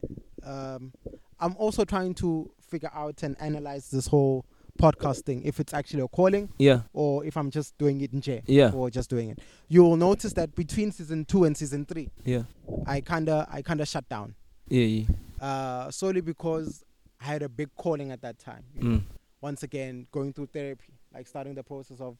[0.46, 0.92] um,
[1.40, 4.44] I'm also trying to figure out and analyze this whole
[4.78, 5.42] podcast thing.
[5.44, 8.72] If it's actually a calling yeah or if I'm just doing it in jail Yeah.
[8.74, 9.38] or just doing it.
[9.68, 12.42] You will notice that between season two and season three, yeah
[12.86, 14.34] I kinda I kinda shut down.
[14.68, 15.04] yeah yeah
[15.40, 16.82] Uh, solely because
[17.20, 18.64] I had a big calling at that time.
[18.80, 19.00] mm.
[19.42, 22.16] Once again, going through therapy, like starting the process of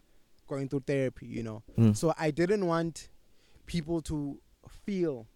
[0.49, 1.63] going through therapy, you know.
[1.79, 1.95] Mm.
[1.97, 3.09] So I didn't want
[3.67, 4.39] people to
[4.87, 5.27] feel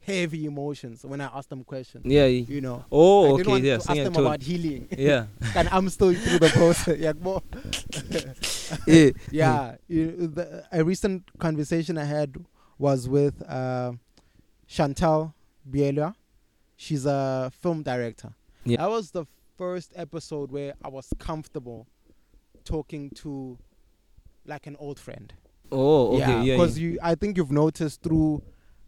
[0.00, 2.04] heavy emotions when I asked them questions.
[2.06, 2.84] yeah You know.
[2.92, 4.20] oh I okay didn't want yeah to ask them singiyathola.
[4.26, 4.88] about healing.
[4.96, 5.26] yeah
[5.56, 6.98] and I'm still through the process.
[7.04, 7.42] Yeah, more.
[8.86, 9.76] yeah yeah.
[9.88, 12.36] You, the, a recent conversation I had
[12.78, 13.92] was with uh,
[14.66, 15.34] Chantal
[15.68, 16.14] Biela.
[16.76, 18.34] She's a film director.
[18.64, 18.78] Yeah.
[18.78, 19.24] That was the
[19.56, 21.86] first episode where I was comfortable
[22.66, 23.56] talking to
[24.44, 25.32] like an old friend.
[25.72, 28.42] oh okay yeah yeah, because you, I think you've noticed through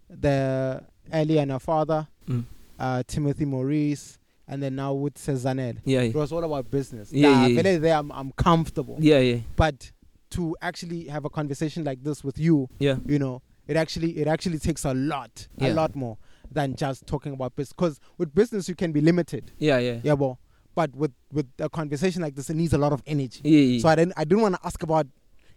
[0.08, 2.44] the Ellie and her father, Mm.
[2.78, 5.80] uh, Timothy Maurice, and then now with Cezanne.
[5.84, 7.10] yeah It yeah was all about business.
[7.12, 7.78] Yeah, Nah, yeah, yeah.
[7.78, 8.96] there I'm, I'm comfortable.
[9.00, 9.90] yeah yeah But
[10.30, 14.26] to actually have a conversation like this with you, yeah you know, it actually it
[14.28, 15.68] actually takes a lot, Yeah.
[15.68, 16.18] a lot more
[16.52, 17.72] than just talking about business.
[17.72, 20.38] Because with business you can be limited, yeah yeah yeah, well,
[20.78, 23.40] but with with a conversation like this, it needs a lot of energy.
[23.42, 25.06] yeah yeah So I didn't I didn't want to ask about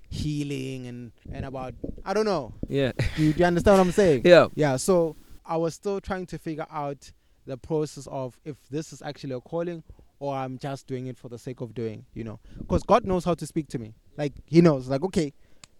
[0.10, 1.74] healing and and about
[2.04, 2.54] I don't know.
[2.68, 4.22] yeah Do you, do you understand what I'm saying?
[4.26, 4.78] yeah Yeah.
[4.78, 5.16] So
[5.46, 7.12] I was still trying to figure out
[7.46, 9.84] the process of if this is actually a calling
[10.20, 12.40] or I'm just doing it for the sake of doing, you know.
[12.58, 13.94] Because God knows how to speak to me.
[14.18, 14.88] Like He knows.
[14.88, 15.34] Like okay,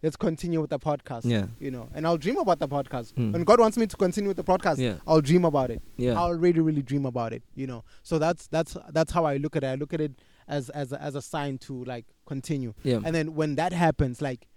[0.04, 1.26] let's continue with the podcast.
[1.26, 1.46] Yeah.
[1.60, 3.14] You know, and I'll dream about the podcast.
[3.14, 3.34] Mm.
[3.34, 4.96] When God wants me to continue with the podcast, Yeah.
[5.08, 5.82] I'll dream about it.
[5.98, 7.44] yeah I'll really, really dream about it.
[7.56, 7.84] You know.
[8.04, 9.68] So that's that's that's how I look at it.
[9.68, 10.14] I look at it
[10.48, 12.74] as as a, as a sign to like continue.
[12.84, 14.48] yeah And then when that happens, like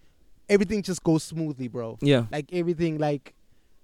[0.49, 3.35] everything just goes smoothly, bro yeah like everything like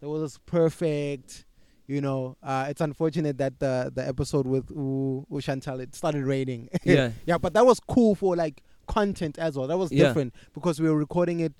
[0.02, 1.46] it was perfect
[1.86, 6.22] you know uh it's unfortunate that the the episode with U, U Chantal it started
[6.24, 7.10] raining Yeah.
[7.26, 8.62] yeah but that was cool for like
[8.94, 9.66] content as well.
[9.68, 10.04] That was Yeah.
[10.08, 11.52] different because we were recording it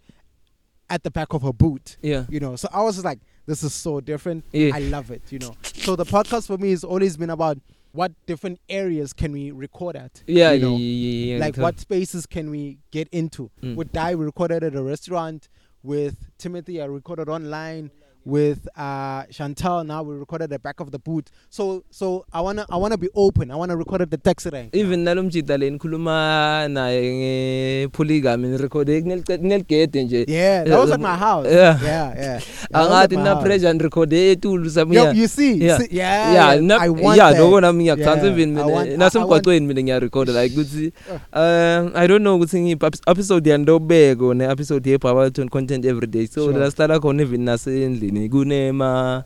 [0.88, 2.24] at the back of her boot yeah.
[2.28, 2.56] you know.
[2.56, 4.44] So i was just like this is so different.
[4.52, 4.72] Yeah.
[4.74, 5.54] i love it you know.
[5.62, 7.58] So the podcast for me has always been about
[7.92, 10.76] what different areas can we record at yeah you yeah know?
[10.76, 13.50] yeah yeah like what spaces can we get into?
[13.62, 13.76] Mm.
[13.76, 15.48] with Dai we recorded at a restaurant.
[15.82, 17.90] With Timothy I recorded online.
[18.24, 19.84] With uh Chantal.
[19.84, 21.30] Now we recorded at the back of the boot.
[21.48, 23.50] So so I wanna I wanna be open.
[23.50, 30.04] I wanna record at the taxi rank even nalomjida le nikhuluma naye ngepoligamy nirekhode kuneligede
[30.04, 30.24] nje.
[30.28, 31.46] Yeah that was at my house.
[31.46, 31.78] Yeah.
[31.82, 32.40] yeah yeah.
[32.72, 35.78] Angathi na pressure nirekhode etulu Yo, samiya you see Yeah.
[35.78, 38.96] see, yeah yeah na I want yeah loko nami ngiyakucansa Yeah, even mina.
[38.96, 40.92] nasemgwaqweni mina ngiyarecorda like ukuthi
[41.32, 42.86] um i don't know ukuthi ngiphi.
[43.06, 46.26] Episode yandobeko ne episode yeBabaton content every day.
[46.26, 48.09] So la sihlala khona even nasendlini.
[48.10, 49.24] emsebenzini kunema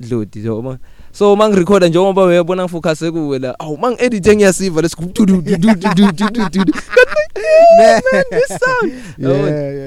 [0.00, 0.78] dlodi njengoba
[1.12, 5.42] so mangirekhoda njengoba uyabona ngifocuse kuwe la awu mangiedit ngiyasiva lesigudu
[7.78, 8.92] man this sound.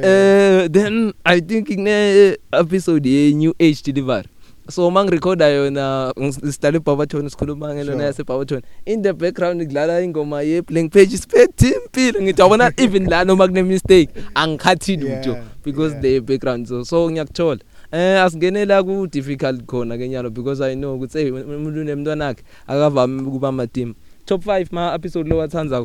[0.03, 4.27] Eh then i think ne episode ye new age delivery.
[4.69, 10.61] So mangirekhoda yona ngisitale Barberton sikhuluma ngelona yase Barberton in the background ngidlala ingoma ye
[10.61, 16.19] blank page spethe impilo ngithi yabona even la noma kune mistake angikhathini ujo because the
[16.21, 17.59] background so so ngiyakuthola.
[17.91, 22.43] Eh asingenela ku difficult khona ke nyalo because I know ukuthi hey umuntu unemntwana wakhe
[22.67, 23.95] akavami ukuba ama team.
[24.25, 25.79] Top 5 ma episode lo wathandza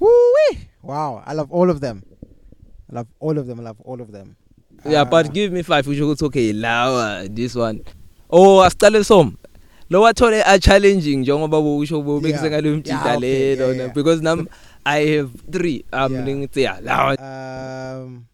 [0.00, 0.58] Woo-wee.
[0.82, 2.02] Wow, I love all of them.
[2.90, 3.60] I love all of them.
[3.60, 4.36] I love all of them.
[4.86, 7.82] Yeah, Uh, but give me 5 usho ukuthi okay lawa this one.
[8.30, 9.36] Oh asicale som.
[9.90, 12.50] Lo wathole a challenging njengoba usho bobekise Yeah.
[12.50, 13.20] ngalo Yeah, mthinta okay,
[13.56, 13.92] lelo yeah, yeah.
[13.92, 14.48] because nam
[14.86, 16.26] I have 3 um Yeah.
[16.38, 18.26] ngithi yeah lawa Um,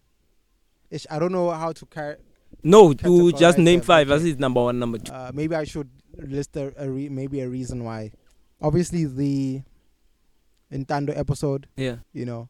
[0.91, 2.19] ish, I don't know how to car-
[2.63, 4.15] no to Categorize just name them, 5 okay.
[4.15, 5.11] as is number 1 number 2.
[5.13, 8.11] uh, maybe I should list a, a re- maybe a reason why.
[8.61, 9.61] Obviously, the
[10.71, 11.97] Intando episode, Yeah.
[12.13, 12.49] you know,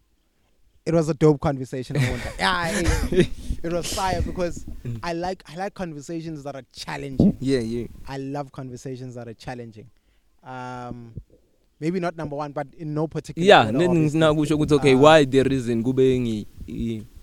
[0.85, 1.97] it was a dope conversation.
[1.97, 2.33] I lie.
[2.39, 2.69] yeah,
[3.11, 3.29] it,
[3.63, 4.99] it was fire because Mm.
[5.03, 7.35] I like I like conversations that are challenging.
[7.41, 7.87] Yeah, yeah.
[8.07, 9.89] I love conversations that are challenging.
[10.43, 11.11] Um,
[11.81, 13.45] maybe not number one, but in no particular.
[13.45, 16.45] Yeah, order, kusho ukuthi okay Uh, why the reason kube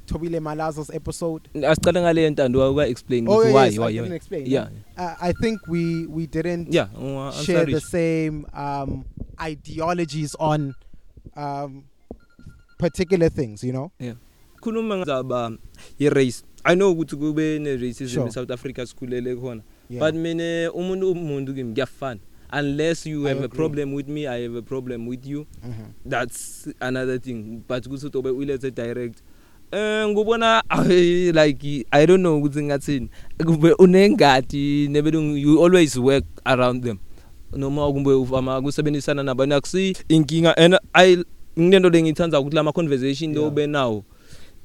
[0.06, 1.48] Tobile Malazo's episode.
[1.54, 4.14] asicale ngale ntando uka explain Oh yeah, why yes, why I why.
[4.16, 4.46] explain.
[4.46, 4.68] Yeah.
[4.96, 9.04] Uh, I think we we didn't Yeah, uh, share the same um,
[9.40, 10.74] ideologies on
[11.36, 11.84] um,
[12.78, 13.62] particular things.
[13.64, 13.92] You know.
[14.60, 15.58] khuluma ngaba
[16.00, 16.42] i race.
[16.64, 18.24] I know ukuthi kube ne racism Sure.
[18.26, 19.62] in South Africa sikhulele khona.
[19.90, 20.00] Yeah.
[20.00, 22.20] But mina umuntu umuntu kimi kuyafana.
[22.52, 25.46] Unless you I have a problem with me, I have a problem with you.
[25.66, 25.92] Mhm.
[26.06, 27.62] That's another thing.
[27.68, 29.22] But kuthi utobe ulethe direct.
[29.74, 33.08] Eh ngubona ay, like I don't know ukuthi ngathini.
[33.44, 36.98] Kube unengadi nebelungu you always work around them.
[37.52, 41.24] Noma kumbe ufama kusebenzisana nabantu akusi inkinga and I
[41.58, 43.44] nginento lengithanda ukuthi lama conversation Yeah.
[43.44, 44.04] lo benawo.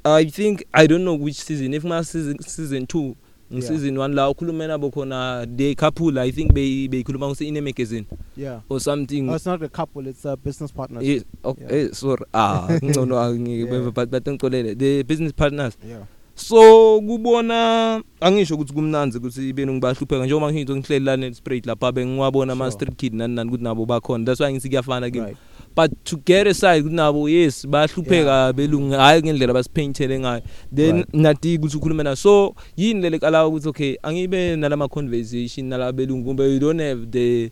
[0.06, 3.16] I think I don't know which season if ma season season 2
[3.52, 3.68] Yeah.
[3.68, 7.62] season 1 la ukhuluma nabo khona the couple I think be beyikhuluma ngose in a
[7.62, 8.06] magazine
[8.38, 8.60] Yeah.
[8.70, 11.02] or something Oh, it's not a couple; it's a business partner.
[11.02, 11.86] Yes, okay, Yeah.
[11.86, 12.26] eh, sorry.
[12.34, 13.26] Ah, ngcono Yeah.
[13.30, 15.78] angike but but ngixolele the business partners.
[15.88, 16.06] Yeah.
[16.40, 21.92] So kubona angisho ukuthi kumnanzi ukuthi ibe ngibahlupheka njengoba ngithi ngihleli la net spread lapha
[21.92, 24.26] bengiwabona ama street kid nani nani ukuthi nabo bakhona.
[24.26, 25.36] That's why ngithi kuyafana kimi.
[25.76, 30.42] But to get aside ukuthi nabo yes bahlupheka belungu hayi ngendlela basipaintele ngayo.
[30.76, 32.16] Then nathi ukuthi ukhulume na.
[32.16, 37.12] So yini lele kala ukuthi okay angibe nalama conversation nala belungu kumbe you don't have
[37.12, 37.52] the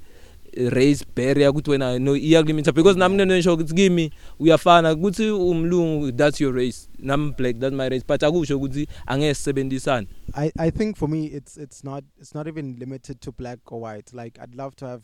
[0.70, 6.42] race barrier ukuthi wena no iyakulimita because nami nenisho ukuthi kimi uyafana ukuthi umlungu that's
[6.42, 10.98] your race nami black that's my race but akusho ukuthi angeke sisebenzisane I, I think
[10.98, 14.14] for me it's it's not it's not even limited to black or white.
[14.14, 15.04] Like I'd love to have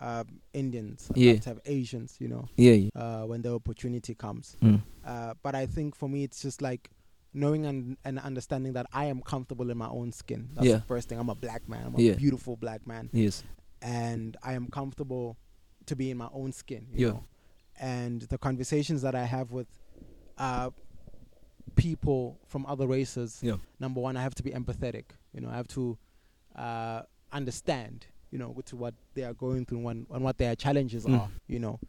[0.00, 1.32] um, Indians, I'd Yeah.
[1.32, 4.56] love to have Asians, you know, yeah yeah uh, when the opportunity comes.
[4.62, 4.80] mm.
[5.06, 6.90] Uh, but I think for me it's just like
[7.34, 10.48] knowing and, and understanding that I am comfortable in my own skin.
[10.54, 10.76] That's Yeah.
[10.76, 11.18] the first thing.
[11.18, 11.86] I'm a black man.
[11.86, 12.14] I'm a Yeah.
[12.14, 13.42] beautiful black man, yes
[13.84, 15.36] and I am comfortable
[15.86, 16.86] to be in my own skin.
[16.92, 17.12] You Yeah.
[17.12, 17.24] know?
[17.78, 19.66] And the conversations that I have with
[20.38, 20.70] uh,
[21.76, 25.04] people from other races yeah number one, I have to be empathetic.
[25.34, 25.98] You know, I have to
[26.56, 27.02] uh,
[27.32, 31.20] understand, you know, to what they are going through and, and what their challenges Mm.
[31.20, 31.30] are.
[31.48, 31.80] You know,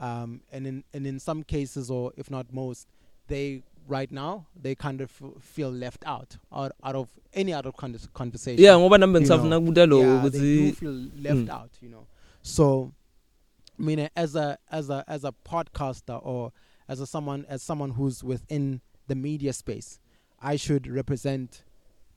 [0.00, 2.86] um, and in and in some cases, or if not most,
[3.26, 5.10] they right now they kind of
[5.40, 8.62] feel left out out, out of any other con- conversation.
[8.64, 11.50] yeah ngoba nami ngisafuna ukuthi lo ukuthi feel left Mm.
[11.50, 11.70] out.
[11.82, 12.06] You know,
[12.42, 12.92] so
[13.78, 16.52] I mean, as a as a as a podcaster or
[16.88, 19.98] as a someone as someone who's within the media space,
[20.40, 21.64] I should represent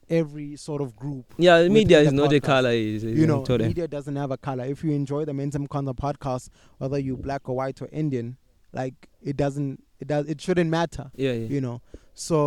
[0.08, 1.34] every sort of group.
[1.38, 2.42] yeah media is not a podcast.
[2.42, 4.64] color is You know, media doesn't have a color.
[4.64, 8.36] If you enjoy the Mentum Kanda podcast, whether you black or white or Indian,
[8.80, 8.98] like
[9.30, 11.06] it doesn't it does it shouldn't matter.
[11.24, 11.76] yeah yeah You know.
[12.14, 12.38] So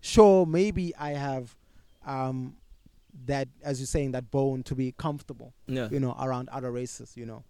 [0.00, 1.46] sure, maybe I have
[2.06, 2.56] um
[3.26, 7.08] that as you're saying that bone to be comfortable yeah you know, around other races,
[7.20, 7.42] you know.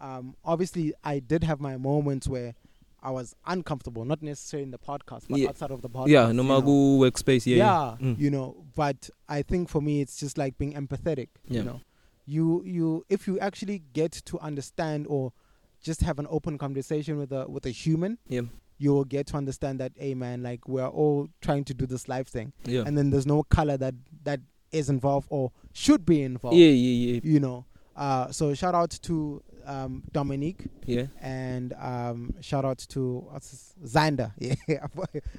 [0.00, 2.54] Um, obviously, I did have my moments where
[3.02, 5.48] I was uncomfortable, not necessarily in the podcast, but Yeah.
[5.50, 6.08] outside of the podcast.
[6.16, 8.18] yeah no magu workspace yeah yeah, yeah Mm.
[8.22, 8.48] you know.
[8.82, 11.28] But I think for me, it's just like being empathetic.
[11.48, 11.58] Yeah.
[11.58, 11.80] You know,
[12.34, 12.46] you
[12.76, 15.32] you if you actually get to understand or
[15.82, 18.42] just have an open conversation with a with a human, yeah
[18.80, 22.08] you will get to understand that, hey man, like we're all trying to do this
[22.08, 24.40] life thing, yeah and then there's no color that that
[24.70, 27.64] is involved or should be involved yeah yeah yeah you know.
[27.96, 33.74] Uh, so shout out to um, Dominique yeah and um, shout out to what's his,
[33.92, 34.30] Xander.
[34.68, 34.76] Yeah,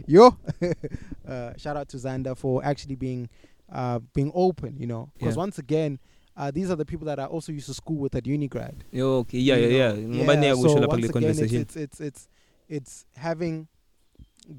[0.05, 0.37] yo.
[1.27, 3.29] uh, shout out to Xander for actually being
[3.71, 4.75] uh, being open.
[4.77, 5.39] You know, because Yeah.
[5.39, 5.99] once again.
[6.39, 8.75] Uh, these are the people that I also used to school with at Unigrad.
[8.91, 10.23] yeah okay yeah you yeah know.
[10.23, 12.21] yeah niyakusho so once again, it's, conversation it's it's it's
[12.69, 13.67] it's having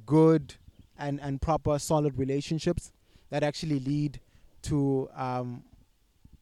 [0.04, 0.54] good
[0.98, 2.92] and and proper solid relationships
[3.30, 4.20] that actually lead
[4.62, 5.64] to um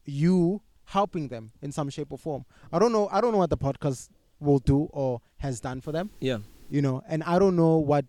[0.04, 2.44] you helping them in some shape or form.
[2.72, 4.08] I don't know I don't know what the podcast
[4.40, 6.38] will do or has done for them, yeah
[6.70, 8.04] you know, and I don't know what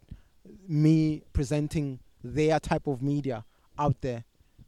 [0.68, 3.46] me presenting their type of media
[3.78, 4.24] out there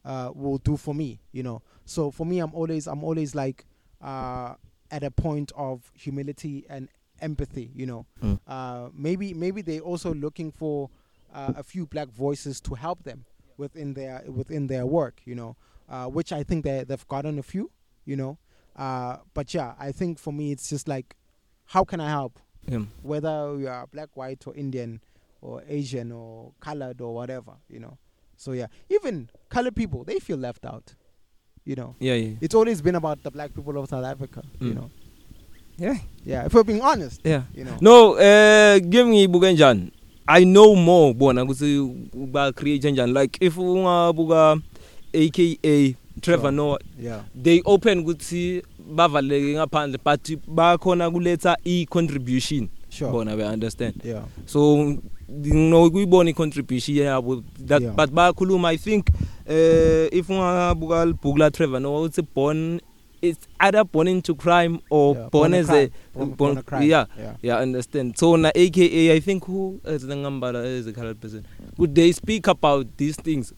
[0.06, 1.20] uh, will do for me.
[1.32, 1.62] You know.
[1.86, 3.66] So for me, I'm always I'm always like
[4.02, 4.56] uh,
[4.90, 7.72] at a point of humility and empathy.
[7.76, 8.06] You know.
[8.24, 8.40] Mm.
[8.48, 10.90] Uh, maybe maybe they also looking for
[11.34, 13.26] uh, a few black voices to help them
[13.58, 15.22] within their within their work.
[15.26, 15.56] You know.
[15.90, 17.72] Uh, which I think they they've gotten a few.
[18.06, 18.38] You know.
[18.76, 21.18] Uh, but yeah, I think for me it's just like,
[21.66, 22.40] how can I help?
[22.68, 22.84] Yeah.
[23.02, 25.02] whether you are black, white, or Indian,
[25.42, 27.98] or Asian, or colored, or whatever, you know.
[28.42, 30.96] So yeah, even colored people, they feel left out.
[31.64, 32.38] You know, Yeah, yeah.
[32.42, 34.42] it's always been about the black people of South Africa.
[34.60, 34.76] You Mm.
[34.76, 34.90] know,
[35.78, 35.98] Yeah.
[36.26, 36.46] yeah.
[36.48, 37.44] If we're being honest, Yeah.
[37.54, 37.78] you know.
[37.82, 39.92] No, eh give ngiyibuke kanjani?
[40.28, 44.60] I know more bona ukuthi ba create kanjani like if ungabuka
[45.14, 46.52] aka Trevor Sure.
[46.52, 47.22] Noah Yeah.
[47.36, 48.64] they open ukuthi
[48.96, 53.12] bavaleke ngaphandle but bakhona kuletha i contribution Sure.
[53.12, 54.24] bona be understand Yeah.
[54.46, 54.96] so
[55.44, 57.96] no kuyibona i contribution yabo that Yeah.
[57.96, 59.10] but bakhuluma i think
[59.50, 62.82] uh, if ungabuka libhuku la Trevor Noah uthi born
[63.22, 65.30] it's either born into crime or yeah.
[65.30, 65.90] born, as a crime.
[66.14, 66.90] born, born- born a crime.
[66.90, 67.06] yeah.
[67.18, 67.36] Yeah.
[67.42, 71.46] yeah understand so na aka i think who is the ngambala as a colored person
[71.78, 73.54] would they speak about these things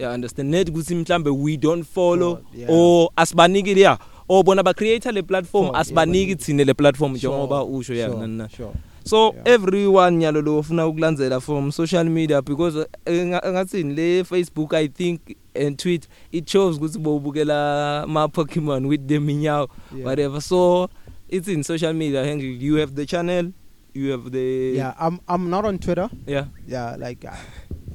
[0.00, 2.70] yeah understand net ukuthi mhlambe we don't follow Sure, yeah.
[2.70, 3.98] or asibaniki yeah
[4.28, 6.44] or bona ba creator le platform Sure, yeah, asibaniki baniki.
[6.44, 8.72] thine le platform Sure, njengoba usho yeah sure, nana Sure.
[9.04, 9.54] so Yeah.
[9.54, 12.86] everyone nyalo lo ufuna ukulandzela from social media because eh,
[13.24, 15.20] enga- engathini le Facebook i think
[15.54, 20.06] and tweet it shows ukuthi bowubukela ma Pokemon with the minyawo Yeah.
[20.06, 20.88] whatever so
[21.28, 23.50] it's in social media Henry you have the channel
[23.94, 24.94] you have the Yeah.
[25.00, 26.10] I'm I'm not on Twitter.
[26.26, 26.96] yeah Yeah.
[26.98, 27.24] Like.
[27.24, 27.87] Uh, ngikrenye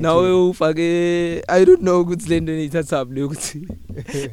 [0.00, 0.32] nawe nje.
[0.32, 0.82] ufake
[1.48, 3.68] i don't know ukuthi lento niyithatha le ukuthi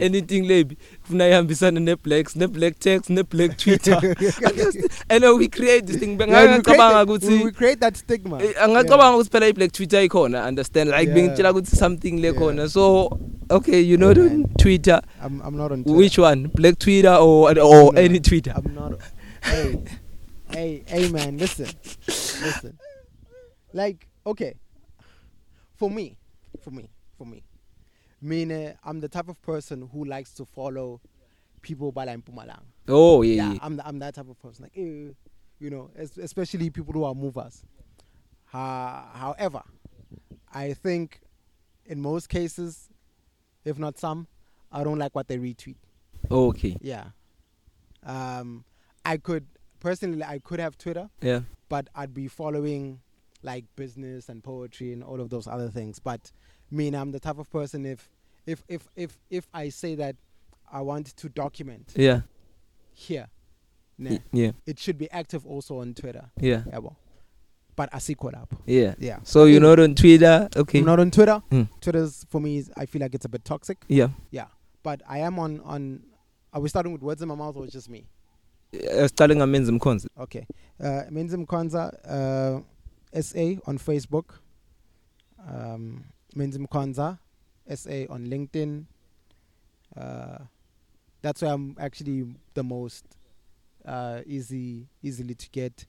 [0.05, 4.15] anything lebi kufuna ihambisana ne blacks ne black text ne black twitter
[5.09, 7.79] and then we create this thing Yeah, we create ngicabanga that- we, ukuthi we create
[7.79, 8.43] that stigma.
[8.43, 11.15] Eh, angicabanga ukuthi phela i-black twitter ikhona understand like Yeah.
[11.15, 12.39] bengitshela ukuthi something le Yeah.
[12.39, 13.09] khona so
[13.49, 14.45] okay you know Yeah, on man.
[14.57, 15.99] twitter I'm I'm not on Twitter.
[15.99, 18.99] which one black twitter or or No, any twitter I'm not.
[19.41, 19.75] hey,
[20.53, 21.67] hey, hey, man, listen,
[22.07, 22.73] listen.
[23.73, 24.53] Like, okay,
[25.75, 26.17] for me,
[26.61, 27.43] for me, for me,
[28.21, 31.01] mean, I'm the type of person who likes to follow
[31.61, 32.61] people by like Mpumalanga.
[32.87, 33.59] oh yeah, Yeah, yeah.
[33.61, 34.63] I'm the, I'm that type of person.
[34.63, 35.13] Like, eh,
[35.59, 37.63] you know, es- especially people who are movers.
[38.53, 39.61] Uh, however,
[40.53, 41.19] I think
[41.85, 42.89] in most cases,
[43.65, 44.27] if not some,
[44.71, 45.75] I don't like what they retweet.
[46.31, 47.05] okay Yeah.
[48.03, 48.63] Um,
[49.03, 49.45] I could
[49.79, 53.01] personally, I could have Twitter, yeah but I'd be following
[53.45, 55.99] like business and poetry and all of those other things.
[55.99, 56.31] But
[56.71, 58.09] me, I'm the type of person if
[58.47, 60.15] if if if if I say that
[60.71, 62.21] I want to document yeah
[62.93, 63.27] here,
[63.97, 66.25] nah, y- yeah it should be active also on Twitter.
[66.41, 66.95] yeah Yeah, well,
[67.75, 68.53] but I see caught up.
[68.65, 69.19] yeah Yeah.
[69.23, 71.41] so you're not on twitter okay I'm not on Twitter.
[71.51, 71.67] Mm.
[71.81, 72.57] Twitter's for me.
[72.57, 73.77] is- I feel like it's a bit toxic.
[73.87, 74.47] yeah Yeah,
[74.83, 76.01] but I am on on.
[76.53, 78.05] Are we starting with words in my mouth or just me?
[79.07, 80.45] siqale ngamenzi mkhonzi Okay.
[80.79, 82.61] Uh, Menzim Kwanza uh,
[83.21, 84.39] SA on Facebook.
[85.47, 86.05] Um,
[86.35, 87.19] Menzim Kwanza
[87.73, 88.85] SA on LinkedIn.
[89.95, 90.39] Uh,
[91.21, 93.05] that's where I'm actually the most
[93.85, 95.85] uh, easy, easily to get.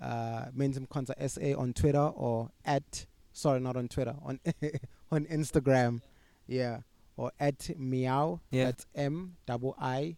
[0.00, 4.40] Uh, Menzim Kwanza SA on Twitter or at sorry, not on Twitter on
[5.12, 6.00] on Instagram,
[6.46, 6.80] yeah,
[7.16, 8.40] or at meow.
[8.50, 8.66] Yeah.
[8.66, 10.16] That's M double I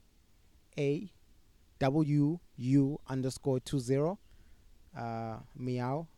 [0.79, 1.11] A
[1.79, 4.19] W U underscore two zero.
[4.97, 6.09] Uh, meow.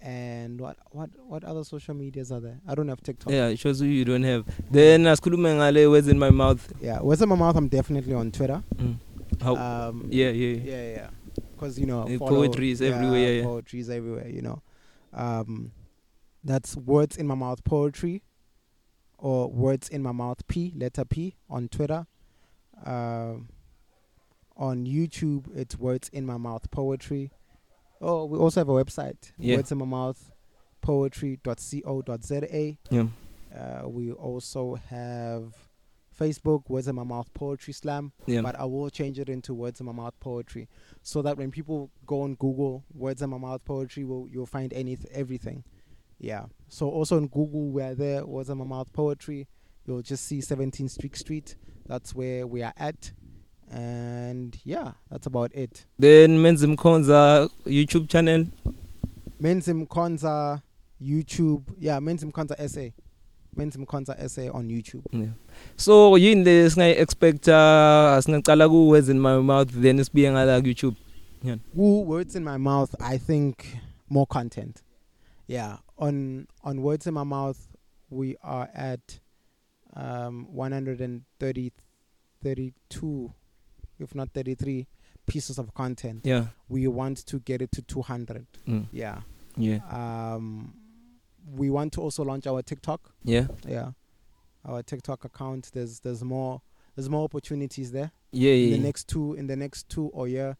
[0.00, 2.60] And what what what other social medias are there?
[2.68, 3.32] I don't have TikTok.
[3.32, 7.00] yeah it shows you you don't have then asikhulume ngale words in my mouth Yeah,
[7.00, 7.56] words in my mouth.
[7.56, 8.62] I'm definitely on Twitter.
[8.76, 8.94] mm.
[9.42, 11.10] how Um, yeah yeah yeah yeah, yeah.
[11.52, 13.44] Because you know, Uh, follow- poetry is everywhere, yeah, yeah.
[13.44, 14.28] Poetry is everywhere.
[14.28, 14.62] You know,
[15.12, 15.72] um,
[16.44, 18.22] that's words in my mouth poetry,
[19.18, 22.06] or words in my mouth p letter p on Twitter.
[22.86, 23.48] Um,
[24.56, 27.32] on YouTube, it's words in my mouth poetry.
[28.00, 29.32] Oh, we also have a website.
[29.38, 29.56] Yeah.
[29.56, 30.30] Words in my mouth
[30.80, 32.76] poetry.co.za.
[32.90, 33.06] yeah
[33.54, 35.54] Uh, we also have
[36.18, 39.80] Facebook, Words in My Mouth Poetry Slam, yeah but I will change it into Words
[39.80, 40.68] in My Mouth Poetry,
[41.02, 44.72] so that when people go on Google Words in My Mouth Poetry, will you'll find
[44.72, 45.64] any everything.
[46.18, 46.46] Yeah.
[46.68, 48.26] So also on Google, we're there.
[48.26, 49.46] Words in My Mouth Poetry.
[49.86, 51.56] You'll just see 17 Street Street.
[51.86, 53.12] That's where we are at,
[53.70, 55.86] and yeah, that's about it.
[56.00, 58.46] then menzi mkhonza youtube channel
[59.40, 60.62] Menzim Konza
[61.00, 61.62] YouTube.
[61.78, 62.88] Yeah, Menzim Konza SA.
[63.56, 65.04] Menzim Konza SA on YouTube.
[65.12, 65.28] Yeah.
[65.76, 70.66] So yini le singayi expecta singacala ku words in my mouth then sibiye ngala ku
[70.66, 70.96] YouTube.
[71.72, 72.94] Woo, words in my mouth.
[73.00, 73.78] I think
[74.08, 74.82] more content.
[75.46, 77.68] Yeah, on on words in my mouth,
[78.10, 79.20] we are at
[79.94, 81.72] um 130
[82.42, 83.32] 32
[83.98, 84.86] if not 33
[85.26, 86.46] pieces of content yeah.
[86.68, 88.86] we want to get it to 200 mm.
[88.92, 89.20] yeah.
[89.56, 89.80] Yeah.
[89.90, 90.74] Um
[91.56, 93.12] we want to also launch our tiktok.
[93.24, 93.46] Yeah.
[93.66, 93.92] Yeah.
[94.64, 96.62] Our tiktok account there's there's more
[96.94, 98.10] there's more opportunities there.
[98.32, 98.76] Yeah in yeah.
[98.76, 100.56] the next two in the next two or year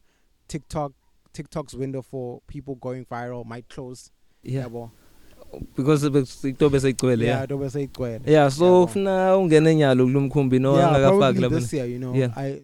[0.47, 0.93] tiktok
[1.33, 4.11] tiktok's window for people going viral might close.
[4.43, 4.65] Yeah.
[4.65, 4.91] Yabo
[5.75, 7.39] because itobe seyigcwele yeah.
[7.39, 11.73] Yeah dobe seyigcwele yeah so ufuna ungene nyalo kulomkhumbi no yeah, angakafaki probably lapha this
[11.73, 12.13] year, you know.
[12.13, 12.33] Yeah.
[12.35, 12.61] I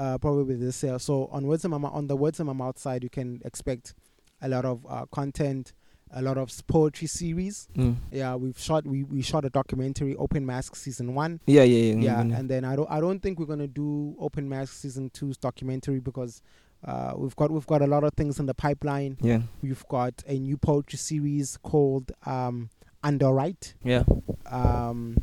[0.00, 0.98] uh, probably this year.
[0.98, 3.94] So on words my Mou- on the words in my mouth side, you can expect
[4.42, 5.72] a lot of uh, content,
[6.12, 7.68] a lot of poetry series.
[7.76, 7.94] mm.
[8.10, 11.32] Yeah, we've shot we, we shot a documentary, Open Mask season one.
[11.46, 12.38] yeah yeah yeah Yeah, ngibona.
[12.38, 16.00] and then I don't I don't think we're gonna do Open Mask season two's documentary
[16.00, 16.42] because
[16.90, 19.18] uh, we've got we've got a lot of things in the pipeline.
[19.20, 22.70] yeah We've got a new poetry series called um,
[23.04, 23.74] Underwrite.
[23.84, 24.04] yeah
[24.46, 25.16] Um,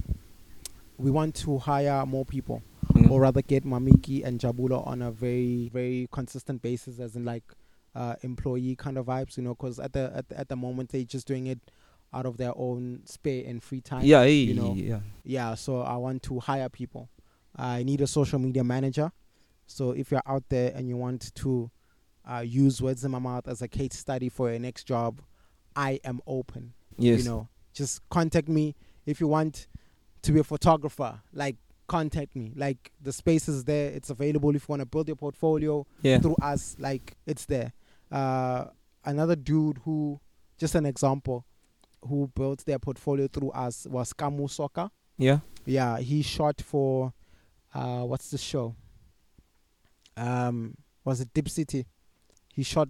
[0.98, 2.62] we want to hire more people
[2.94, 3.12] Mm.
[3.12, 7.44] or rather get Mamiki and Jabula on a very very consistent basis as in like
[7.96, 10.90] uh, employee kind of vibes you know because at the, at the at the moment
[10.92, 11.60] they're just doing it
[12.14, 14.74] out of their own spare and free time yeah you yeah know.
[14.76, 15.00] yeah.
[15.24, 17.10] Yeah so I want to hire people.
[17.56, 19.12] I need a social media manager.
[19.66, 21.72] So if you're out there and you want to
[22.30, 25.22] uh, use words in my mouth as a case study for your next job
[25.76, 27.20] I am open yes.
[27.20, 27.48] you know?
[27.74, 29.68] Just contact me if you want
[30.24, 31.22] to be a photographer.
[31.32, 31.56] Like
[31.88, 32.54] contact me.
[32.56, 33.92] Like the space is there.
[33.92, 36.20] It's available if you want to build your portfolio yeah.
[36.20, 36.76] through us.
[36.80, 37.74] Like it's there.
[38.12, 38.66] Uh
[39.06, 40.20] another dude who
[40.58, 41.46] just an example
[42.08, 44.90] who built their portfolio through us was Kamu Soka.
[45.18, 45.40] Yeah.
[45.66, 47.14] Yeah he shot for
[47.74, 48.76] uh what's the show?
[50.16, 51.86] Um was it Deep City?
[52.54, 52.90] He shot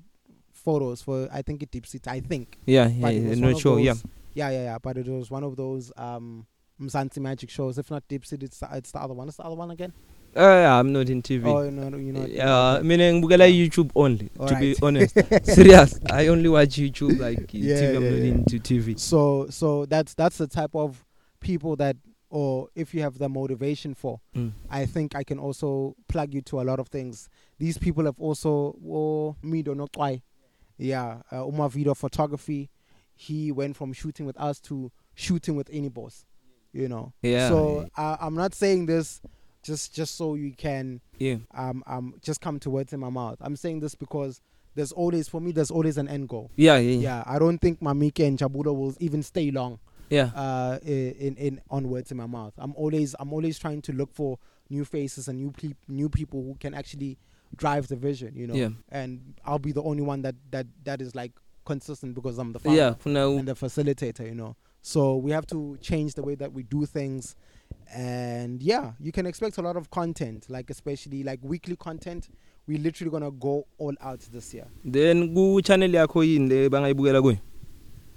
[0.54, 2.58] photos for I think it Deep City I think.
[2.66, 3.94] Yeah yeah yeah not of sure yeah.
[3.94, 4.04] those-
[4.34, 4.78] yeah, yeah, yeah.
[4.78, 6.46] But it was one of those um
[6.82, 7.78] Mzansi Magic shows.
[7.78, 9.28] If not Deep City, it's, it's the other one.
[9.28, 9.94] It's the other one again.
[10.36, 12.26] uh, yeah i'm not in tv Oh no, no, you know.
[12.26, 14.84] yeah mina ngibukela youtube only to be Alright.
[14.84, 18.34] honest serious i only watch youtube like Yeah, tv i'm yeah, not yeah.
[18.34, 21.04] into tv So, so that's that's the type of
[21.40, 21.96] people that,
[22.30, 24.52] or if you have the motivation for, mm.
[24.70, 27.30] I think I can also plug you to a lot of things.
[27.58, 30.22] These people have also, oh, me don't know why.
[30.78, 32.70] Yeah, uh, Umar Video Photography.
[33.16, 36.26] He went from shooting with us to shooting with any boss.
[36.74, 37.14] You know.
[37.22, 39.22] yeah So uh, I'm not saying this
[39.64, 43.38] just just so you can yeah um um just come to words in my mouth.
[43.42, 44.42] I'm saying this because
[44.76, 46.52] there's always for me there's always an end goal.
[46.56, 49.80] yeah yeah yeah Yeah, I don't think Mamike and Jabulo will even stay long
[50.10, 52.54] yeah uh i- in in on words in my mouth.
[52.58, 54.38] I'm always I'm always trying to look for
[54.70, 57.18] new faces and new peop new people who can actually
[57.56, 58.54] drive the vision, you know.
[58.56, 58.70] Yeah.
[58.90, 61.32] And I'll be the only one that that that is like
[61.66, 62.94] consistent because I'm the founder yeah
[63.40, 64.56] and the facilitator, you know.
[64.88, 67.36] So we have to change the way that we do things.
[67.94, 72.30] And yeah, you can expect a lot of content, like especially like weekly content.
[72.68, 74.66] We're literally gonna go all out this year.
[74.86, 77.38] then ku channel yakho yini le bangayibukela kuyo?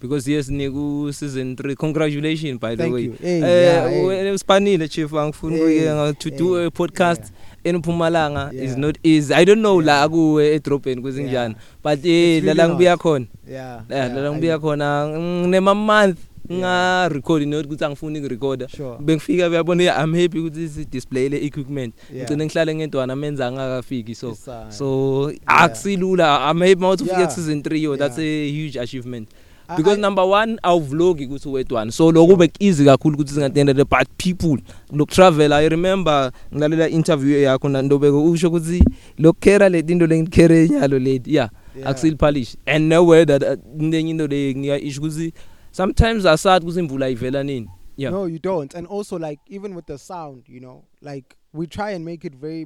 [0.00, 3.02] Because yes niku season 3 congratulations by the Thank way.
[3.02, 3.12] you.
[3.20, 5.10] Hey, yeah, eh chief.
[5.10, 7.32] Angifuna Hey, ukuye to do a podcast
[7.64, 9.34] in Mpumalanga is not easy.
[9.34, 13.26] I don't know la kuwe edrobheni kwezinjani but eh It's la really ngibuya khona.
[13.48, 13.82] Yeah.
[13.88, 16.18] la la I- ngibuya khona nginema month
[16.50, 16.60] Yeah.
[16.60, 18.96] nga record not ukuthi angifuni ukurecorda Sure.
[19.00, 22.24] bengifika uyabona i'm happy ukuthi si display le equipment Yeah.
[22.26, 27.28] ngicine ngihlale ngentwana menza angakafiki so It's, uh, so akusilula i'm happy mawuthi ufike Yeah.
[27.34, 28.48] ku season 3 yo that's Yeah.
[28.48, 29.28] a huge achievement
[29.68, 33.84] I- because I- number 1 awuvlogi ukuthi uwedwana so lokho bek easy kakhulu ukuthi singatendele
[33.84, 34.62] but people
[34.92, 38.82] loku travel i remember ngilalela interview yakho nandobeko usho ukuthi
[39.18, 41.90] lokukhera leti into lengikhere nyalo leti yeah Yeah.
[41.90, 45.32] akusilphalish and nowhere that uh, nenye into le ngiya isho ukuthi
[45.72, 48.74] sometimes asathi ukuthi imvula ivela nini yeah No, you don't.
[48.74, 52.34] And also, like, even with the sound, you know, like, we try and make it
[52.34, 52.64] very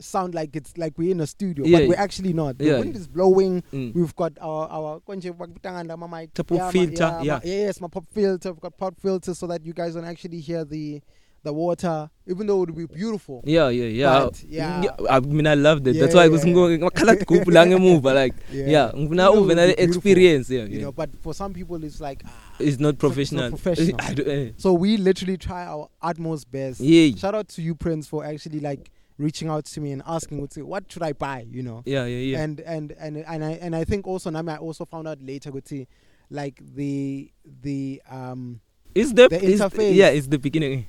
[0.00, 2.58] sound like it's like we're in a studio, Yeah, but we're actually not.
[2.58, 3.00] The Yeah, wind yeah.
[3.00, 3.62] is blowing.
[3.72, 3.94] Mm.
[3.94, 6.30] We've got our our konje bakutanganda ma mic.
[6.50, 7.32] Ma- filter, yeah, yeah.
[7.34, 8.52] ma- yes, my pop filter.
[8.52, 11.00] We've got pop filter so that you guys don't actually hear the
[11.42, 13.40] the water, even though it would be beautiful.
[13.44, 14.90] yeah yeah yeah But, yeah.
[15.08, 16.78] i mean i love that that's Yeah, why yeah, yeah.
[16.78, 20.82] ngikhala group la ngemuva like yeah Even it would be beautiful, experience yeah, You yeah.
[20.82, 22.30] know, but for some people, it's like ah.
[22.58, 23.96] it's not not professional professional.
[24.00, 24.50] I don't, eh.
[24.56, 26.80] So we literally try our utmost best.
[26.80, 30.40] yeah Shout out to you, Prince, for actually like reaching out to me and asking,
[30.40, 31.82] "What's it- "What should I buy?" You know.
[31.86, 34.84] yeah yeah yeah And and and and I and I think also Nami, I also
[34.84, 35.86] found out later, Guti,
[36.30, 37.30] like the
[37.62, 38.60] the um,
[39.00, 39.94] it's the, the it's, interface.
[39.94, 40.86] yeah it's the beginning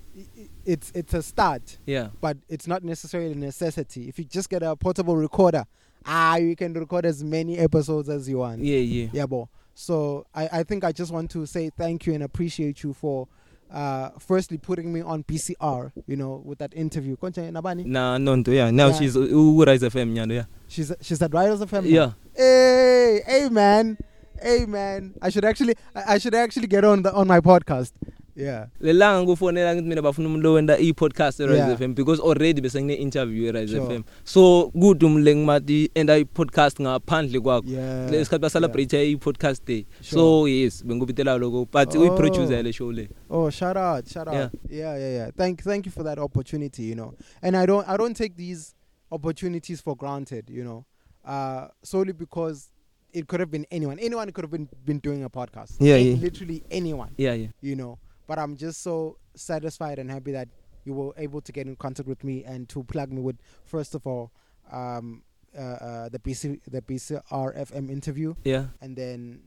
[0.65, 4.09] it's it's a start, yeah but it's not necessarily a necessity.
[4.09, 5.63] If you just get a portable recorder,
[6.05, 8.59] ah, you can record as many episodes as you want.
[8.61, 9.47] yeah yeah Yeah, bo.
[9.73, 13.27] So I, I think I just want to say thank you and appreciate you for
[13.71, 17.15] uh, firstly putting me on PCR, you know, with that interview.
[17.15, 17.85] Konje nabani?
[17.85, 18.97] na nonto yeah now Yeah.
[18.99, 21.83] she's u Rise FM yeah She's she's at Riders FM.
[21.85, 23.97] yeah Hey, hey man.
[24.41, 25.13] Hey man.
[25.21, 27.91] I should actually I, I should actually get on the on my podcast.
[28.35, 28.67] Yeah.
[28.81, 31.77] lelanga kufonela ngithi mina bafuna umuntu lowenda i-podcast e-Rise Yeah.
[31.77, 33.85] FM because already bese ngine interview e-Rise Sure.
[33.95, 38.11] FM so good umle ngimathi enda i-podcast ngaphandle kwakho Yeah.
[38.11, 40.21] lesikhathi ba celebrate i-podcast day Sure.
[40.21, 41.99] so yes bengikubitela lokho but Oh.
[42.01, 44.35] uyi-producer le show le Oh, shout out, shout out.
[44.35, 44.49] Yeah.
[44.69, 44.99] Yeah.
[44.99, 46.83] yeah, yeah, Thank, thank you for that opportunity.
[46.83, 48.75] You know, and I don't, I don't take these
[49.11, 50.49] opportunities for granted.
[50.49, 50.85] You know,
[51.25, 52.69] uh, solely because
[53.13, 53.99] it could have been anyone.
[53.99, 55.75] Anyone could have been been doing a podcast.
[55.79, 56.15] Yeah, A- yeah.
[56.15, 57.11] Literally anyone.
[57.17, 60.49] yeah yeah You know, but I'm just so satisfied and happy that
[60.85, 63.95] you were able to get in contact with me and to plug me with first
[63.95, 64.31] of all,
[64.71, 65.21] um,
[65.57, 69.39] uh, uh, the BC, the BCR FM interview yeah and then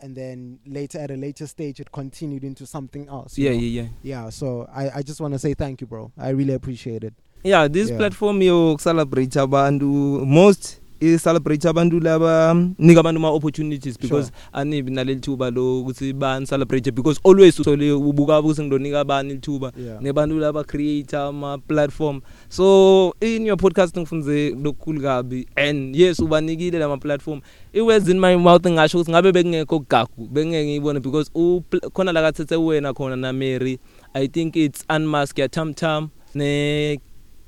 [0.00, 3.58] and then later at a later stage it continued into something else you yeah know?
[3.58, 6.52] yeah yeah yeah so i i just want to say thank you bro i really
[6.52, 7.96] appreciate it yeah this Yeah.
[7.96, 16.12] platform yokucelebrate abantu most i-celebrate abantu laba nika abantu ama-opportunities because anibi naleli thuba lokuthi
[16.12, 22.20] bani-celebrate because always uthole ubuka ukuthi ngilonika abani lithuba nebantu laba creator ama-platform.
[22.48, 27.40] So in your podcast ngifunze lokukhulu kabi and yes ubanikile lama-platform
[27.74, 32.22] i-words in my mouth ngisho ukuthi ngabe bekungekho gagu bengeke ngiyibone because upl- khona la
[32.22, 33.78] kathethe wena khona namary
[34.14, 37.00] i think it's unmask ya tam tam ne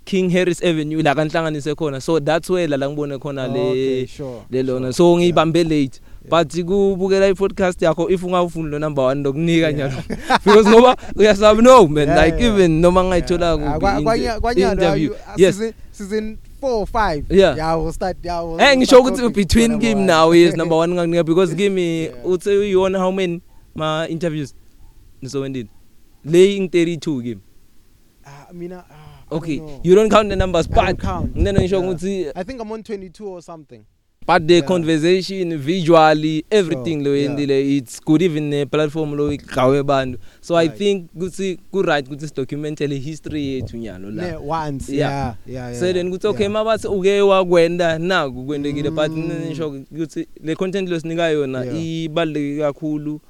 [0.09, 2.01] king harris avenue la kanhlanganise khona.
[2.01, 4.87] So that's where la ngibone khona le sure le lona.
[4.87, 4.93] sure.
[4.93, 6.01] so ngiyibambe late.
[6.31, 9.73] But kubukela i-podcast yakho if ungawufuni lo number one lokunika Yeah.
[9.73, 10.03] nyalo.
[10.45, 13.81] Because ngoba uyasabi no man like even noma ngayithola Ah,
[14.41, 15.13] kuphi interview.
[15.13, 15.57] uh, yes.
[15.57, 17.25] season, season four or five.
[17.31, 17.57] Yeah.
[17.57, 21.25] yeah we'll start yeah we'll, eh ngisho ukuthi between game now is number one nganginika
[21.25, 22.25] because give me Yeah.
[22.27, 23.41] uthe on how many
[23.75, 24.55] ma interviews
[25.23, 25.69] nisowendini
[26.25, 27.41] le ngi32 game
[28.27, 28.98] Ah, mina ah,
[29.31, 29.81] okay don't know.
[29.85, 31.37] you don't count the numbers I don't but count.
[31.37, 31.89] ngene ngisho Yeah.
[31.89, 33.81] ukuthi i think i'm on 22 or something
[34.27, 34.65] but the Yeah.
[34.67, 37.23] conversation visually everything Sure, lo yeah.
[37.29, 40.79] yendile it's good even ne platform lo igawe abantu so i Right.
[40.79, 45.11] think ukuthi ku right ukuthi sidocumentele history yethu nyalo la Ne, once Yeah.
[45.13, 46.53] yeah yeah yeah so then kuthi okay yeah.
[46.53, 49.33] mabathi uke wakwenda naku kwendekile but Mm.
[49.49, 51.85] nisho ukuthi le content lo sinika yona Yeah.
[52.05, 53.21] ibaluleke kakhulu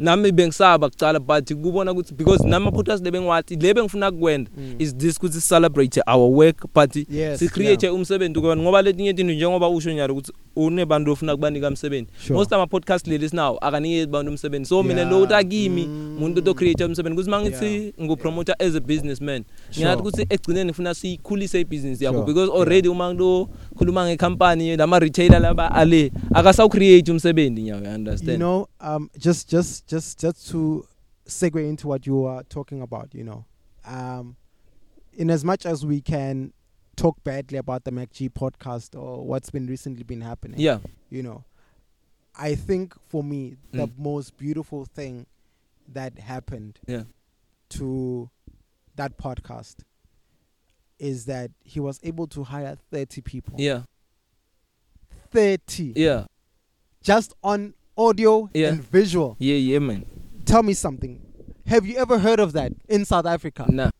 [0.00, 4.74] nami bengisaba kucala but kubona ukuthi because nama podcast lebengiwathi lebe ngifuna kukwenda Mm.
[4.78, 7.94] is this ukuthi celebrate our work but Yes, si create yeah.
[7.96, 12.38] umsebenzi kubona ngoba letinye izinto njengoba usho nyalo ukuthi unebantu ofuna kubanika umsebenzi Sure.
[12.38, 15.12] most ama podcast leli sinawo akanikezi abantu umsebenzi so mina Yeah.
[15.12, 16.16] lo utakimi Mm.
[16.16, 17.92] umuntu to create umsebenzi kuthi mangithi Yeah.
[18.02, 19.44] ngupromoter as a businessman
[19.76, 22.26] ngiyathi ukuthi egcineni ngifuna siyikhulise ibhizinisi yakho Sure.
[22.32, 23.48] because already uma ngilo
[23.80, 29.08] khuluma ngecompany lama retailer laba ale akasaw create umsebenzi nyawo you understand you know um
[29.18, 30.84] just just just just to
[31.26, 33.44] segue into what you are talking about you know
[33.88, 34.36] um
[35.16, 36.52] in as much as we can
[36.96, 40.78] talk badly about the MacG podcast or what's been recently been happening yeah
[41.10, 41.44] you know
[42.38, 43.98] i think for me the Mm.
[43.98, 45.24] most beautiful thing
[45.94, 47.04] that happened Yeah.
[47.70, 48.28] to
[48.96, 49.76] that podcast
[51.00, 53.54] is that he was able to hire 30 people.
[53.58, 53.82] Yeah.
[55.30, 56.24] 30 yeah.
[57.02, 58.68] Just on audio Yeah.
[58.68, 59.36] and visual.
[59.38, 60.04] Yeah yeah man.
[60.44, 61.20] Tell me something.
[61.66, 63.66] Have you ever heard of that in south africa?
[63.68, 63.90] Nah.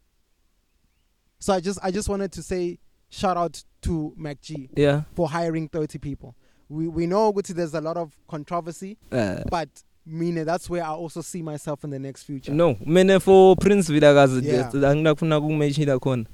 [1.39, 2.78] So i just i just wanted to say
[3.09, 5.02] shout out to macg yeah.
[5.14, 6.35] for hiring 30 people.
[6.68, 9.68] We we know there's a lot of controversy uh, but
[10.06, 12.52] mina that's where i also see myself in the next future.
[12.52, 12.77] No.
[12.85, 14.70] Mina for prince vilakazi Yeah.
[14.72, 16.27] angingafuna kumeshila khona.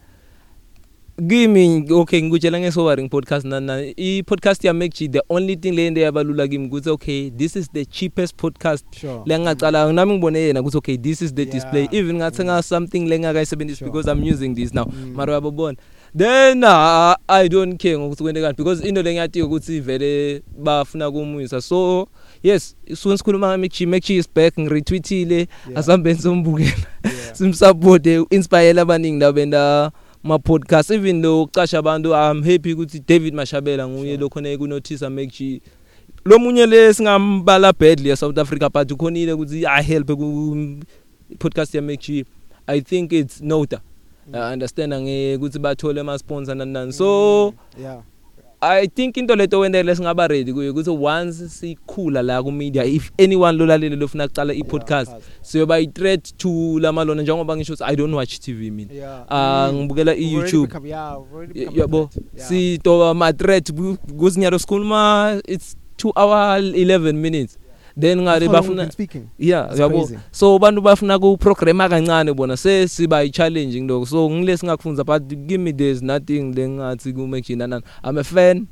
[1.16, 6.66] Kimi okay ngikutshela ngesowaring podcast nana i-podcast yamacg the only thing le nto yabalula kimi
[6.66, 10.96] ukuthi okay this is the cheapest podcast sure le ngingacala nami ngibone yena ukuthi okay
[10.96, 11.54] this is the Yeah.
[11.54, 13.90] display even ngathenga something le ngakayisebenzisi Sure.
[13.90, 15.12] because i'm using this now Mm.
[15.14, 15.76] mara uyabona
[16.18, 21.60] then uh, i don't care ngokuthi kwenzekani because into le ngiyatiyo ukuthi vele bafuna kumuyisa
[21.60, 22.08] so
[22.42, 25.48] yes suke sikhuluma ngamacg macg is back ngiretweetile Yeah.
[25.74, 26.70] asambeni sombukela
[27.04, 27.34] Yeah.
[27.36, 33.88] simsupport inspire abaningi labenda ma podcast even though ucasha abantu i'm happy ukuthi David Mashabela
[33.88, 34.20] nguye Sure.
[34.20, 35.60] lo khona ku notice make
[36.24, 40.56] lo munye le singambala badly ya South Africa but ukhonile ukuthi i help ku
[41.38, 42.24] podcast ya make
[42.66, 43.80] i think it's nota.
[44.32, 46.92] I understand nge ukuthi bathole ama sponsor nani nani.
[46.92, 48.00] So Mm, yeah.
[48.68, 53.10] I think into leto wendele singaba ready kuyo ukuthi once sikhula la ku media if
[53.18, 55.12] anyone lolalele lofuna kucala i podcast
[55.42, 59.70] siyoba i threat to lamalona njengoba ngisho ukuthi I don't watch TV mina yeah ah
[59.72, 59.78] Mm.
[59.78, 62.26] ngibukela i We've already YouTube become- yeah we've already Y- become a yabo threat.
[62.36, 62.48] Yeah.
[62.48, 63.72] si to ma threat
[64.16, 67.58] kuzinyaro school ma it's 2 hour 11 minutes
[68.00, 69.30] then ngale That's how long we've bafuna been speaking.
[69.38, 70.06] yeah It's yabo.
[70.06, 70.18] crazy.
[70.30, 75.22] so abantu bafuna ku programa kancane bona sesiba i challenging lokho so ngilesi ngakufunza but
[75.46, 76.52] give me there's nothing.
[76.54, 78.66] Lengathi ku make nani i'm a fan.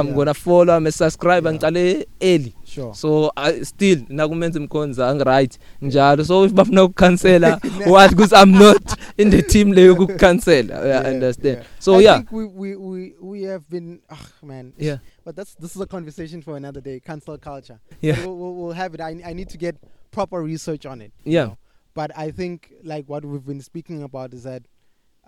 [0.00, 0.24] I'm Yeah.
[0.24, 1.54] to follow i'm a subscriber Yeah.
[1.58, 2.94] ngicale early Sure.
[2.94, 8.82] so I, still nakumenza imkhonza angiright njalo so if bafuna ukucancela what because i'm not
[9.16, 13.14] in the team leyo ukucancela yeah, I understand so I yeah think we we we
[13.20, 14.72] we have been ah man.
[14.78, 17.00] yeah But that's this is a conversation for another day.
[17.00, 17.78] Cancel culture.
[18.00, 19.00] yeah We'll, we'll, we'll have it.
[19.00, 19.74] I I need to get
[20.10, 21.12] proper research on it.
[21.24, 21.44] you Yeah.
[21.46, 21.56] know.
[21.94, 24.62] But I think like what we've been speaking about is that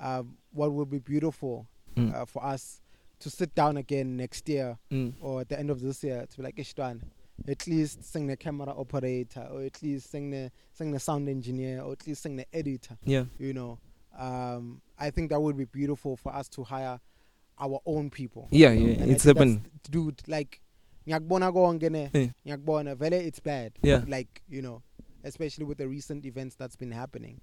[0.02, 1.66] um, what would be beautiful
[1.96, 2.14] Mm.
[2.14, 2.80] uh, for us
[3.20, 5.12] to sit down again next year mm.
[5.20, 7.00] or at the end of this year to be like Ishtan,
[7.48, 11.82] at least sing the camera operator or at least sing the sing the sound engineer
[11.82, 12.96] or at least sing the editor.
[13.04, 13.78] yeah You know,
[14.18, 17.00] um, I think that would be beautiful for us to hire
[17.60, 18.48] our own people.
[18.50, 20.60] yeah you know, yeah and it's happening dude like
[21.06, 24.04] ngiyakubona konke ne ngiyakubona vele it's bad Yeah.
[24.08, 24.82] like you know
[25.24, 27.40] especially with the recent events that's been happening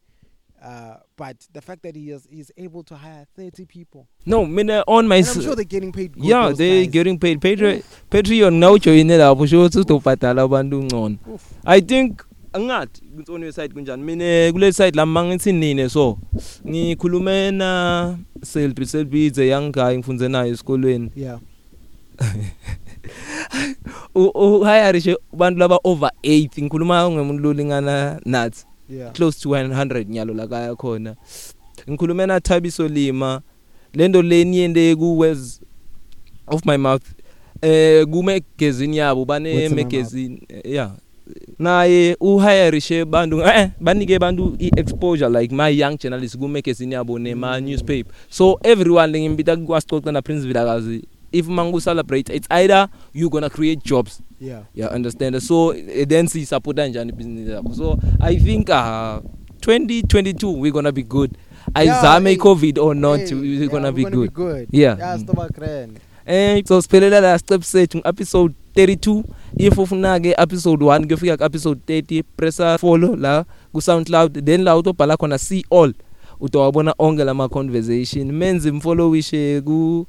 [0.63, 4.07] uh, but the fact that he is he's able to hire 30 people.
[4.25, 6.83] No mina on my and s- I'm sure they're getting paid good, yeah those they
[6.85, 6.93] guys.
[6.93, 7.39] getting paid.
[7.41, 11.41] Patreon Patreon now joine lapho sho ukuthi uzobhadala abantu ngcono Oof.
[11.65, 12.21] i think
[12.53, 14.03] angathi kunsoni side kunjani.
[14.03, 16.17] Mina kule side la mangithi nine so
[16.67, 21.11] ngikhulume na Selby Selby is a young guy ngifunze naye esikolweni.
[21.15, 21.39] Yeah.
[24.15, 28.65] U hire abantu laba over 8 ngikhuluma ngemuntu lolingana nathi.
[28.89, 29.11] Yeah.
[29.13, 31.15] Close to 100 nyalo la kaya khona.
[31.89, 33.41] Ngikhulume na Thabiso Lima
[33.93, 35.61] lento leniyende ku words
[36.47, 37.03] of my mouth.
[37.61, 40.91] Eh ku magazine yabo bane magazine eh, yeah.
[41.59, 46.91] Naye u hirishe bantu eh banike bantu i exposure like my young journalists ku magazine
[46.95, 47.65] yabo ne ma Mm.
[47.65, 48.11] newspaper.
[48.29, 53.83] So everyone lengimbita kwasicoca na Prince Vilakazi if mangu celebrate it's either you gonna create
[53.83, 54.21] jobs.
[54.39, 54.63] Yeah.
[54.73, 55.41] Yeah understand?
[55.41, 59.19] So eh, then si support njani business so i think uh
[59.61, 61.31] 2022 we're to be good.
[61.75, 64.35] Yeah, ayizame hey, i-covid or not Hey, we're yeah, to we're be gonna good be
[64.35, 64.67] good.
[64.71, 64.97] Yeah.
[64.99, 65.23] yeah Mm.
[65.23, 69.23] stoba grand eh so siphelela la step sethu episode 32
[69.57, 74.63] if ufuna ke episode 1 kuyofika ku episode 30 pressa follow la ku SoundCloud then
[74.63, 75.93] la utobhala khona see all.
[76.39, 80.05] Utowabona onke lama conversation menze imfollowishe ku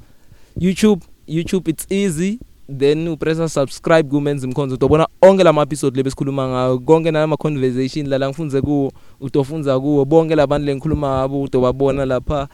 [0.58, 2.38] YouTube YouTube it's easy.
[2.68, 6.78] Then upressa subscribe ku menze imkhonzo utobona onke lama episode lebesikhuluma ngawo.
[6.78, 10.04] Konke nalama conversation la ngifunze ku utofunza kuwo.
[10.04, 12.48] Bonke labantu lengikhuluma ngabo utobabona lapha.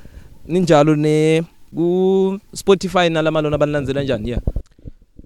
[0.47, 1.43] Ninjalo ne
[1.75, 4.29] ku Spotify nalamalona banilandzela njani?
[4.29, 4.41] Yeah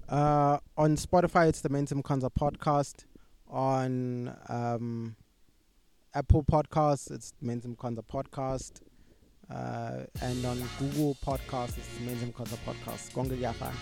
[0.09, 3.05] Uh, on Spotify, it's the Mentum Kanza podcast.
[3.51, 5.17] On um,
[6.15, 8.83] Apple Podcasts, it's the Mentum Kanza podcast.
[9.49, 13.13] Uh, and on Google Podcasts, it's the Mentum Kanza podcast.
[13.13, 13.73] Konke kuyafana.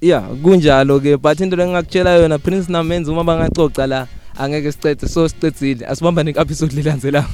[0.00, 4.06] yeah kunjalo ke but into lengakutshela yona Prince na Menzo uma bangacoca la
[4.38, 7.28] angeke sicede so sicedzile asibamba ne episode lilandzelako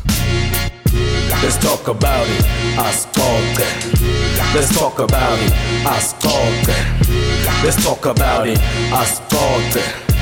[1.43, 2.45] Let's talk about it.
[2.79, 3.67] Ascolte.
[4.55, 5.53] Let's talk about it.
[5.85, 6.75] Ascolte.
[7.63, 8.59] Let's talk about it.
[8.91, 10.16] Ascolte.